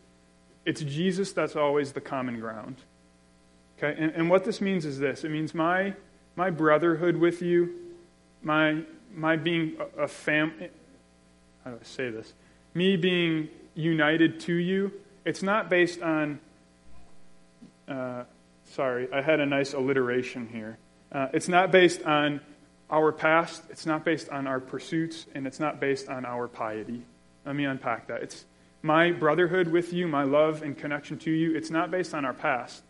it's 0.65 0.81
Jesus 0.81 1.31
that's 1.31 1.55
always 1.55 1.93
the 1.93 2.01
common 2.01 2.41
ground. 2.41 2.75
Okay? 3.77 3.95
And, 3.97 4.11
and 4.15 4.29
what 4.29 4.43
this 4.43 4.59
means 4.59 4.85
is 4.85 4.99
this 4.99 5.23
it 5.23 5.31
means 5.31 5.55
my, 5.55 5.93
my 6.35 6.49
brotherhood 6.49 7.15
with 7.15 7.41
you, 7.41 7.73
my, 8.41 8.81
my 9.13 9.35
being 9.35 9.77
a, 9.97 10.07
family, 10.07 10.69
how 11.63 11.71
do 11.71 11.77
I 11.79 11.83
say 11.85 12.09
this? 12.09 12.33
Me 12.73 12.97
being 12.97 13.49
united 13.75 14.39
to 14.41 14.53
you, 14.53 14.91
it's 15.25 15.43
not 15.43 15.69
based 15.69 16.01
on 16.01 16.39
uh, 17.87 18.23
Sorry, 18.73 19.07
I 19.13 19.21
had 19.21 19.39
a 19.39 19.45
nice 19.45 19.73
alliteration 19.73 20.47
here. 20.47 20.79
Uh, 21.11 21.27
it's 21.31 21.47
not 21.47 21.69
based 21.69 22.01
on 22.03 22.41
our 22.89 23.11
past, 23.11 23.61
it's 23.69 23.85
not 23.85 24.03
based 24.03 24.29
on 24.29 24.47
our 24.47 24.59
pursuits, 24.59 25.27
and 25.35 25.45
it's 25.45 25.59
not 25.59 25.79
based 25.79 26.09
on 26.09 26.25
our 26.25 26.47
piety. 26.47 27.03
Let 27.45 27.55
me 27.55 27.65
unpack 27.65 28.07
that. 28.07 28.23
It's 28.23 28.45
my 28.81 29.11
brotherhood 29.11 29.67
with 29.67 29.93
you, 29.93 30.07
my 30.07 30.23
love 30.23 30.63
and 30.63 30.75
connection 30.75 31.19
to 31.19 31.31
you, 31.31 31.55
it's 31.55 31.69
not 31.69 31.91
based 31.91 32.15
on 32.15 32.25
our 32.25 32.33
past. 32.33 32.81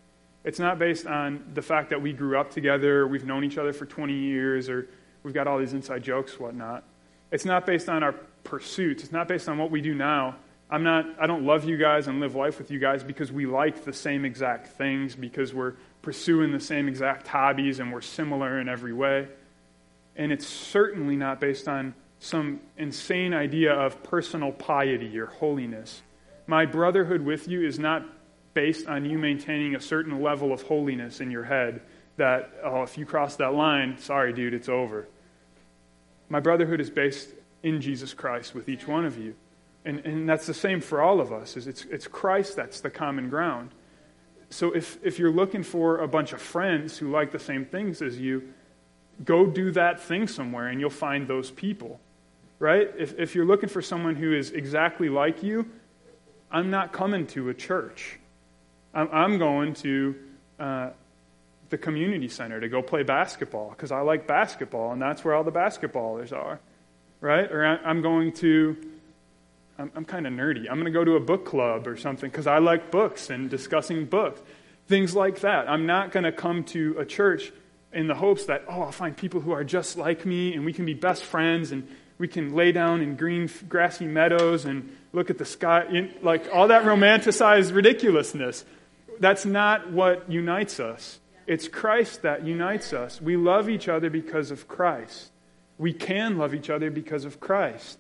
It's 0.46 0.58
not 0.60 0.80
based 0.80 1.06
on 1.06 1.52
the 1.54 1.62
fact 1.62 1.90
that 1.90 2.02
we 2.02 2.14
grew 2.14 2.38
up 2.38 2.52
together, 2.52 3.06
we've 3.06 3.26
known 3.26 3.44
each 3.44 3.58
other 3.58 3.74
for 3.74 3.86
20 3.86 4.14
years, 4.14 4.70
or 4.70 4.88
we've 5.24 5.34
got 5.34 5.48
all 5.48 5.58
these 5.58 5.74
inside 5.74 6.04
jokes, 6.04 6.40
whatnot. 6.40 6.84
It's 7.32 7.46
not 7.46 7.66
based 7.66 7.90
on 7.90 8.04
our 8.04 8.14
pursuits. 8.44 9.04
It's 9.04 9.12
not 9.12 9.28
based 9.28 9.50
on 9.50 9.58
what 9.58 9.72
we 9.72 9.82
do 9.82 9.96
now. 9.96 10.36
I'm 10.70 10.84
not, 10.84 11.06
I 11.20 11.28
don't 11.28 11.46
love 11.46 11.66
you 11.66 11.78
guys 11.78 12.08
and 12.08 12.20
live 12.20 12.36
life 12.36 12.58
with 12.58 12.72
you 12.72 12.80
guys 12.80 13.04
because 13.04 13.32
we 13.32 13.46
like 13.46 13.86
the 13.86 13.94
same 13.94 14.26
exact 14.26 14.68
things, 14.68 15.16
because 15.16 15.54
we're 15.54 15.74
pursuing 16.02 16.52
the 16.52 16.60
same 16.60 16.88
exact 16.88 17.28
hobbies 17.28 17.80
and 17.80 17.92
we're 17.92 18.02
similar 18.02 18.60
in 18.60 18.68
every 18.68 18.94
way. 18.94 19.28
And 20.16 20.32
it's 20.32 20.48
certainly 20.48 21.16
not 21.16 21.40
based 21.40 21.68
on 21.68 21.94
some 22.20 22.62
insane 22.78 23.34
idea 23.34 23.74
of 23.74 24.02
personal 24.04 24.52
piety 24.52 25.18
or 25.20 25.26
holiness. 25.28 26.02
My 26.48 26.66
brotherhood 26.66 27.22
with 27.22 27.48
you 27.48 27.66
is 27.66 27.78
not 27.80 28.06
based 28.54 28.88
on 28.88 29.06
you 29.06 29.18
maintaining 29.18 29.76
a 29.76 29.82
certain 29.82 30.22
level 30.22 30.54
of 30.54 30.64
holiness 30.64 31.20
in 31.20 31.32
your 31.32 31.44
head 31.44 31.82
that, 32.18 32.52
oh, 32.64 32.84
if 32.84 32.98
you 32.98 33.06
cross 33.06 33.36
that 33.38 33.54
line, 33.54 33.98
sorry, 33.98 34.34
dude, 34.34 34.54
it's 34.54 34.70
over. 34.70 35.08
My 36.34 36.40
brotherhood 36.40 36.82
is 36.82 36.90
based 36.90 37.30
in 37.62 37.80
Jesus 37.80 38.16
Christ 38.16 38.56
with 38.56 38.68
each 38.68 38.88
one 38.88 39.06
of 39.06 39.20
you. 39.20 39.36
And, 39.86 40.00
and 40.00 40.28
that's 40.28 40.48
the 40.48 40.54
same 40.56 40.82
for 40.82 41.00
all 41.00 41.22
of 41.22 41.32
us. 41.32 41.56
Is 41.56 41.68
it's, 41.68 41.86
it's 41.86 42.08
Christ 42.08 42.56
that's 42.56 42.82
the 42.82 42.90
common 42.90 43.30
ground. 43.30 43.70
So 44.50 44.72
if, 44.72 44.98
if 45.04 45.20
you're 45.20 45.32
looking 45.32 45.62
for 45.62 46.00
a 46.00 46.08
bunch 46.08 46.34
of 46.34 46.42
friends 46.42 46.98
who 46.98 47.12
like 47.12 47.32
the 47.32 47.38
same 47.38 47.66
things 47.66 48.02
as 48.02 48.20
you, 48.20 48.52
go 49.24 49.46
do 49.46 49.70
that 49.74 50.00
thing 50.00 50.28
somewhere 50.28 50.70
and 50.70 50.80
you'll 50.80 50.90
find 50.90 51.28
those 51.28 51.52
people. 51.52 52.00
Right? 52.58 52.90
If, 52.98 53.20
if 53.20 53.36
you're 53.36 53.46
looking 53.46 53.70
for 53.70 53.84
someone 53.84 54.16
who 54.16 54.34
is 54.34 54.50
exactly 54.50 55.10
like 55.10 55.44
you, 55.44 55.70
I'm 56.50 56.72
not 56.72 56.94
coming 56.94 57.28
to 57.28 57.50
a 57.50 57.54
church. 57.54 58.18
I'm, 58.92 59.08
I'm 59.12 59.38
going 59.38 59.76
to 59.76 60.16
uh, 60.60 60.90
the 61.74 61.78
community 61.80 62.28
center 62.28 62.60
to 62.60 62.70
go 62.70 62.84
play 62.84 63.02
basketball 63.02 63.72
because 63.72 63.92
I 63.92 64.02
like 64.02 64.28
basketball 64.28 64.92
and 64.92 65.02
that's 65.02 65.26
where 65.26 65.34
all 65.34 65.44
the 65.44 65.52
basketballers 65.52 66.32
are. 66.32 66.60
Right? 67.20 67.52
Or 67.52 67.66
I'm 67.66 68.04
going 68.04 68.34
to 68.34 68.78
I'm, 69.80 69.92
I'm 69.96 70.06
kind 70.06 70.28
of 70.28 70.34
nerdy. 70.34 70.70
I'm 70.70 70.76
going 70.76 70.86
to 70.86 70.92
go 70.92 71.04
to 71.04 71.16
a 71.16 71.20
book 71.20 71.46
club 71.46 71.88
or 71.88 71.98
something 71.98 72.30
because 72.30 72.46
I 72.46 72.60
like 72.60 72.92
books 72.92 73.32
and 73.32 73.50
discussing 73.50 74.06
books. 74.06 74.40
Things 74.88 75.16
like 75.16 75.40
that. 75.40 75.68
I'm 75.68 75.88
not 75.88 76.12
going 76.12 76.26
to 76.26 76.32
come 76.32 76.64
to 76.66 76.96
a 77.00 77.06
church 77.06 77.52
in 77.92 78.06
the 78.06 78.14
hopes 78.14 78.46
that, 78.46 78.66
oh, 78.68 78.84
I'll 78.84 78.92
find 78.92 79.18
people 79.18 79.42
who 79.42 79.52
are 79.52 79.64
just 79.64 79.98
like 79.98 80.28
me 80.28 80.54
and 80.54 80.66
we 80.66 80.74
can 80.74 80.86
be 80.86 80.94
best 80.94 81.24
friends 81.24 81.72
and 81.72 81.88
we 82.20 82.28
can 82.28 82.54
lay 82.54 82.72
down 82.72 83.02
in 83.02 83.16
green, 83.16 83.50
grassy 83.68 84.06
meadows 84.06 84.66
and 84.66 84.96
look 85.12 85.32
at 85.32 85.40
the 85.40 85.46
sky. 85.46 86.12
Like 86.22 86.50
all 86.54 86.68
that 86.68 86.84
romanticized 86.84 87.74
ridiculousness. 87.74 88.64
That's 89.20 89.44
not 89.44 89.92
what 89.92 90.30
unites 90.30 90.80
us. 90.80 91.20
It's 91.46 91.68
Christ 91.68 92.22
that 92.22 92.46
unites 92.46 92.94
us. 92.94 93.22
We 93.22 93.38
love 93.38 93.70
each 93.70 93.88
other 93.88 94.10
because 94.10 94.52
of 94.52 94.68
Christ. 94.68 95.32
We 95.78 95.94
can 95.94 96.38
love 96.38 96.54
each 96.54 96.70
other 96.70 96.90
because 96.90 97.26
of 97.26 97.40
Christ 97.40 97.98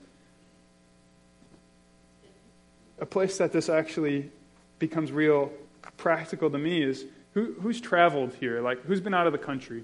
a 3.03 3.05
place 3.05 3.37
that 3.37 3.51
this 3.51 3.67
actually 3.67 4.31
becomes 4.79 5.11
real 5.11 5.51
practical 5.97 6.49
to 6.49 6.57
me 6.57 6.81
is 6.81 7.05
who, 7.33 7.53
who's 7.61 7.81
traveled 7.81 8.33
here? 8.35 8.61
Like, 8.61 8.81
who's 8.85 9.01
been 9.01 9.13
out 9.13 9.27
of 9.27 9.33
the 9.33 9.39
country? 9.39 9.83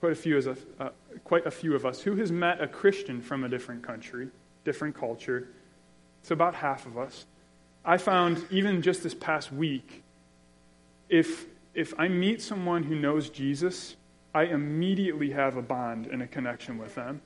Quite 0.00 0.12
a 0.12 0.14
few, 0.14 0.38
a, 0.38 0.82
uh, 0.82 0.90
quite 1.24 1.46
a 1.46 1.50
few 1.50 1.74
of 1.74 1.86
us. 1.86 2.02
Who 2.02 2.16
has 2.16 2.30
met 2.30 2.60
a 2.60 2.68
Christian 2.68 3.22
from 3.22 3.42
a 3.42 3.48
different 3.48 3.82
country, 3.82 4.28
different 4.64 4.94
culture? 4.94 5.48
It's 6.20 6.30
about 6.30 6.54
half 6.54 6.84
of 6.84 6.98
us. 6.98 7.24
I 7.86 7.96
found 7.96 8.44
even 8.50 8.82
just 8.82 9.02
this 9.02 9.14
past 9.14 9.50
week, 9.50 10.02
if 11.08 11.46
if 11.74 11.92
I 11.98 12.08
meet 12.08 12.40
someone 12.40 12.84
who 12.84 12.94
knows 12.94 13.28
Jesus, 13.28 13.96
I 14.34 14.44
immediately 14.44 15.30
have 15.30 15.56
a 15.56 15.62
bond 15.62 16.06
and 16.06 16.22
a 16.22 16.26
connection 16.26 16.78
with 16.78 16.94
them. 16.94 17.20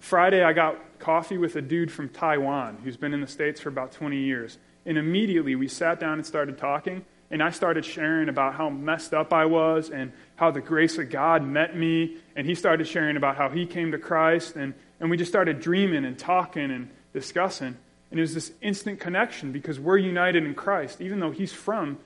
Friday, 0.00 0.42
I 0.42 0.52
got 0.52 0.98
coffee 0.98 1.38
with 1.38 1.56
a 1.56 1.62
dude 1.62 1.90
from 1.90 2.08
Taiwan 2.08 2.78
who's 2.84 2.96
been 2.96 3.12
in 3.12 3.20
the 3.20 3.26
States 3.26 3.60
for 3.60 3.68
about 3.68 3.92
20 3.92 4.16
years. 4.16 4.58
And 4.86 4.96
immediately 4.96 5.54
we 5.56 5.68
sat 5.68 5.98
down 5.98 6.14
and 6.14 6.26
started 6.26 6.58
talking. 6.58 7.04
And 7.30 7.42
I 7.42 7.50
started 7.50 7.84
sharing 7.84 8.28
about 8.28 8.54
how 8.54 8.70
messed 8.70 9.12
up 9.12 9.32
I 9.32 9.44
was 9.44 9.90
and 9.90 10.12
how 10.36 10.50
the 10.50 10.62
grace 10.62 10.96
of 10.98 11.10
God 11.10 11.44
met 11.44 11.76
me. 11.76 12.16
And 12.36 12.46
he 12.46 12.54
started 12.54 12.86
sharing 12.86 13.16
about 13.16 13.36
how 13.36 13.50
he 13.50 13.66
came 13.66 13.92
to 13.92 13.98
Christ. 13.98 14.56
And, 14.56 14.72
and 14.98 15.10
we 15.10 15.16
just 15.16 15.30
started 15.30 15.60
dreaming 15.60 16.04
and 16.04 16.18
talking 16.18 16.70
and 16.70 16.88
discussing. 17.12 17.76
And 18.10 18.18
it 18.18 18.22
was 18.22 18.34
this 18.34 18.52
instant 18.62 19.00
connection 19.00 19.52
because 19.52 19.78
we're 19.78 19.98
united 19.98 20.44
in 20.44 20.54
Christ, 20.54 21.00
even 21.00 21.20
though 21.20 21.32
he's 21.32 21.52
from 21.52 21.98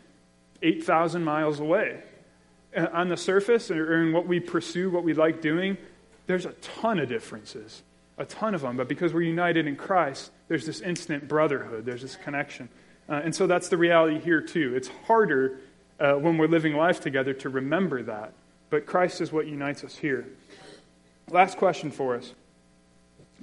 8,000 0.63 1.25
miles 1.25 1.61
away. 1.61 2.01
On 2.77 3.09
the 3.09 3.17
surface, 3.17 3.71
or 3.71 4.03
in 4.03 4.13
what 4.13 4.27
we 4.27 4.41
pursue, 4.41 4.91
what 4.91 5.05
we 5.05 5.13
like 5.13 5.43
doing, 5.43 5.77
there's 6.27 6.47
a 6.47 6.53
ton 6.53 6.99
of 6.99 7.09
differences, 7.09 7.83
a 8.17 8.25
ton 8.25 8.55
of 8.55 8.63
them. 8.63 8.77
But 8.77 8.89
because 8.89 9.13
we're 9.13 9.23
united 9.23 9.67
in 9.67 9.77
Christ, 9.77 10.31
there's 10.49 10.65
this 10.65 10.81
instant 10.81 11.29
brotherhood, 11.29 11.85
there's 11.85 12.03
this 12.03 12.17
connection. 12.17 12.69
Uh, 13.09 13.21
and 13.25 13.35
so 13.35 13.47
that's 13.47 13.69
the 13.69 13.77
reality 13.77 14.19
here, 14.21 14.41
too. 14.41 14.75
It's 14.75 14.89
harder 15.07 15.59
uh, 16.01 16.15
when 16.15 16.39
we're 16.39 16.49
living 16.49 16.75
life 16.75 17.01
together 17.01 17.35
to 17.35 17.49
remember 17.49 18.03
that. 18.05 18.33
But 18.71 18.87
Christ 18.87 19.21
is 19.21 19.33
what 19.33 19.47
unites 19.47 19.85
us 19.85 19.97
here. 19.97 20.27
Last 21.31 21.59
question 21.59 21.91
for 21.91 22.17
us 22.17 22.33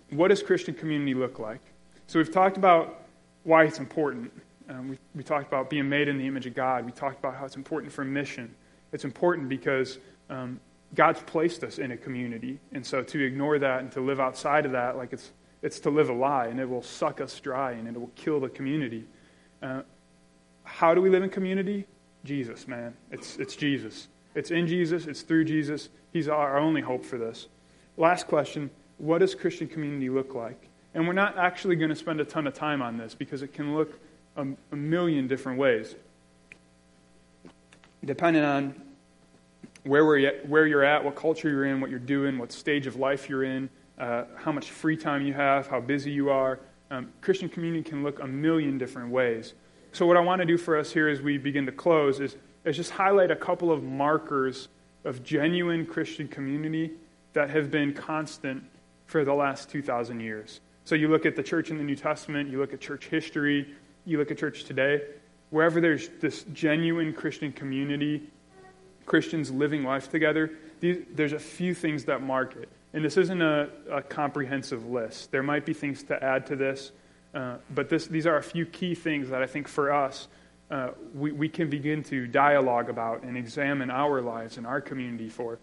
What 0.10 0.30
does 0.30 0.42
Christian 0.42 0.74
community 0.74 1.14
look 1.14 1.38
like? 1.38 1.62
So 2.08 2.18
we've 2.18 2.32
talked 2.32 2.58
about 2.58 3.04
why 3.44 3.66
it's 3.66 3.80
important. 3.80 4.32
Um, 4.70 4.90
we, 4.90 5.00
we 5.16 5.24
talked 5.24 5.48
about 5.48 5.70
being 5.70 5.90
made 5.90 6.08
in 6.08 6.18
the 6.18 6.28
image 6.28 6.46
of 6.46 6.54
God. 6.54 6.86
We 6.86 6.92
talked 6.92 7.18
about 7.20 7.36
how 7.36 7.46
it's 7.46 7.56
important 7.56 7.92
for 7.92 8.06
mission. 8.06 8.54
It's 8.92 9.04
important 9.04 9.50
because 9.50 9.98
um, 10.30 10.60
God's 10.94 11.22
placed 11.22 11.64
us 11.64 11.80
in 11.80 11.92
a 11.92 11.98
community. 11.98 12.60
And 12.72 12.86
so 12.86 13.02
to 13.02 13.26
ignore 13.26 13.58
that 13.58 13.80
and 13.80 13.92
to 13.94 14.02
live 14.02 14.20
outside 14.20 14.66
of 14.68 14.72
that, 14.74 14.96
like 14.96 15.12
it's, 15.12 15.32
it's 15.64 15.80
to 15.82 15.90
live 15.90 16.10
a 16.10 16.14
lie, 16.14 16.48
and 16.48 16.60
it 16.60 16.70
will 16.70 16.84
suck 16.84 17.20
us 17.20 17.40
dry 17.40 17.72
and 17.72 17.88
it 17.88 18.00
will 18.00 18.12
kill 18.16 18.40
the 18.40 18.50
community. 18.50 19.06
Uh, 19.62 19.82
how 20.64 20.94
do 20.94 21.02
we 21.02 21.10
live 21.10 21.24
in 21.24 21.30
community? 21.30 21.88
Jesus, 22.24 22.68
man. 22.68 22.94
It's, 23.12 23.38
it's 23.38 23.56
Jesus. 23.56 24.08
It's 24.36 24.52
in 24.52 24.68
Jesus, 24.68 25.08
it's 25.08 25.22
through 25.22 25.46
Jesus. 25.46 25.90
He's 26.14 26.28
our 26.28 26.60
only 26.60 26.82
hope 26.82 27.04
for 27.04 27.18
this. 27.18 27.48
Last 27.98 28.28
question 28.28 28.70
What 29.00 29.20
does 29.20 29.34
Christian 29.34 29.68
community 29.68 30.10
look 30.10 30.36
like? 30.36 30.70
And 30.94 31.08
we're 31.08 31.14
not 31.14 31.38
actually 31.38 31.76
going 31.76 31.90
to 31.90 31.96
spend 31.96 32.20
a 32.20 32.26
ton 32.26 32.46
of 32.46 32.54
time 32.54 32.82
on 32.82 32.98
this 32.98 33.16
because 33.16 33.42
it 33.42 33.54
can 33.54 33.76
look 33.76 34.00
a, 34.40 34.48
a 34.72 34.76
million 34.76 35.28
different 35.28 35.60
ways. 35.60 35.96
Depending 38.04 38.44
on 38.44 38.82
where, 39.84 40.06
we're 40.06 40.26
at, 40.28 40.48
where 40.48 40.66
you're 40.66 40.84
at, 40.84 41.04
what 41.04 41.16
culture 41.16 41.50
you're 41.50 41.66
in, 41.66 41.82
what 41.82 41.90
you're 41.90 42.00
doing, 42.00 42.38
what 42.38 42.52
stage 42.52 42.88
of 42.88 42.96
life 42.96 43.30
you're 43.30 43.44
in, 43.44 43.70
uh, 43.98 44.24
how 44.38 44.52
much 44.52 44.72
free 44.72 44.96
time 44.96 45.22
you 45.22 45.34
have, 45.34 45.68
how 45.68 45.82
busy 45.82 46.12
you 46.12 46.30
are. 46.30 46.60
Um, 46.92 47.12
Christian 47.22 47.50
community 47.50 47.84
can 47.84 48.02
look 48.02 48.22
a 48.22 48.28
million 48.28 48.78
different 48.78 49.12
ways. 49.12 49.54
So, 49.92 50.06
what 50.06 50.18
I 50.18 50.22
want 50.22 50.40
to 50.40 50.46
do 50.46 50.58
for 50.58 50.78
us 50.78 50.92
here 50.92 51.10
as 51.10 51.22
we 51.22 51.38
begin 51.38 51.66
to 51.66 51.72
close 51.72 52.20
is, 52.20 52.38
is 52.64 52.78
just 52.78 52.92
highlight 52.92 53.32
a 53.32 53.36
couple 53.36 53.72
of 53.72 53.84
markers 53.84 54.70
of 55.04 55.24
genuine 55.24 55.86
Christian 55.86 56.28
community 56.28 56.92
that 57.34 57.50
have 57.50 57.70
been 57.70 57.94
constant 57.94 58.64
for 59.06 59.24
the 59.24 59.34
last 59.34 59.70
2,000 59.70 60.20
years. 60.20 60.62
So, 60.86 60.96
you 60.96 61.10
look 61.10 61.26
at 61.26 61.36
the 61.36 61.44
church 61.44 61.70
in 61.70 61.78
the 61.78 61.84
New 61.84 61.96
Testament, 61.96 62.50
you 62.50 62.60
look 62.60 62.74
at 62.74 62.80
church 62.80 63.08
history, 63.08 63.68
you 64.10 64.18
look 64.18 64.32
at 64.32 64.38
church 64.38 64.64
today, 64.64 65.02
wherever 65.50 65.80
there's 65.80 66.10
this 66.20 66.44
genuine 66.54 67.14
Christian 67.14 67.52
community, 67.52 68.24
Christians 69.06 69.52
living 69.52 69.84
life 69.84 70.10
together, 70.10 70.52
these, 70.80 71.04
there's 71.14 71.34
a 71.34 71.40
few 71.40 71.74
things 71.74 72.06
that 72.06 72.22
mark 72.22 72.56
it. 72.56 72.70
And 72.94 73.06
this 73.06 73.18
isn't 73.18 73.42
a, 73.42 73.70
a 73.92 74.02
comprehensive 74.02 74.90
list. 74.90 75.32
There 75.32 75.44
might 75.44 75.66
be 75.66 75.74
things 75.74 76.04
to 76.04 76.24
add 76.24 76.48
to 76.48 76.56
this. 76.56 76.92
Uh, 77.34 77.58
but 77.74 77.90
this, 77.90 78.08
these 78.08 78.26
are 78.26 78.38
a 78.38 78.44
few 78.44 78.66
key 78.66 78.96
things 78.96 79.30
that 79.30 79.42
I 79.44 79.46
think 79.46 79.68
for 79.68 79.94
us, 79.94 80.28
uh, 80.72 80.90
we, 81.14 81.32
we 81.32 81.50
can 81.50 81.70
begin 81.70 82.04
to 82.04 82.28
dialogue 82.28 82.90
about 82.90 83.24
and 83.24 83.38
examine 83.38 83.92
our 83.92 84.22
lives 84.22 84.58
and 84.58 84.66
our 84.66 84.82
community 84.82 85.30
for. 85.30 85.60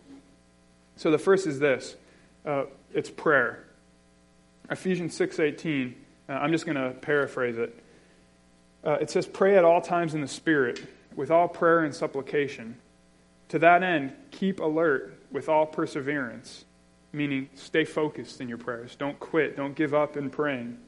So 0.97 1.11
the 1.11 1.19
first 1.19 1.47
is 1.47 1.59
this 1.59 1.97
uh, 2.45 2.65
it's 2.95 3.11
prayer. 3.11 3.65
Ephesians 4.71 5.17
6.18, 5.19 5.95
uh, 6.29 6.33
I'm 6.33 6.51
just 6.51 6.67
going 6.67 6.77
to 6.77 6.91
paraphrase 7.01 7.57
it. 7.59 7.83
Uh, 8.87 8.93
it 9.01 9.11
says, 9.11 9.27
Pray 9.27 9.59
at 9.59 9.65
all 9.65 9.81
times 9.81 10.15
in 10.15 10.21
the 10.21 10.29
Spirit, 10.29 10.81
with 11.17 11.31
all 11.31 11.49
prayer 11.49 11.81
and 11.81 11.93
supplication. 11.93 12.77
To 13.49 13.59
that 13.59 13.83
end, 13.83 14.13
keep 14.31 14.61
alert 14.61 15.21
with 15.33 15.49
all 15.49 15.67
perseverance, 15.67 16.65
meaning 17.13 17.49
stay 17.55 17.85
focused 17.85 18.41
in 18.41 18.49
your 18.49 18.59
prayers. 18.59 18.95
Don't 18.95 19.19
quit. 19.19 19.57
Don't 19.57 19.75
give 19.75 19.93
up 19.93 20.17
in 20.17 20.31
praying. 20.31 20.79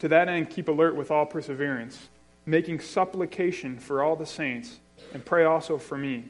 To 0.00 0.08
that 0.08 0.28
end, 0.28 0.50
keep 0.50 0.68
alert 0.68 0.94
with 0.94 1.10
all 1.10 1.24
perseverance, 1.24 2.08
making 2.44 2.80
supplication 2.80 3.78
for 3.78 4.02
all 4.02 4.16
the 4.16 4.26
saints, 4.26 4.78
and 5.14 5.24
pray 5.24 5.44
also 5.44 5.78
for 5.78 5.96
me. 5.96 6.24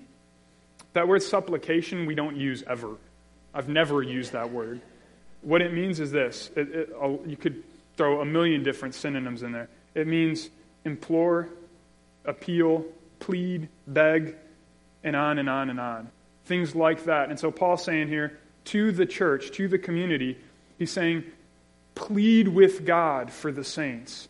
That 0.93 1.09
word 1.09 1.23
supplication 1.23 2.07
we 2.07 2.15
don't 2.15 2.37
use 2.37 2.63
ever. 2.69 2.97
I've 3.55 3.69
never 3.69 4.03
used 4.03 4.33
that 4.33 4.53
word. 4.53 4.81
What 5.41 5.63
it 5.63 5.73
means 5.73 5.99
is 5.99 6.13
this 6.13 6.51
it, 6.55 6.69
it, 6.69 6.89
you 7.27 7.37
could 7.37 7.65
throw 7.97 8.21
a 8.21 8.25
million 8.25 8.63
different 8.63 8.95
synonyms 8.95 9.43
in 9.43 9.53
there. 9.53 9.69
It 9.95 10.07
means 10.07 10.51
implore, 10.85 11.49
appeal, 12.25 12.85
plead, 13.21 13.69
beg, 13.87 14.37
and 15.05 15.17
on 15.17 15.39
and 15.39 15.49
on 15.49 15.71
and 15.71 15.81
on. 15.81 16.11
Things 16.45 16.75
like 16.75 17.05
that. 17.05 17.31
And 17.31 17.39
so 17.39 17.51
Paul's 17.51 17.85
saying 17.85 18.09
here 18.09 18.39
to 18.67 18.93
the 18.93 19.07
church, 19.07 19.51
to 19.53 19.69
the 19.69 19.79
community, 19.79 20.39
he's 20.79 20.91
saying, 20.91 21.25
Plead 21.95 22.49
with 22.49 22.87
God 22.87 23.31
for 23.31 23.53
the 23.53 23.65
saints. 23.65 24.29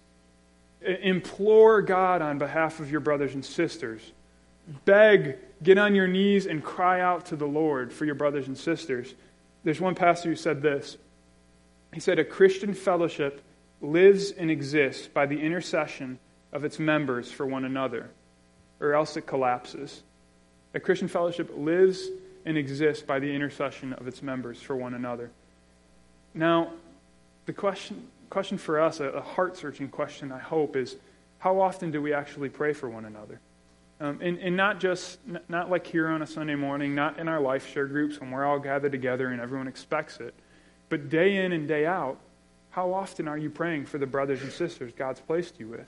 Implore 0.81 1.83
God 1.83 2.21
on 2.21 2.39
behalf 2.39 2.81
of 2.81 2.91
your 2.91 3.01
brothers 3.01 3.35
and 3.35 3.45
sisters. 3.45 4.03
Beg, 4.85 5.37
get 5.63 5.79
on 5.79 5.95
your 5.95 6.09
knees 6.09 6.47
and 6.47 6.63
cry 6.63 7.01
out 7.01 7.27
to 7.27 7.37
the 7.37 7.47
Lord 7.47 7.93
for 7.93 8.05
your 8.05 8.15
brothers 8.17 8.49
and 8.49 8.59
sisters. 8.59 9.15
There's 9.65 9.81
one 9.81 9.95
pastor 9.95 10.29
who 10.29 10.37
said 10.37 10.61
this. 10.61 10.97
He 11.95 12.01
said, 12.01 12.19
A 12.19 12.25
Christian 12.25 12.75
fellowship 12.75 13.43
lives 13.83 14.31
and 14.31 14.51
exists 14.51 15.09
by 15.09 15.27
the 15.27 15.39
intercession 15.39 16.19
of 16.53 16.65
its 16.65 16.79
members 16.79 17.31
for 17.31 17.45
one 17.45 17.65
another, 17.65 18.11
or 18.81 18.95
else 18.95 19.17
it 19.17 19.27
collapses. 19.27 20.03
A 20.75 20.81
Christian 20.81 21.09
fellowship 21.09 21.51
lives 21.55 22.09
and 22.45 22.57
exists 22.57 23.03
by 23.03 23.19
the 23.19 23.33
intercession 23.33 23.93
of 23.95 24.07
its 24.07 24.23
members 24.23 24.61
for 24.61 24.77
one 24.77 24.95
another. 24.95 25.31
Now, 26.35 26.73
the 27.47 27.53
question, 27.53 28.09
question 28.31 28.57
for 28.57 28.81
us, 28.81 29.01
a, 29.01 29.21
heart 29.21 29.57
searching 29.57 29.89
question, 29.89 30.33
I 30.33 30.39
hope, 30.39 30.77
is 30.77 30.97
how 31.39 31.61
often 31.61 31.91
do 31.91 32.01
we 32.01 32.13
actually 32.13 32.49
pray 32.49 32.73
for 32.73 32.89
one 32.89 33.05
another? 33.05 33.41
Um, 34.01 34.19
and, 34.21 34.39
and 34.39 34.57
not 34.57 34.81
just, 34.81 35.19
not 35.49 35.71
like 35.71 35.87
here 35.87 36.09
on 36.09 36.23
a 36.23 36.27
Sunday 36.27 36.55
morning, 36.55 36.95
not 36.95 37.19
in 37.19 37.29
our 37.29 37.41
life 37.41 37.73
share 37.73 37.87
groups 37.87 38.21
when 38.21 38.31
we're 38.31 38.45
all 38.45 38.59
gathered 38.59 38.93
together 38.93 39.29
and 39.29 39.41
everyone 39.41 39.69
expects 39.69 40.19
it, 40.19 40.35
but 40.89 41.09
day 41.09 41.45
in 41.45 41.53
and 41.53 41.69
day 41.69 41.87
out, 41.87 42.19
how 42.73 42.95
often 42.95 43.29
are 43.29 43.39
you 43.39 43.51
praying 43.51 43.85
for 43.87 43.99
the 43.99 44.07
brothers 44.07 44.43
and 44.43 44.51
sisters 44.51 44.93
God's 44.97 45.21
placed 45.21 45.61
you 45.61 45.69
with? 45.69 45.87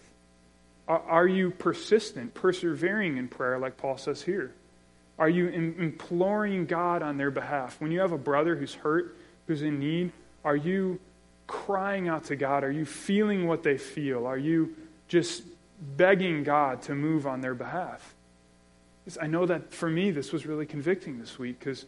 Are, 0.87 1.27
you 1.27 1.51
persistent, 1.51 2.35
persevering 2.35 3.17
in 3.17 3.27
prayer, 3.27 3.59
like 3.59 3.79
Paul 3.79 3.97
says 3.97 4.21
here? 4.21 4.53
Are 5.19 5.31
you 5.31 5.49
imploring 5.49 6.67
God 6.67 7.03
on 7.03 7.17
their 7.17 7.31
behalf? 7.31 7.81
When 7.81 7.91
you 7.91 8.01
have 8.01 8.13
a 8.13 8.19
brother 8.19 8.55
who's 8.55 8.75
hurt, 8.75 9.17
who's 9.47 9.63
in 9.63 9.79
need, 9.79 10.13
are 10.45 10.57
you 10.57 11.01
crying 11.47 12.09
out 12.09 12.25
to 12.25 12.37
God? 12.37 12.65
Are 12.65 12.71
you 12.71 12.85
feeling 12.85 13.47
what 13.47 13.63
they 13.63 13.79
feel? 13.79 14.27
Are 14.27 14.37
you 14.37 14.77
just 15.09 15.43
begging 15.97 16.45
God 16.45 16.83
to 16.83 16.95
move 16.95 17.27
on 17.27 17.41
their 17.41 17.55
behalf? 17.55 18.15
I 19.19 19.27
know 19.27 19.47
that 19.47 19.73
for 19.73 19.89
me, 19.89 20.11
this 20.11 20.33
was 20.33 20.45
really 20.45 20.67
convicting 20.67 21.19
this 21.19 21.39
week 21.39 21.61
because 21.61 21.87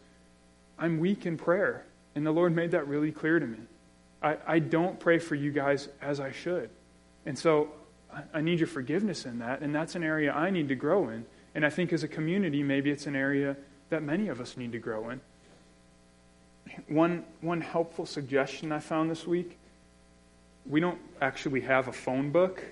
I'm 0.79 0.99
weak 0.99 1.27
in 1.27 1.37
prayer, 1.37 1.85
and 2.15 2.25
the 2.25 2.33
Lord 2.33 2.57
made 2.57 2.71
that 2.71 2.89
really 2.89 3.13
clear 3.13 3.39
to 3.39 3.47
me. 3.47 3.59
I, 4.27 4.37
I 4.47 4.59
don't 4.59 4.99
pray 4.99 5.19
for 5.19 5.35
you 5.35 5.53
guys 5.53 5.89
as 6.03 6.21
I 6.21 6.33
should. 6.33 6.71
And 7.25 7.39
so 7.39 7.71
I 8.33 8.41
need 8.41 8.59
your 8.59 8.67
forgiveness 8.67 9.27
in 9.27 9.39
that, 9.41 9.61
and 9.61 9.75
that's 9.75 9.95
an 9.95 10.03
area 10.03 10.33
I 10.33 10.51
need 10.51 10.69
to 10.69 10.75
grow 10.75 11.09
in. 11.09 11.25
And 11.55 11.65
I 11.65 11.71
think 11.71 11.93
as 11.93 12.03
a 12.03 12.09
community, 12.09 12.63
maybe 12.63 12.91
it's 12.91 13.07
an 13.07 13.17
area 13.17 13.57
that 13.91 14.03
many 14.03 14.29
of 14.29 14.41
us 14.41 14.57
need 14.57 14.73
to 14.73 14.79
grow 14.79 15.11
in. 15.11 15.21
One, 16.89 17.25
one 17.41 17.61
helpful 17.61 18.07
suggestion 18.07 18.73
I 18.73 18.81
found 18.81 19.11
this 19.11 19.27
week 19.27 19.59
we 20.69 20.81
don't 20.81 20.99
actually 21.21 21.61
have 21.63 21.89
a 21.89 21.93
phone 21.93 22.31
book, 22.31 22.63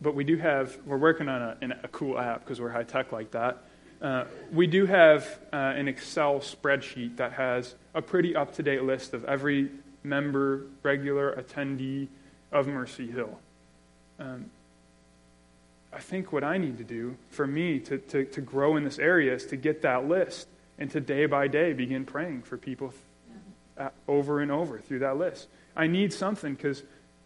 but 0.00 0.14
we 0.14 0.24
do 0.24 0.36
have, 0.36 0.78
we're 0.86 0.96
working 0.96 1.28
on 1.28 1.42
a, 1.42 1.80
a 1.82 1.88
cool 1.88 2.18
app 2.18 2.40
because 2.40 2.60
we're 2.60 2.70
high 2.70 2.84
tech 2.84 3.12
like 3.12 3.30
that. 3.32 3.64
Uh, 4.00 4.24
we 4.52 4.66
do 4.66 4.86
have 4.86 5.38
uh, 5.52 5.56
an 5.56 5.86
Excel 5.86 6.40
spreadsheet 6.40 7.16
that 7.16 7.32
has 7.32 7.74
a 7.94 8.00
pretty 8.00 8.34
up 8.34 8.54
to 8.54 8.62
date 8.62 8.82
list 8.84 9.12
of 9.12 9.24
every 9.24 9.70
member, 10.02 10.66
regular 10.82 11.34
attendee 11.34 12.08
of 12.52 12.66
Mercy 12.66 13.10
Hill. 13.10 13.38
Um, 14.18 14.50
I 15.92 15.98
think 15.98 16.32
what 16.32 16.44
I 16.44 16.58
need 16.58 16.78
to 16.78 16.84
do 16.84 17.16
for 17.30 17.46
me 17.46 17.80
to, 17.80 17.98
to, 17.98 18.24
to 18.24 18.40
grow 18.40 18.76
in 18.76 18.84
this 18.84 18.98
area 18.98 19.34
is 19.34 19.46
to 19.46 19.56
get 19.56 19.82
that 19.82 20.08
list 20.08 20.48
and 20.78 20.90
to 20.92 21.00
day 21.00 21.26
by 21.26 21.48
day 21.48 21.72
begin 21.72 22.04
praying 22.04 22.42
for 22.42 22.56
people 22.56 22.94
over 24.06 24.40
and 24.40 24.52
over 24.52 24.78
through 24.78 25.00
that 25.00 25.16
list. 25.16 25.48
I 25.76 25.86
need 25.86 26.12
something 26.12 26.54
because 26.54 26.82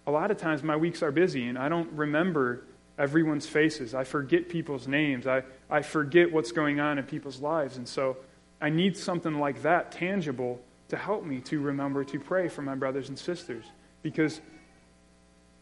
a 0.06 0.10
lot 0.10 0.30
of 0.30 0.36
times 0.36 0.62
my 0.62 0.76
weeks 0.76 1.02
are 1.02 1.10
busy 1.10 1.46
and 1.46 1.58
I 1.58 1.68
don't 1.68 1.90
remember 1.92 2.64
everyone's 2.98 3.46
faces. 3.46 3.94
I 3.94 4.04
forget 4.04 4.48
people's 4.48 4.86
names. 4.86 5.26
I, 5.26 5.42
I 5.68 5.82
forget 5.82 6.32
what's 6.32 6.52
going 6.52 6.80
on 6.80 6.98
in 6.98 7.04
people's 7.04 7.40
lives. 7.40 7.76
And 7.76 7.88
so 7.88 8.16
I 8.60 8.70
need 8.70 8.96
something 8.96 9.38
like 9.38 9.62
that, 9.62 9.92
tangible, 9.92 10.60
to 10.88 10.96
help 10.96 11.24
me 11.24 11.40
to 11.40 11.60
remember 11.60 12.04
to 12.04 12.20
pray 12.20 12.48
for 12.48 12.62
my 12.62 12.74
brothers 12.74 13.08
and 13.08 13.18
sisters. 13.18 13.64
Because 14.02 14.40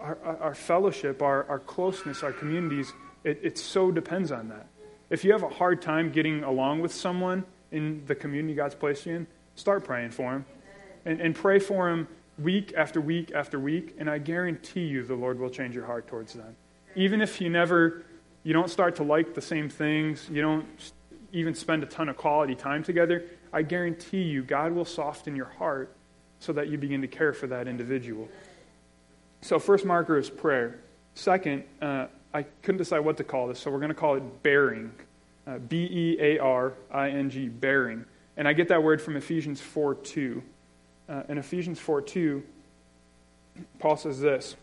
our, 0.01 0.19
our 0.41 0.55
fellowship, 0.55 1.23
our, 1.23 1.45
our 1.49 1.59
closeness, 1.59 2.23
our 2.23 2.33
communities, 2.33 2.93
it, 3.25 3.41
it 3.43 3.59
so 3.59 3.91
depends 3.91 4.33
on 4.33 4.49
that. 4.49 4.67
If 5.11 5.25
you 5.25 5.33
have 5.33 5.43
a 5.43 5.49
hard 5.49 5.83
time 5.83 6.11
getting 6.11 6.43
along 6.43 6.81
with 6.81 6.93
someone 6.93 7.45
in 7.71 8.03
the 8.07 8.15
community 8.15 8.55
God's 8.55 8.75
placed 8.75 9.07
you 9.07 9.15
in, 9.15 9.27
start 9.55 9.85
praying 9.85 10.11
for 10.11 10.33
them 10.33 10.47
and, 11.05 11.21
and 11.21 11.35
pray 11.35 11.59
for 11.59 11.91
them 11.91 12.09
week 12.39 12.73
after 12.77 13.01
week 13.01 13.33
after 13.35 13.61
week, 13.61 13.95
and 13.99 14.09
I 14.09 14.19
guarantee 14.19 14.85
you 14.87 15.03
the 15.03 15.15
Lord 15.15 15.39
will 15.39 15.51
change 15.51 15.75
your 15.75 15.85
heart 15.85 16.07
towards 16.07 16.33
them. 16.33 16.57
Even 16.97 17.21
if 17.21 17.41
you 17.41 17.51
never, 17.51 18.05
you 18.43 18.53
don't 18.53 18.71
start 18.71 18.97
to 18.97 19.03
like 19.03 19.35
the 19.35 19.41
same 19.41 19.69
things, 19.69 20.29
you 20.31 20.43
don't 20.43 20.67
even 21.33 21.55
spend 21.55 21.83
a 21.83 21.87
ton 21.87 22.09
of 22.09 22.17
quality 22.17 22.55
time 22.55 22.83
together, 22.83 23.25
I 23.53 23.63
guarantee 23.63 24.23
you 24.23 24.43
God 24.43 24.73
will 24.73 24.85
soften 24.85 25.37
your 25.37 25.47
heart 25.47 25.95
so 26.39 26.53
that 26.53 26.69
you 26.69 26.79
begin 26.79 27.03
to 27.03 27.09
care 27.09 27.33
for 27.33 27.47
that 27.49 27.69
individual. 27.69 28.29
So, 29.43 29.59
first 29.59 29.85
marker 29.85 30.19
is 30.19 30.31
prayer. 30.31 30.79
Second, 31.15 31.65
uh, 31.81 32.07
I 32.33 32.45
couldn't 32.63 32.79
decide 32.79 33.01
what 33.01 33.17
to 33.19 33.25
call 33.25 33.49
this, 33.49 33.59
so 33.59 33.71
we're 33.71 33.79
going 33.79 33.91
to 33.91 33.95
call 33.95 34.17
it 34.17 34.43
bearing. 34.43 34.93
Uh, 35.47 35.59
B 35.59 35.89
E 35.91 36.17
A 36.21 36.39
R 36.39 36.73
I 36.91 37.11
N 37.11 37.29
G, 37.29 37.49
bearing. 37.49 38.05
And 38.37 38.49
I 38.49 38.53
get 38.53 38.69
that 38.69 38.83
word 38.83 39.03
from 39.03 39.17
Ephesians 39.17 39.61
4 39.61 39.97
2. 39.97 40.43
Uh, 41.09 41.23
in 41.29 41.39
Ephesians 41.39 41.79
4 41.79 42.01
2, 42.01 42.43
Paul 43.79 43.97
says 43.97 44.21
this. 44.21 44.57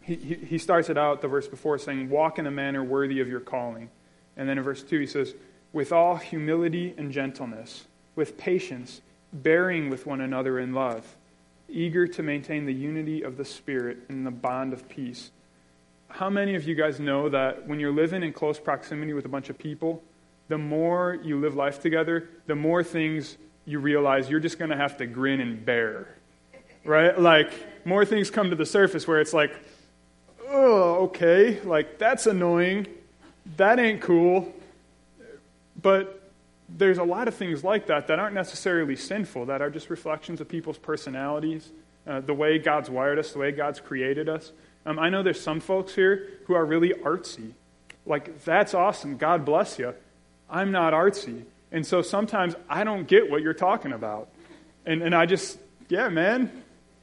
He, 0.00 0.16
he, 0.16 0.34
he 0.34 0.58
starts 0.58 0.90
it 0.90 0.98
out, 0.98 1.22
the 1.22 1.28
verse 1.28 1.48
before, 1.48 1.78
saying, 1.78 2.08
Walk 2.08 2.38
in 2.38 2.46
a 2.46 2.50
manner 2.50 2.84
worthy 2.84 3.20
of 3.20 3.28
your 3.28 3.40
calling. 3.40 3.90
And 4.36 4.48
then 4.48 4.58
in 4.58 4.64
verse 4.64 4.82
2, 4.82 5.00
he 5.00 5.06
says, 5.06 5.34
With 5.74 5.92
all 5.92 6.16
humility 6.16 6.94
and 6.96 7.10
gentleness, 7.10 7.84
with 8.14 8.38
patience, 8.38 9.02
bearing 9.32 9.90
with 9.90 10.06
one 10.06 10.20
another 10.20 10.60
in 10.60 10.72
love, 10.72 11.16
eager 11.68 12.06
to 12.06 12.22
maintain 12.22 12.64
the 12.64 12.72
unity 12.72 13.22
of 13.22 13.36
the 13.36 13.44
Spirit 13.44 13.98
in 14.08 14.22
the 14.22 14.30
bond 14.30 14.72
of 14.72 14.88
peace. 14.88 15.32
How 16.08 16.30
many 16.30 16.54
of 16.54 16.62
you 16.62 16.76
guys 16.76 17.00
know 17.00 17.28
that 17.28 17.66
when 17.66 17.80
you're 17.80 17.92
living 17.92 18.22
in 18.22 18.32
close 18.32 18.60
proximity 18.60 19.14
with 19.14 19.24
a 19.24 19.28
bunch 19.28 19.50
of 19.50 19.58
people, 19.58 20.00
the 20.46 20.58
more 20.58 21.18
you 21.24 21.40
live 21.40 21.56
life 21.56 21.80
together, 21.80 22.28
the 22.46 22.54
more 22.54 22.84
things 22.84 23.36
you 23.66 23.80
realize 23.80 24.30
you're 24.30 24.38
just 24.38 24.60
going 24.60 24.70
to 24.70 24.76
have 24.76 24.96
to 24.98 25.06
grin 25.06 25.40
and 25.40 25.64
bear. 25.64 26.06
Right? 26.84 27.18
Like, 27.18 27.52
more 27.84 28.04
things 28.04 28.30
come 28.30 28.50
to 28.50 28.56
the 28.56 28.66
surface 28.66 29.08
where 29.08 29.20
it's 29.20 29.32
like, 29.32 29.56
oh, 30.48 31.06
okay, 31.06 31.60
like, 31.62 31.98
that's 31.98 32.28
annoying. 32.28 32.86
That 33.56 33.80
ain't 33.80 34.00
cool. 34.00 34.54
But 35.84 36.30
there's 36.66 36.96
a 36.96 37.04
lot 37.04 37.28
of 37.28 37.34
things 37.34 37.62
like 37.62 37.88
that 37.88 38.06
that 38.06 38.18
aren't 38.18 38.34
necessarily 38.34 38.96
sinful, 38.96 39.44
that 39.46 39.60
are 39.60 39.68
just 39.68 39.90
reflections 39.90 40.40
of 40.40 40.48
people's 40.48 40.78
personalities, 40.78 41.70
uh, 42.06 42.20
the 42.20 42.32
way 42.32 42.58
God's 42.58 42.88
wired 42.88 43.18
us, 43.18 43.32
the 43.32 43.38
way 43.38 43.52
God's 43.52 43.80
created 43.80 44.26
us. 44.30 44.50
Um, 44.86 44.98
I 44.98 45.10
know 45.10 45.22
there's 45.22 45.42
some 45.42 45.60
folks 45.60 45.94
here 45.94 46.40
who 46.46 46.54
are 46.54 46.64
really 46.64 46.94
artsy. 46.94 47.52
Like, 48.06 48.44
that's 48.44 48.72
awesome. 48.72 49.18
God 49.18 49.44
bless 49.44 49.78
you. 49.78 49.92
I'm 50.48 50.72
not 50.72 50.94
artsy. 50.94 51.44
And 51.70 51.86
so 51.86 52.00
sometimes 52.00 52.54
I 52.66 52.82
don't 52.82 53.06
get 53.06 53.30
what 53.30 53.42
you're 53.42 53.52
talking 53.52 53.92
about. 53.92 54.30
And, 54.86 55.02
and 55.02 55.14
I 55.14 55.26
just, 55.26 55.58
yeah, 55.90 56.08
man, 56.08 56.50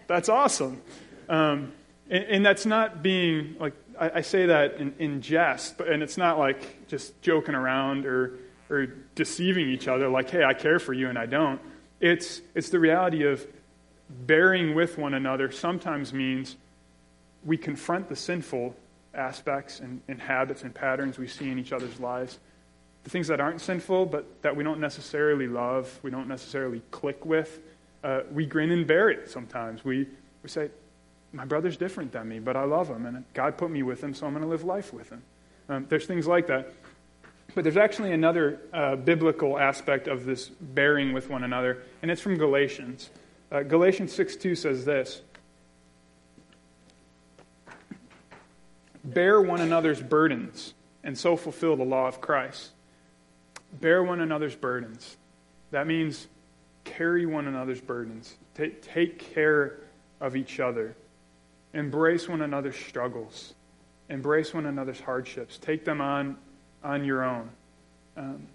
that's 0.08 0.28
awesome. 0.28 0.82
Um, 1.30 1.72
and, 2.10 2.24
and, 2.24 2.46
that's 2.46 2.66
not 2.66 3.04
being, 3.04 3.58
like, 3.60 3.74
I, 4.00 4.12
I 4.16 4.22
say 4.22 4.48
that 4.48 4.78
in, 4.78 4.96
in, 4.98 5.22
jest, 5.22 5.78
but, 5.78 5.88
and 5.88 6.02
it's 6.02 6.18
not 6.18 6.40
like 6.40 6.88
just 6.88 7.22
joking 7.22 7.54
around 7.54 8.08
or, 8.08 8.40
or 8.72 8.88
deceiving 9.14 9.70
each 9.70 9.88
other, 9.88 10.10
like, 10.10 10.30
hey, 10.30 10.44
I 10.44 10.54
care 10.54 10.80
for 10.80 10.94
you 10.94 11.10
and 11.10 11.18
I 11.18 11.28
don't. 11.28 11.62
It's, 12.00 12.42
it's 12.56 12.70
the 12.70 12.80
reality 12.80 13.24
of 13.24 13.46
bearing 14.10 14.74
with 14.74 14.98
one 14.98 15.14
another 15.14 15.52
sometimes 15.52 16.14
means 16.14 16.56
we 17.46 17.58
confront 17.58 18.10
the 18.10 18.16
sinful 18.16 18.76
aspects 19.14 19.80
and, 19.80 20.02
and 20.08 20.20
habits 20.20 20.64
and 20.64 20.74
patterns 20.74 21.20
we 21.20 21.28
see 21.28 21.50
in 21.50 21.60
each 21.60 21.74
other's 21.74 22.00
lives 22.00 22.40
the 23.04 23.10
things 23.10 23.28
that 23.28 23.40
aren't 23.40 23.62
sinful, 23.62 24.06
but 24.06 24.26
that 24.42 24.56
we 24.56 24.64
don't 24.64 24.80
necessarily 24.80 25.48
love, 25.48 26.00
we 26.04 26.12
don't 26.12 26.28
necessarily 26.28 26.82
click 26.92 27.26
with, 27.26 27.60
uh, 28.04 28.22
we 28.32 28.46
grin 28.46 28.72
and 28.72 28.86
bear 28.86 29.10
it 29.10 29.30
sometimes. 29.30 29.84
We, 29.84 30.08
we 30.44 30.50
say, 30.50 30.70
My 31.34 31.46
brother's 31.46 31.78
different 31.78 32.12
than 32.12 32.30
me, 32.30 32.40
but 32.40 32.56
I 32.56 32.64
love 32.64 32.88
him, 32.88 33.06
and 33.06 33.24
God 33.34 33.58
put 33.58 33.72
me 33.72 33.84
with 33.84 34.04
him, 34.04 34.14
so 34.14 34.28
I'm 34.28 34.34
going 34.34 34.44
to 34.44 34.50
live 34.50 34.64
life 34.64 34.94
with 34.94 35.10
him. 35.10 35.24
Um, 35.70 35.86
there's 35.90 36.06
things 36.06 36.28
like 36.28 36.48
that. 36.48 36.74
But 37.54 37.64
there's 37.64 37.78
actually 37.78 38.14
another 38.14 38.62
uh, 38.72 38.96
biblical 38.96 39.60
aspect 39.60 40.08
of 40.08 40.26
this 40.26 40.50
bearing 40.50 41.12
with 41.12 41.30
one 41.30 41.44
another, 41.44 41.84
and 42.02 42.10
it's 42.10 42.22
from 42.22 42.38
Galatians. 42.38 43.10
Uh, 43.52 43.64
Galatians 43.64 44.14
6 44.14 44.38
2 44.38 44.56
says 44.56 44.86
this 44.86 45.22
Bear 49.04 49.42
one 49.42 49.60
another's 49.60 50.02
burdens, 50.02 50.74
and 51.04 51.18
so 51.18 51.36
fulfill 51.36 51.76
the 51.76 51.84
law 51.84 52.08
of 52.08 52.22
Christ. 52.22 52.72
Bear 53.74 54.04
one 54.04 54.22
another's 54.22 54.56
burdens. 54.56 55.18
That 55.72 55.88
means 55.88 56.28
carry 56.84 57.26
one 57.26 57.48
another's 57.48 57.82
burdens. 57.82 58.36
Take, 58.54 58.82
take 58.82 59.20
care 59.34 59.80
of 60.20 60.36
each 60.36 60.60
other. 60.60 60.96
Embrace 61.74 62.28
one 62.28 62.42
another's 62.42 62.76
struggles. 62.76 63.54
Embrace 64.10 64.54
one 64.54 64.66
another's 64.66 65.00
hardships. 65.00 65.58
Take 65.58 65.86
them 65.86 66.02
on 66.02 66.38
on 66.84 67.04
your 67.06 67.24
own. 67.24 67.50
Um, 68.18 68.48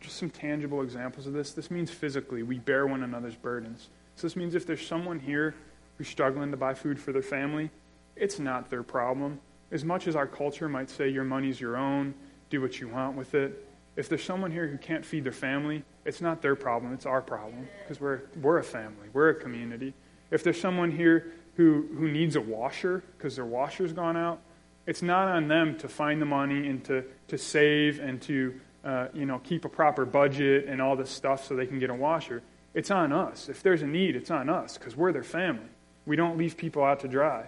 just 0.00 0.16
some 0.16 0.30
tangible 0.30 0.82
examples 0.82 1.26
of 1.26 1.32
this. 1.32 1.52
This 1.52 1.70
means 1.70 1.90
physically, 1.90 2.42
we 2.42 2.58
bear 2.58 2.86
one 2.86 3.02
another's 3.02 3.34
burdens. 3.34 3.88
So 4.14 4.26
this 4.26 4.36
means 4.36 4.54
if 4.54 4.66
there's 4.66 4.86
someone 4.86 5.18
here 5.18 5.54
who's 5.98 6.08
struggling 6.08 6.50
to 6.50 6.56
buy 6.56 6.74
food 6.74 6.98
for 6.98 7.12
their 7.12 7.22
family, 7.22 7.70
it's 8.14 8.38
not 8.38 8.70
their 8.70 8.82
problem. 8.82 9.40
As 9.72 9.84
much 9.84 10.06
as 10.06 10.16
our 10.16 10.26
culture 10.26 10.68
might 10.68 10.90
say 10.90 11.08
your 11.08 11.24
money's 11.24 11.60
your 11.60 11.76
own, 11.76 12.14
do 12.50 12.60
what 12.60 12.80
you 12.80 12.88
want 12.88 13.16
with 13.16 13.34
it, 13.34 13.66
if 13.96 14.08
there's 14.08 14.22
someone 14.22 14.52
here 14.52 14.68
who 14.68 14.76
can't 14.76 15.04
feed 15.04 15.24
their 15.24 15.32
family, 15.32 15.82
it's 16.04 16.20
not 16.20 16.42
their 16.42 16.54
problem, 16.54 16.92
it's 16.92 17.06
our 17.06 17.22
problem 17.22 17.66
because 17.82 18.00
we're, 18.00 18.22
we're 18.40 18.58
a 18.58 18.64
family, 18.64 19.08
we're 19.12 19.30
a 19.30 19.34
community. 19.34 19.94
If 20.30 20.44
there's 20.44 20.60
someone 20.60 20.90
here 20.90 21.32
who, 21.56 21.86
who 21.96 22.08
needs 22.08 22.36
a 22.36 22.40
washer 22.40 23.02
because 23.16 23.36
their 23.36 23.46
washer's 23.46 23.92
gone 23.92 24.16
out, 24.16 24.40
it's 24.86 25.02
not 25.02 25.28
on 25.28 25.48
them 25.48 25.76
to 25.78 25.88
find 25.88 26.20
the 26.20 26.26
money 26.26 26.68
and 26.68 26.84
to, 26.84 27.04
to 27.28 27.38
save 27.38 27.98
and 27.98 28.22
to 28.22 28.60
uh, 28.84 29.08
you 29.12 29.26
know, 29.26 29.40
keep 29.40 29.64
a 29.64 29.68
proper 29.68 30.04
budget 30.04 30.66
and 30.68 30.80
all 30.80 30.94
this 30.94 31.10
stuff 31.10 31.44
so 31.44 31.56
they 31.56 31.66
can 31.66 31.78
get 31.78 31.90
a 31.90 31.94
washer. 31.94 32.42
It's 32.72 32.90
on 32.90 33.12
us. 33.12 33.48
If 33.48 33.62
there's 33.62 33.82
a 33.82 33.86
need, 33.86 34.14
it's 34.14 34.30
on 34.30 34.48
us 34.48 34.78
because 34.78 34.96
we're 34.96 35.12
their 35.12 35.24
family. 35.24 35.68
We 36.06 36.14
don't 36.14 36.38
leave 36.38 36.56
people 36.56 36.84
out 36.84 37.00
to 37.00 37.08
dry. 37.08 37.46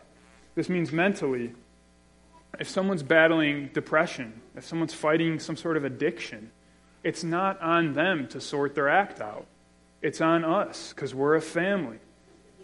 This 0.57 0.69
means 0.69 0.91
mentally, 0.91 1.53
if 2.59 2.69
someone's 2.69 3.05
battling 3.05 3.71
depression, 3.73 4.41
if 4.57 4.65
someone's 4.65 4.95
fighting 4.95 5.39
some 5.39 5.57
sort 5.57 5.77
of 5.77 5.85
addiction, 5.85 6.51
it's 7.05 7.23
not 7.23 7.61
on 7.61 7.93
them 7.93 8.27
to 8.29 8.41
sort 8.41 8.75
their 8.75 8.89
act 8.89 9.21
out. 9.21 9.47
It's 10.03 10.21
on 10.21 10.45
us 10.45 10.93
because 10.93 11.15
we're 11.15 11.37
a 11.37 11.41
family. 11.41 11.99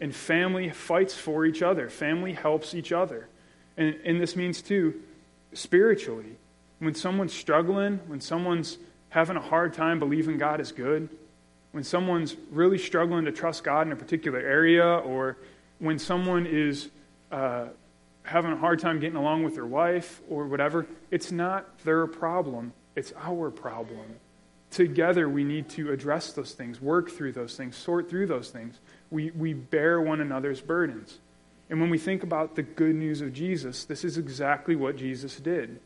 And 0.00 0.14
family 0.14 0.70
fights 0.70 1.14
for 1.14 1.46
each 1.46 1.62
other, 1.62 1.88
family 1.88 2.32
helps 2.32 2.74
each 2.74 2.90
other. 2.90 3.28
And, 3.76 3.96
and 4.04 4.20
this 4.20 4.36
means, 4.36 4.62
too, 4.62 5.00
spiritually. 5.52 6.36
When 6.78 6.94
someone's 6.94 7.32
struggling, 7.32 8.00
when 8.06 8.20
someone's 8.20 8.78
having 9.10 9.36
a 9.36 9.40
hard 9.40 9.74
time 9.74 9.98
believing 9.98 10.38
God 10.38 10.60
is 10.60 10.72
good, 10.72 11.08
when 11.72 11.84
someone's 11.84 12.36
really 12.50 12.78
struggling 12.78 13.24
to 13.24 13.32
trust 13.32 13.64
God 13.64 13.86
in 13.86 13.92
a 13.92 13.96
particular 13.96 14.38
area, 14.38 14.84
or 14.84 15.36
when 15.78 15.98
someone 15.98 16.46
is 16.46 16.88
uh, 17.32 17.66
having 18.22 18.52
a 18.52 18.56
hard 18.56 18.78
time 18.78 19.00
getting 19.00 19.16
along 19.16 19.44
with 19.44 19.54
their 19.54 19.66
wife 19.66 20.20
or 20.28 20.46
whatever, 20.46 20.86
it's 21.10 21.32
not 21.32 21.78
their 21.80 22.06
problem, 22.06 22.72
it's 22.96 23.12
our 23.20 23.50
problem. 23.50 24.16
Together, 24.70 25.28
we 25.28 25.44
need 25.44 25.68
to 25.68 25.92
address 25.92 26.32
those 26.32 26.52
things, 26.52 26.80
work 26.80 27.10
through 27.10 27.32
those 27.32 27.56
things, 27.56 27.76
sort 27.76 28.08
through 28.10 28.26
those 28.26 28.50
things. 28.50 28.78
We, 29.10 29.30
we 29.30 29.52
bear 29.52 30.00
one 30.00 30.20
another's 30.20 30.60
burdens. 30.60 31.18
And 31.70 31.80
when 31.80 31.90
we 31.90 31.98
think 31.98 32.22
about 32.22 32.56
the 32.56 32.62
good 32.62 32.94
news 32.94 33.20
of 33.20 33.32
Jesus, 33.32 33.84
this 33.84 34.04
is 34.04 34.18
exactly 34.18 34.76
what 34.76 34.96
Jesus 34.96 35.36
did. 35.36 35.80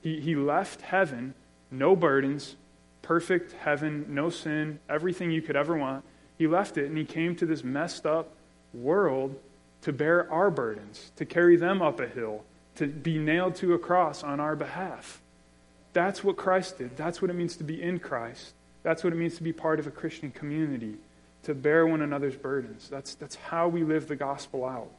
He, 0.00 0.20
he 0.20 0.34
left 0.34 0.80
heaven, 0.80 1.34
no 1.70 1.94
burdens, 1.94 2.56
perfect 3.02 3.52
heaven, 3.52 4.06
no 4.08 4.30
sin, 4.30 4.78
everything 4.88 5.30
you 5.30 5.42
could 5.42 5.56
ever 5.56 5.76
want. 5.76 6.04
He 6.36 6.46
left 6.46 6.78
it 6.78 6.86
and 6.86 6.96
he 6.96 7.04
came 7.04 7.34
to 7.36 7.46
this 7.46 7.64
messed 7.64 8.06
up 8.06 8.30
world 8.72 9.36
to 9.82 9.92
bear 9.92 10.30
our 10.32 10.50
burdens, 10.50 11.12
to 11.16 11.24
carry 11.24 11.56
them 11.56 11.82
up 11.82 12.00
a 12.00 12.06
hill, 12.06 12.44
to 12.76 12.86
be 12.86 13.18
nailed 13.18 13.54
to 13.56 13.74
a 13.74 13.78
cross 13.78 14.22
on 14.22 14.40
our 14.40 14.56
behalf. 14.56 15.20
That's 15.92 16.22
what 16.22 16.36
Christ 16.36 16.78
did. 16.78 16.96
That's 16.96 17.20
what 17.20 17.30
it 17.30 17.34
means 17.34 17.56
to 17.56 17.64
be 17.64 17.82
in 17.82 17.98
Christ. 17.98 18.54
That's 18.82 19.02
what 19.02 19.12
it 19.12 19.16
means 19.16 19.36
to 19.36 19.42
be 19.42 19.52
part 19.52 19.80
of 19.80 19.86
a 19.86 19.90
Christian 19.90 20.30
community, 20.30 20.94
to 21.42 21.54
bear 21.54 21.86
one 21.86 22.02
another's 22.02 22.36
burdens. 22.36 22.88
That's, 22.88 23.14
that's 23.14 23.34
how 23.34 23.68
we 23.68 23.84
live 23.84 24.06
the 24.06 24.16
gospel 24.16 24.64
out. 24.64 24.90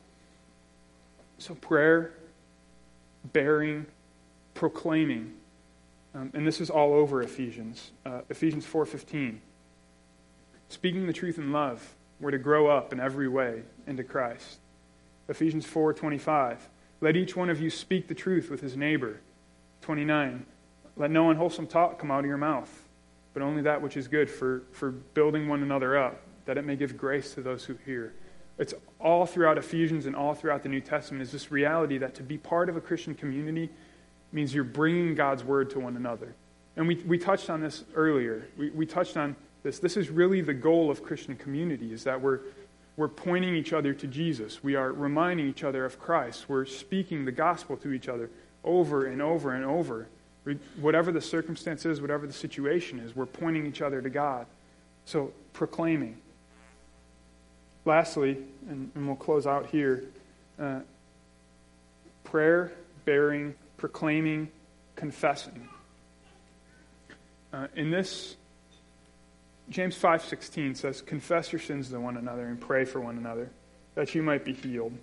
So, 1.39 1.55
prayer, 1.55 2.13
bearing, 3.33 3.85
proclaiming. 4.53 5.33
Um, 6.13 6.31
and 6.33 6.45
this 6.45 6.59
is 6.61 6.69
all 6.69 6.93
over 6.93 7.21
Ephesians. 7.21 7.91
Uh, 8.05 8.21
Ephesians 8.29 8.65
4.15. 8.65 9.39
Speaking 10.69 11.07
the 11.07 11.13
truth 11.13 11.37
in 11.37 11.51
love, 11.51 11.95
we're 12.19 12.31
to 12.31 12.37
grow 12.37 12.67
up 12.67 12.93
in 12.93 12.99
every 12.99 13.27
way 13.27 13.63
into 13.87 14.03
Christ. 14.03 14.59
Ephesians 15.29 15.65
4:25. 15.65 16.67
Let 17.01 17.15
each 17.15 17.35
one 17.35 17.49
of 17.49 17.61
you 17.61 17.69
speak 17.69 18.07
the 18.07 18.15
truth 18.15 18.49
with 18.49 18.61
his 18.61 18.75
neighbor. 18.75 19.21
29. 19.81 20.45
Let 20.97 21.11
no 21.11 21.29
unwholesome 21.29 21.67
talk 21.67 21.97
come 21.97 22.11
out 22.11 22.19
of 22.19 22.25
your 22.25 22.37
mouth, 22.37 22.89
but 23.33 23.41
only 23.41 23.61
that 23.61 23.81
which 23.81 23.95
is 23.95 24.07
good 24.07 24.29
for, 24.29 24.63
for 24.71 24.91
building 24.91 25.47
one 25.47 25.63
another 25.63 25.97
up, 25.97 26.21
that 26.45 26.57
it 26.57 26.65
may 26.65 26.75
give 26.75 26.97
grace 26.97 27.33
to 27.35 27.41
those 27.41 27.63
who 27.63 27.77
hear. 27.85 28.13
It's 28.59 28.73
all 28.99 29.25
throughout 29.25 29.57
Ephesians 29.57 30.05
and 30.05 30.15
all 30.15 30.35
throughout 30.35 30.63
the 30.63 30.69
New 30.69 30.81
Testament 30.81 31.23
is 31.23 31.31
this 31.31 31.49
reality 31.49 31.97
that 31.97 32.13
to 32.15 32.23
be 32.23 32.37
part 32.37 32.67
of 32.67 32.75
a 32.75 32.81
Christian 32.81 33.15
community 33.15 33.69
means 34.33 34.53
you're 34.53 34.65
bringing 34.65 35.15
God's 35.15 35.43
word 35.43 35.69
to 35.71 35.79
one 35.79 35.95
another. 35.95 36.35
And 36.75 36.87
we, 36.87 36.95
we 36.95 37.17
touched 37.17 37.49
on 37.49 37.61
this 37.61 37.85
earlier. 37.95 38.47
We, 38.57 38.69
we 38.71 38.85
touched 38.85 39.17
on 39.17 39.35
this. 39.63 39.79
This 39.79 39.97
is 39.97 40.09
really 40.09 40.41
the 40.41 40.53
goal 40.53 40.91
of 40.91 41.03
Christian 41.03 41.35
community, 41.35 41.93
is 41.93 42.03
that 42.03 42.19
we're, 42.21 42.41
we're 42.97 43.07
pointing 43.07 43.55
each 43.55 43.71
other 43.71 43.93
to 43.93 44.07
Jesus. 44.07 44.61
We 44.61 44.75
are 44.75 44.91
reminding 44.91 45.47
each 45.47 45.63
other 45.63 45.85
of 45.85 45.99
Christ. 45.99 46.49
We're 46.49 46.65
speaking 46.65 47.25
the 47.25 47.31
gospel 47.31 47.77
to 47.77 47.91
each 47.93 48.09
other 48.09 48.29
over 48.63 49.05
and 49.05 49.21
over 49.21 49.53
and 49.53 49.65
over. 49.65 50.07
Whatever 50.79 51.11
the 51.11 51.21
circumstance 51.21 51.85
is, 51.85 52.01
whatever 52.01 52.27
the 52.27 52.33
situation 52.33 52.99
is, 52.99 53.15
we're 53.15 53.25
pointing 53.25 53.65
each 53.65 53.81
other 53.81 54.01
to 54.01 54.09
God. 54.09 54.47
So, 55.05 55.31
proclaiming. 55.53 56.17
Lastly, 57.85 58.37
and, 58.69 58.91
and 58.93 59.07
we'll 59.07 59.15
close 59.15 59.47
out 59.47 59.67
here 59.67 60.03
uh, 60.59 60.79
prayer, 62.23 62.71
bearing, 63.05 63.55
proclaiming, 63.77 64.49
confessing. 64.95 65.67
Uh, 67.51 67.67
in 67.75 67.89
this, 67.89 68.35
James 69.69 69.95
5:16 69.95 70.75
says, 70.75 71.01
"Confess 71.01 71.51
your 71.51 71.59
sins 71.59 71.89
to 71.89 71.99
one 71.99 72.17
another 72.17 72.45
and 72.47 72.59
pray 72.59 72.85
for 72.85 72.99
one 72.99 73.17
another, 73.17 73.49
that 73.95 74.13
you 74.13 74.21
might 74.21 74.43
be 74.43 74.53
healed." 74.53 74.97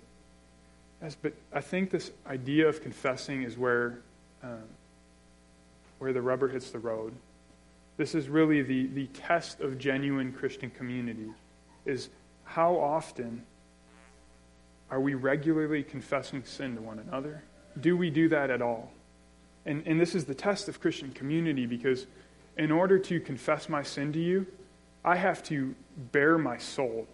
As, 1.01 1.15
but 1.15 1.33
I 1.53 1.61
think 1.61 1.89
this 1.89 2.11
idea 2.25 2.67
of 2.67 2.81
confessing 2.81 3.43
is 3.43 3.57
where, 3.57 3.99
uh, 4.43 4.61
where 5.99 6.13
the 6.13 6.21
rubber 6.21 6.47
hits 6.47 6.71
the 6.71 6.79
road. 6.79 7.13
This 7.97 8.15
is 8.15 8.29
really 8.29 8.61
the, 8.61 8.87
the 8.87 9.07
test 9.07 9.59
of 9.59 9.77
genuine 9.77 10.31
Christian 10.31 10.69
community: 10.69 11.29
is 11.85 12.09
how 12.47 12.75
often 12.75 13.43
are 14.89 15.01
we 15.01 15.13
regularly 15.13 15.83
confessing 15.83 16.43
sin 16.45 16.75
to 16.75 16.81
one 16.81 16.99
another? 16.99 17.43
Do 17.79 17.95
we 17.97 18.09
do 18.09 18.29
that 18.29 18.49
at 18.49 18.61
all? 18.61 18.91
And, 19.65 19.85
and 19.85 19.99
this 19.99 20.15
is 20.15 20.25
the 20.25 20.33
test 20.33 20.69
of 20.69 20.79
Christian 20.79 21.11
community 21.11 21.65
because 21.65 22.07
in 22.57 22.71
order 22.71 22.97
to 22.99 23.19
confess 23.19 23.67
my 23.67 23.83
sin 23.83 24.13
to 24.13 24.19
you, 24.19 24.47
I 25.03 25.17
have 25.17 25.43
to 25.43 25.75
bare 26.11 26.37
my 26.37 26.57
soul. 26.57 27.05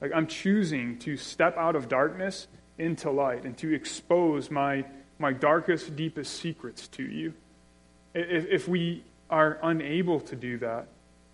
Like 0.00 0.10
I'm 0.14 0.26
choosing 0.26 0.98
to 1.00 1.16
step 1.16 1.56
out 1.56 1.76
of 1.76 1.88
darkness 1.88 2.48
into 2.78 3.10
light 3.10 3.44
and 3.44 3.56
to 3.58 3.72
expose 3.74 4.50
my, 4.50 4.84
my 5.18 5.32
darkest, 5.32 5.96
deepest 5.96 6.34
secrets 6.40 6.88
to 6.88 7.02
you. 7.02 7.34
If, 8.14 8.46
if 8.46 8.68
we 8.68 9.04
are 9.28 9.58
unable 9.62 10.20
to 10.20 10.34
do 10.34 10.56
that, 10.58 10.88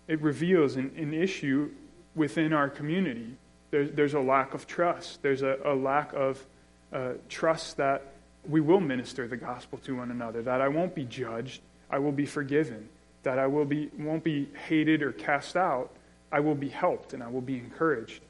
it 0.07 0.21
reveals 0.21 0.75
an, 0.75 0.91
an 0.97 1.13
issue 1.13 1.71
within 2.15 2.51
our 2.51 2.69
community 2.69 3.37
there's, 3.75 3.91
there's 3.91 4.13
a 4.13 4.21
lack 4.21 4.53
of 4.53 4.67
trust. 4.67 5.21
There's 5.21 5.41
a, 5.41 5.57
a 5.65 5.75
lack 5.75 6.13
of 6.13 6.41
uh, 6.93 7.13
trust 7.27 7.75
that 7.75 8.03
we 8.47 8.61
will 8.61 8.79
minister 8.79 9.27
the 9.27 9.35
gospel 9.35 9.79
to 9.79 9.97
one 9.97 10.11
another, 10.11 10.41
that 10.43 10.61
I 10.61 10.69
won't 10.69 10.95
be 10.95 11.03
judged, 11.03 11.61
I 11.89 11.99
will 11.99 12.13
be 12.13 12.25
forgiven, 12.25 12.87
that 13.23 13.37
I 13.37 13.47
will 13.47 13.65
be, 13.65 13.89
won't 13.99 14.23
be 14.23 14.47
hated 14.67 15.01
or 15.01 15.11
cast 15.11 15.57
out. 15.57 15.91
I 16.31 16.39
will 16.39 16.55
be 16.55 16.69
helped 16.69 17.13
and 17.13 17.21
I 17.21 17.27
will 17.27 17.41
be 17.41 17.57
encouraged. 17.57 18.21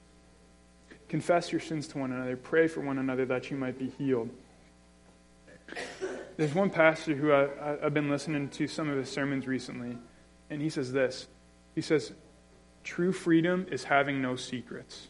Confess 1.09 1.51
your 1.51 1.61
sins 1.61 1.87
to 1.89 1.99
one 1.99 2.11
another, 2.11 2.35
pray 2.35 2.67
for 2.67 2.81
one 2.81 2.97
another 2.97 3.25
that 3.25 3.51
you 3.51 3.57
might 3.57 3.77
be 3.77 3.91
healed. 3.99 4.31
There's 6.37 6.55
one 6.55 6.71
pastor 6.71 7.13
who 7.13 7.31
I, 7.31 7.77
have 7.83 7.93
been 7.93 8.09
listening 8.09 8.49
to 8.49 8.67
some 8.67 8.89
of 8.89 8.97
his 8.97 9.11
sermons 9.11 9.45
recently, 9.45 9.95
and 10.49 10.59
he 10.59 10.69
says 10.69 10.91
this. 10.91 11.27
He 11.75 11.81
says, 11.81 12.13
True 12.83 13.11
freedom 13.11 13.67
is 13.69 13.83
having 13.83 14.23
no 14.23 14.35
secrets. 14.35 15.07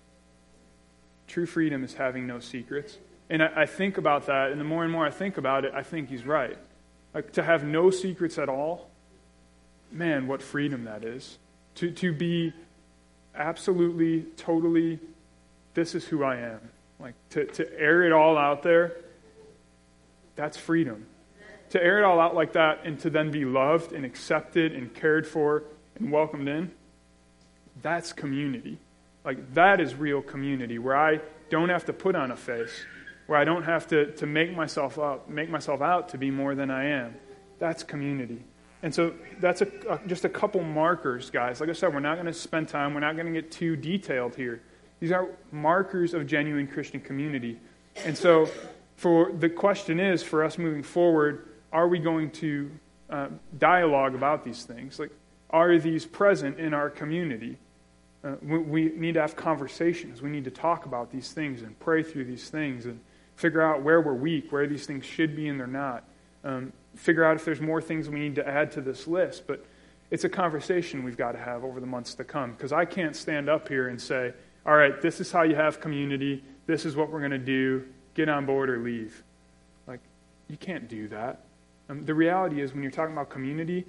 True 1.28 1.46
freedom 1.46 1.84
is 1.84 1.96
having 1.96 2.28
no 2.28 2.40
secrets. 2.40 2.98
And 3.30 3.42
I, 3.42 3.62
I, 3.62 3.66
think 3.66 3.98
about 3.98 4.28
that, 4.28 4.52
and 4.52 4.60
the 4.60 4.66
more 4.66 4.84
and 4.84 4.92
more 4.92 5.06
I 5.06 5.12
think 5.12 5.38
about 5.38 5.66
it, 5.66 5.74
I 5.74 5.82
think 5.82 6.10
he's 6.10 6.26
right. 6.26 6.58
Like 7.14 7.32
to 7.34 7.44
have 7.44 7.64
no 7.64 7.90
secrets 7.90 8.38
at 8.38 8.50
all, 8.50 8.90
man, 9.92 10.28
what 10.28 10.42
freedom 10.42 10.84
that 10.84 11.04
is. 11.04 11.38
To, 11.76 11.92
to 11.92 12.14
be 12.14 12.54
absolutely, 13.34 14.24
totally, 14.38 15.00
this 15.74 15.96
is 15.96 16.06
who 16.06 16.24
I 16.24 16.38
am. 16.38 16.60
Like 17.00 17.16
to, 17.32 17.46
to 17.46 17.80
air 17.80 18.04
it 18.04 18.12
all 18.12 18.38
out 18.38 18.64
there, 18.64 18.96
that's 20.36 20.58
freedom. 20.58 21.06
To 21.72 21.84
air 21.84 22.00
it 22.00 22.04
all 22.04 22.20
out 22.20 22.36
like 22.36 22.54
that 22.54 22.82
and 22.86 23.00
to 23.00 23.10
then 23.10 23.32
be 23.32 23.44
loved 23.44 23.92
and 23.92 24.06
accepted 24.06 24.74
and 24.74 24.94
cared 24.94 25.28
for 25.28 25.64
and 25.98 26.12
welcomed 26.12 26.48
in, 26.48 26.72
that's 27.82 28.14
community. 28.14 28.78
Like, 29.26 29.54
that 29.56 29.82
is 29.82 29.96
real 29.96 30.22
community 30.22 30.78
where 30.78 30.96
I 30.96 31.20
don't 31.50 31.70
have 31.70 31.86
to 31.86 31.94
put 31.94 32.16
on 32.16 32.32
a 32.32 32.36
face, 32.36 32.86
where 33.26 33.40
I 33.40 33.44
don't 33.44 33.64
have 33.64 33.88
to, 33.88 34.12
to 34.14 34.26
make 34.26 34.56
myself 34.56 35.00
up, 35.00 35.28
make 35.28 35.50
myself 35.50 35.82
out 35.82 36.10
to 36.10 36.18
be 36.18 36.30
more 36.30 36.54
than 36.54 36.70
I 36.70 36.86
am. 36.86 37.16
That's 37.58 37.84
community. 37.84 38.44
And 38.84 38.94
so 38.94 39.14
that's 39.40 39.62
a, 39.62 39.68
a, 39.90 40.00
just 40.06 40.26
a 40.26 40.30
couple 40.30 40.62
markers, 40.62 41.32
guys. 41.32 41.60
Like 41.60 41.70
I 41.70 41.74
said, 41.74 41.94
we're 41.94 42.02
not 42.02 42.16
going 42.16 42.28
to 42.28 42.34
spend 42.34 42.70
time, 42.70 42.94
we're 42.94 43.00
not 43.00 43.16
going 43.16 43.26
to 43.26 43.42
get 43.42 43.52
too 43.52 43.76
detailed 43.76 44.36
here. 44.36 44.62
These 45.00 45.12
are 45.12 45.28
markers 45.52 46.14
of 46.14 46.28
genuine 46.28 46.68
Christian 46.68 47.00
community. 47.00 47.60
And 48.06 48.16
so 48.18 48.48
for 48.96 49.32
the 49.32 49.50
question 49.50 50.00
is 50.00 50.24
for 50.24 50.44
us 50.44 50.58
moving 50.58 50.84
forward, 50.84 51.50
are 51.72 51.88
we 51.88 52.00
going 52.00 52.32
to 52.32 52.72
uh, 53.10 53.28
dialogue 53.58 54.16
about 54.16 54.44
these 54.44 54.64
things? 54.64 55.00
Like, 55.00 55.12
are 55.50 55.78
these 55.78 56.06
present 56.06 56.60
in 56.60 56.74
our 56.74 56.90
community? 56.90 57.58
Uh, 58.26 58.36
we, 58.42 58.58
we, 58.58 58.84
need 58.96 59.14
to 59.14 59.22
have 59.22 59.36
conversations. 59.36 60.22
We 60.22 60.32
need 60.32 60.46
to 60.46 60.52
talk 60.52 60.88
about 60.88 61.12
these 61.12 61.32
things 61.32 61.62
and 61.62 61.78
pray 61.80 62.02
through 62.02 62.26
these 62.26 62.50
things 62.50 62.88
and 62.88 63.00
figure 63.36 63.62
out 63.62 63.84
where 63.84 64.02
we're 64.02 64.16
weak, 64.16 64.52
where 64.52 64.66
these 64.66 64.88
things 64.88 65.06
should 65.06 65.36
be 65.36 65.48
and 65.48 65.60
they're 65.60 65.68
not. 65.68 66.04
Um, 66.44 66.74
figure 66.96 67.24
out 67.24 67.36
if 67.36 67.46
there's 67.46 67.62
more 67.62 67.82
things 67.82 68.10
we 68.10 68.20
need 68.20 68.36
to 68.36 68.48
add 68.48 68.72
to 68.72 68.82
this 68.82 69.06
list. 69.06 69.46
But 69.46 69.64
it's 70.10 70.24
a 70.24 70.30
conversation 70.30 71.04
we've 71.04 71.18
got 71.18 71.34
to 71.34 71.38
have 71.38 71.64
over 71.64 71.80
the 71.80 71.86
months 71.86 72.16
to 72.16 72.24
come 72.24 72.54
because 72.54 72.72
I 72.72 72.86
can't 72.86 73.16
stand 73.16 73.48
up 73.48 73.68
here 73.68 73.90
and 73.90 74.02
say, 74.02 74.34
all 74.66 74.76
right, 74.76 75.00
this 75.02 75.22
is 75.22 75.32
how 75.32 75.44
you 75.44 75.56
have 75.56 75.80
community. 75.80 76.44
This 76.66 76.86
is 76.86 76.96
what 76.96 77.12
we're 77.12 77.20
going 77.20 77.32
to 77.32 77.38
do. 77.38 77.86
Get 78.16 78.28
on 78.28 78.48
board 78.48 78.72
or 78.72 78.80
leave. 78.80 79.24
Like, 79.86 80.00
you 80.48 80.58
can't 80.58 80.88
do 80.88 81.08
that. 81.10 81.42
Um, 81.90 82.06
the 82.06 82.16
reality 82.16 82.62
is, 82.62 82.74
when 82.74 82.82
you're 82.82 82.92
talking 82.92 83.14
about 83.14 83.30
community, 83.30 83.86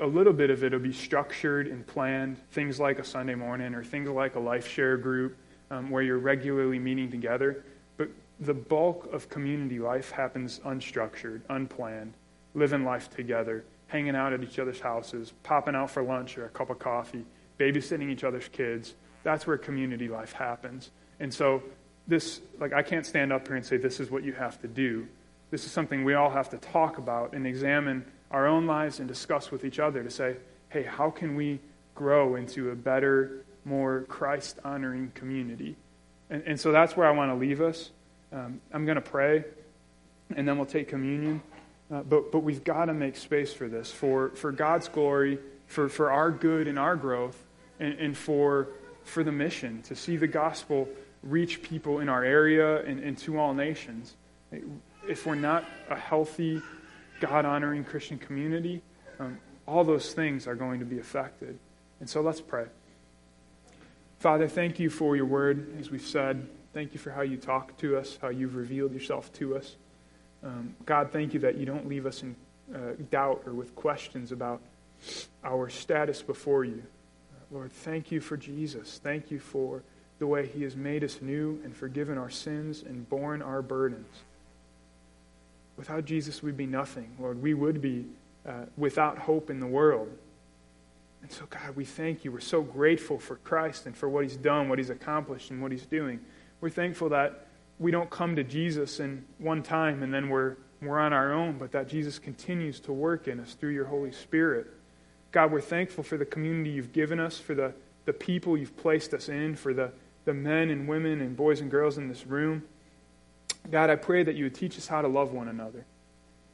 a 0.00 0.06
little 0.06 0.32
bit 0.32 0.50
of 0.50 0.64
it 0.64 0.72
will 0.72 0.80
be 0.80 0.92
structured 0.92 1.66
and 1.66 1.86
planned, 1.86 2.38
things 2.50 2.80
like 2.80 2.98
a 2.98 3.04
Sunday 3.04 3.34
morning 3.34 3.74
or 3.74 3.84
things 3.84 4.08
like 4.08 4.34
a 4.34 4.40
life 4.40 4.66
share 4.66 4.96
group 4.96 5.36
um, 5.70 5.90
where 5.90 6.02
you're 6.02 6.18
regularly 6.18 6.78
meeting 6.78 7.10
together. 7.10 7.64
But 7.96 8.08
the 8.40 8.54
bulk 8.54 9.12
of 9.12 9.28
community 9.28 9.78
life 9.78 10.10
happens 10.10 10.58
unstructured, 10.60 11.42
unplanned, 11.50 12.14
living 12.54 12.84
life 12.84 13.10
together, 13.10 13.64
hanging 13.88 14.16
out 14.16 14.32
at 14.32 14.42
each 14.42 14.58
other's 14.58 14.80
houses, 14.80 15.32
popping 15.42 15.74
out 15.74 15.90
for 15.90 16.02
lunch 16.02 16.38
or 16.38 16.46
a 16.46 16.48
cup 16.48 16.70
of 16.70 16.78
coffee, 16.78 17.24
babysitting 17.58 18.10
each 18.10 18.24
other's 18.24 18.48
kids. 18.48 18.94
That's 19.22 19.46
where 19.46 19.58
community 19.58 20.08
life 20.08 20.32
happens. 20.32 20.90
And 21.20 21.32
so, 21.32 21.62
this, 22.08 22.40
like, 22.58 22.72
I 22.72 22.82
can't 22.82 23.04
stand 23.04 23.32
up 23.32 23.46
here 23.46 23.56
and 23.56 23.64
say, 23.64 23.76
this 23.76 24.00
is 24.00 24.10
what 24.10 24.24
you 24.24 24.32
have 24.32 24.60
to 24.62 24.68
do. 24.68 25.06
This 25.50 25.66
is 25.66 25.72
something 25.72 26.02
we 26.02 26.14
all 26.14 26.30
have 26.30 26.48
to 26.50 26.56
talk 26.56 26.98
about 26.98 27.34
and 27.34 27.46
examine 27.46 28.04
our 28.30 28.46
own 28.46 28.66
lives 28.66 29.00
and 29.00 29.08
discuss 29.08 29.50
with 29.50 29.64
each 29.64 29.78
other 29.78 30.02
to 30.02 30.10
say, 30.10 30.36
hey, 30.68 30.84
how 30.84 31.10
can 31.10 31.34
we 31.34 31.60
grow 31.94 32.36
into 32.36 32.70
a 32.70 32.74
better, 32.74 33.44
more 33.64 34.04
Christ 34.08 34.58
honoring 34.64 35.12
community? 35.14 35.76
And, 36.30 36.42
and, 36.46 36.60
so 36.60 36.70
that's 36.70 36.96
where 36.96 37.06
I 37.06 37.10
want 37.10 37.30
to 37.30 37.34
leave 37.34 37.60
us. 37.60 37.90
Um, 38.32 38.60
I'm 38.72 38.84
going 38.84 38.96
to 38.96 39.00
pray, 39.00 39.44
and 40.36 40.46
then 40.46 40.56
we'll 40.56 40.66
take 40.66 40.88
communion. 40.88 41.42
Uh, 41.92 42.02
but, 42.02 42.30
but 42.30 42.40
we've 42.40 42.62
got 42.62 42.84
to 42.84 42.94
make 42.94 43.16
space 43.16 43.52
for 43.52 43.68
this, 43.68 43.90
for, 43.90 44.30
for 44.30 44.52
God's 44.52 44.86
glory, 44.86 45.38
for, 45.66 45.88
for 45.88 46.12
our 46.12 46.30
good 46.30 46.68
and 46.68 46.78
our 46.78 46.94
growth, 46.94 47.36
and, 47.80 47.94
and 47.98 48.16
for, 48.16 48.68
for 49.02 49.24
the 49.24 49.32
mission 49.32 49.82
to 49.82 49.96
see 49.96 50.16
the 50.16 50.28
gospel 50.28 50.88
reach 51.22 51.62
people 51.62 51.98
in 51.98 52.08
our 52.08 52.24
area 52.24 52.82
and, 52.84 53.00
and 53.00 53.18
to 53.18 53.38
all 53.38 53.52
nations. 53.52 54.14
If 55.08 55.26
we're 55.26 55.34
not 55.34 55.64
a 55.88 55.96
healthy, 55.96 56.62
God 57.20 57.44
honoring 57.44 57.84
Christian 57.84 58.18
community, 58.18 58.82
um, 59.18 59.38
all 59.66 59.84
those 59.84 60.12
things 60.12 60.46
are 60.46 60.54
going 60.54 60.80
to 60.80 60.86
be 60.86 60.98
affected. 60.98 61.58
And 62.00 62.08
so 62.08 62.20
let's 62.20 62.40
pray. 62.40 62.66
Father, 64.18 64.48
thank 64.48 64.78
you 64.78 64.90
for 64.90 65.16
your 65.16 65.26
word, 65.26 65.78
as 65.78 65.90
we've 65.90 66.02
said. 66.02 66.46
Thank 66.72 66.92
you 66.92 66.98
for 66.98 67.10
how 67.10 67.22
you 67.22 67.36
talk 67.36 67.76
to 67.78 67.96
us, 67.96 68.18
how 68.20 68.28
you've 68.28 68.56
revealed 68.56 68.92
yourself 68.92 69.32
to 69.34 69.56
us. 69.56 69.76
Um, 70.42 70.74
God, 70.86 71.10
thank 71.10 71.34
you 71.34 71.40
that 71.40 71.56
you 71.56 71.66
don't 71.66 71.88
leave 71.88 72.06
us 72.06 72.22
in 72.22 72.34
uh, 72.74 72.92
doubt 73.10 73.42
or 73.46 73.52
with 73.52 73.74
questions 73.74 74.32
about 74.32 74.60
our 75.44 75.68
status 75.68 76.22
before 76.22 76.64
you. 76.64 76.82
Uh, 77.32 77.54
Lord, 77.54 77.72
thank 77.72 78.10
you 78.10 78.20
for 78.20 78.36
Jesus. 78.36 79.00
Thank 79.02 79.30
you 79.30 79.38
for 79.38 79.82
the 80.18 80.26
way 80.26 80.46
he 80.46 80.62
has 80.62 80.76
made 80.76 81.02
us 81.02 81.20
new 81.20 81.60
and 81.64 81.74
forgiven 81.74 82.18
our 82.18 82.30
sins 82.30 82.82
and 82.82 83.08
borne 83.08 83.42
our 83.42 83.62
burdens. 83.62 84.06
Without 85.76 86.04
Jesus, 86.04 86.42
we'd 86.42 86.56
be 86.56 86.66
nothing. 86.66 87.10
Lord, 87.18 87.42
we 87.42 87.54
would 87.54 87.80
be 87.80 88.06
uh, 88.46 88.66
without 88.76 89.18
hope 89.18 89.50
in 89.50 89.60
the 89.60 89.66
world. 89.66 90.10
And 91.22 91.30
so, 91.30 91.44
God, 91.48 91.76
we 91.76 91.84
thank 91.84 92.24
you. 92.24 92.32
We're 92.32 92.40
so 92.40 92.62
grateful 92.62 93.18
for 93.18 93.36
Christ 93.36 93.86
and 93.86 93.96
for 93.96 94.08
what 94.08 94.24
he's 94.24 94.36
done, 94.36 94.68
what 94.68 94.78
he's 94.78 94.90
accomplished, 94.90 95.50
and 95.50 95.60
what 95.60 95.72
he's 95.72 95.86
doing. 95.86 96.20
We're 96.60 96.70
thankful 96.70 97.10
that 97.10 97.46
we 97.78 97.90
don't 97.90 98.10
come 98.10 98.36
to 98.36 98.44
Jesus 98.44 99.00
in 99.00 99.24
one 99.38 99.62
time 99.62 100.02
and 100.02 100.12
then 100.12 100.28
we're, 100.28 100.56
we're 100.82 100.98
on 100.98 101.12
our 101.12 101.32
own, 101.32 101.58
but 101.58 101.72
that 101.72 101.88
Jesus 101.88 102.18
continues 102.18 102.80
to 102.80 102.92
work 102.92 103.28
in 103.28 103.40
us 103.40 103.54
through 103.54 103.70
your 103.70 103.86
Holy 103.86 104.12
Spirit. 104.12 104.66
God, 105.32 105.52
we're 105.52 105.60
thankful 105.60 106.04
for 106.04 106.16
the 106.16 106.24
community 106.24 106.70
you've 106.70 106.92
given 106.92 107.20
us, 107.20 107.38
for 107.38 107.54
the, 107.54 107.72
the 108.04 108.12
people 108.12 108.56
you've 108.56 108.76
placed 108.76 109.14
us 109.14 109.28
in, 109.28 109.54
for 109.54 109.72
the, 109.72 109.92
the 110.24 110.34
men 110.34 110.70
and 110.70 110.88
women 110.88 111.20
and 111.20 111.36
boys 111.36 111.60
and 111.60 111.70
girls 111.70 111.98
in 111.98 112.08
this 112.08 112.26
room. 112.26 112.64
God, 113.68 113.90
I 113.90 113.96
pray 113.96 114.22
that 114.22 114.34
you 114.34 114.44
would 114.44 114.54
teach 114.54 114.78
us 114.78 114.86
how 114.86 115.02
to 115.02 115.08
love 115.08 115.32
one 115.32 115.48
another. 115.48 115.84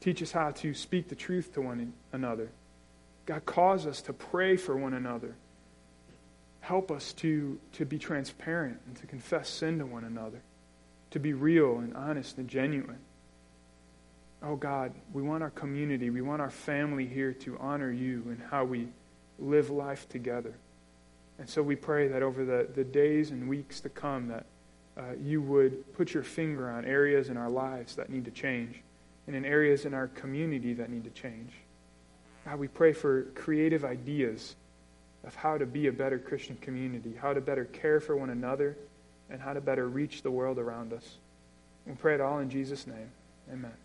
Teach 0.01 0.23
us 0.23 0.33
how 0.33 0.51
to 0.51 0.75
speak 0.75 1.09
the 1.09 1.15
truth 1.15 1.53
to 1.55 1.61
one 1.61 1.93
another. 2.13 2.51
God, 3.27 3.45
cause 3.45 3.87
us 3.87 4.01
to 4.03 4.13
pray 4.13 4.57
for 4.57 4.77
one 4.77 4.95
another. 4.95 5.35
Help 6.61 6.91
us 6.91 7.13
to, 7.15 7.59
to 7.73 7.85
be 7.85 7.99
transparent 7.99 8.81
and 8.87 8.97
to 8.97 9.07
confess 9.07 9.49
sin 9.49 9.79
to 9.79 9.87
one 9.87 10.05
another, 10.05 10.43
to 11.11 11.19
be 11.19 11.33
real 11.33 11.79
and 11.79 11.95
honest 11.95 12.39
and 12.39 12.49
genuine. 12.49 12.99
Oh 14.43 14.57
God, 14.57 14.93
we 15.13 15.23
want 15.23 15.43
our 15.43 15.51
community, 15.51 16.11
we 16.11 16.21
want 16.21 16.43
our 16.43 16.51
family 16.51 17.07
here 17.07 17.33
to 17.33 17.57
honor 17.59 17.91
you 17.91 18.23
and 18.27 18.41
how 18.51 18.65
we 18.65 18.89
live 19.39 19.71
life 19.71 20.09
together. 20.09 20.55
And 21.39 21.49
so 21.49 21.63
we 21.63 21.77
pray 21.77 22.09
that 22.09 22.23
over 22.23 22.45
the, 22.45 22.69
the 22.75 22.85
days 22.85 23.31
and 23.31 23.49
weeks 23.49 23.81
to 23.81 23.89
come 23.89 24.29
that 24.29 24.47
uh, 24.97 25.03
you 25.23 25.43
would 25.43 25.95
put 25.95 26.15
your 26.15 26.23
finger 26.23 26.71
on 26.71 26.85
areas 26.85 27.29
in 27.29 27.37
our 27.37 27.51
lives 27.51 27.97
that 27.97 28.11
need 28.11 28.25
to 28.25 28.31
change 28.31 28.81
and 29.27 29.37
in 29.37 29.45
areas 29.45 29.85
in 29.85 29.95
our 29.95 30.07
community 30.09 30.75
that 30.75 30.91
need 30.91 31.05
to 31.05 31.11
change. 31.11 31.53
God, 32.45 32.59
we 32.59 32.69
pray 32.69 32.93
for 32.93 33.25
creative 33.35 33.85
ideas 33.85 34.55
of 35.25 35.35
how 35.35 35.59
to 35.59 35.67
be 35.67 35.89
a 35.89 35.93
better 35.93 36.19
Christian 36.19 36.57
community, 36.61 37.15
how 37.21 37.33
to 37.33 37.41
better 37.41 37.65
care 37.65 38.01
for 38.01 38.17
one 38.17 38.31
another, 38.31 38.77
and 39.29 39.41
how 39.41 39.53
to 39.53 39.61
better 39.61 39.89
reach 39.89 40.23
the 40.23 40.31
world 40.31 40.59
around 40.59 40.93
us. 40.93 41.17
We 41.85 41.95
pray 41.95 42.15
it 42.15 42.21
all 42.21 42.39
in 42.39 42.49
Jesus' 42.49 42.87
name. 42.87 43.11
Amen. 43.53 43.77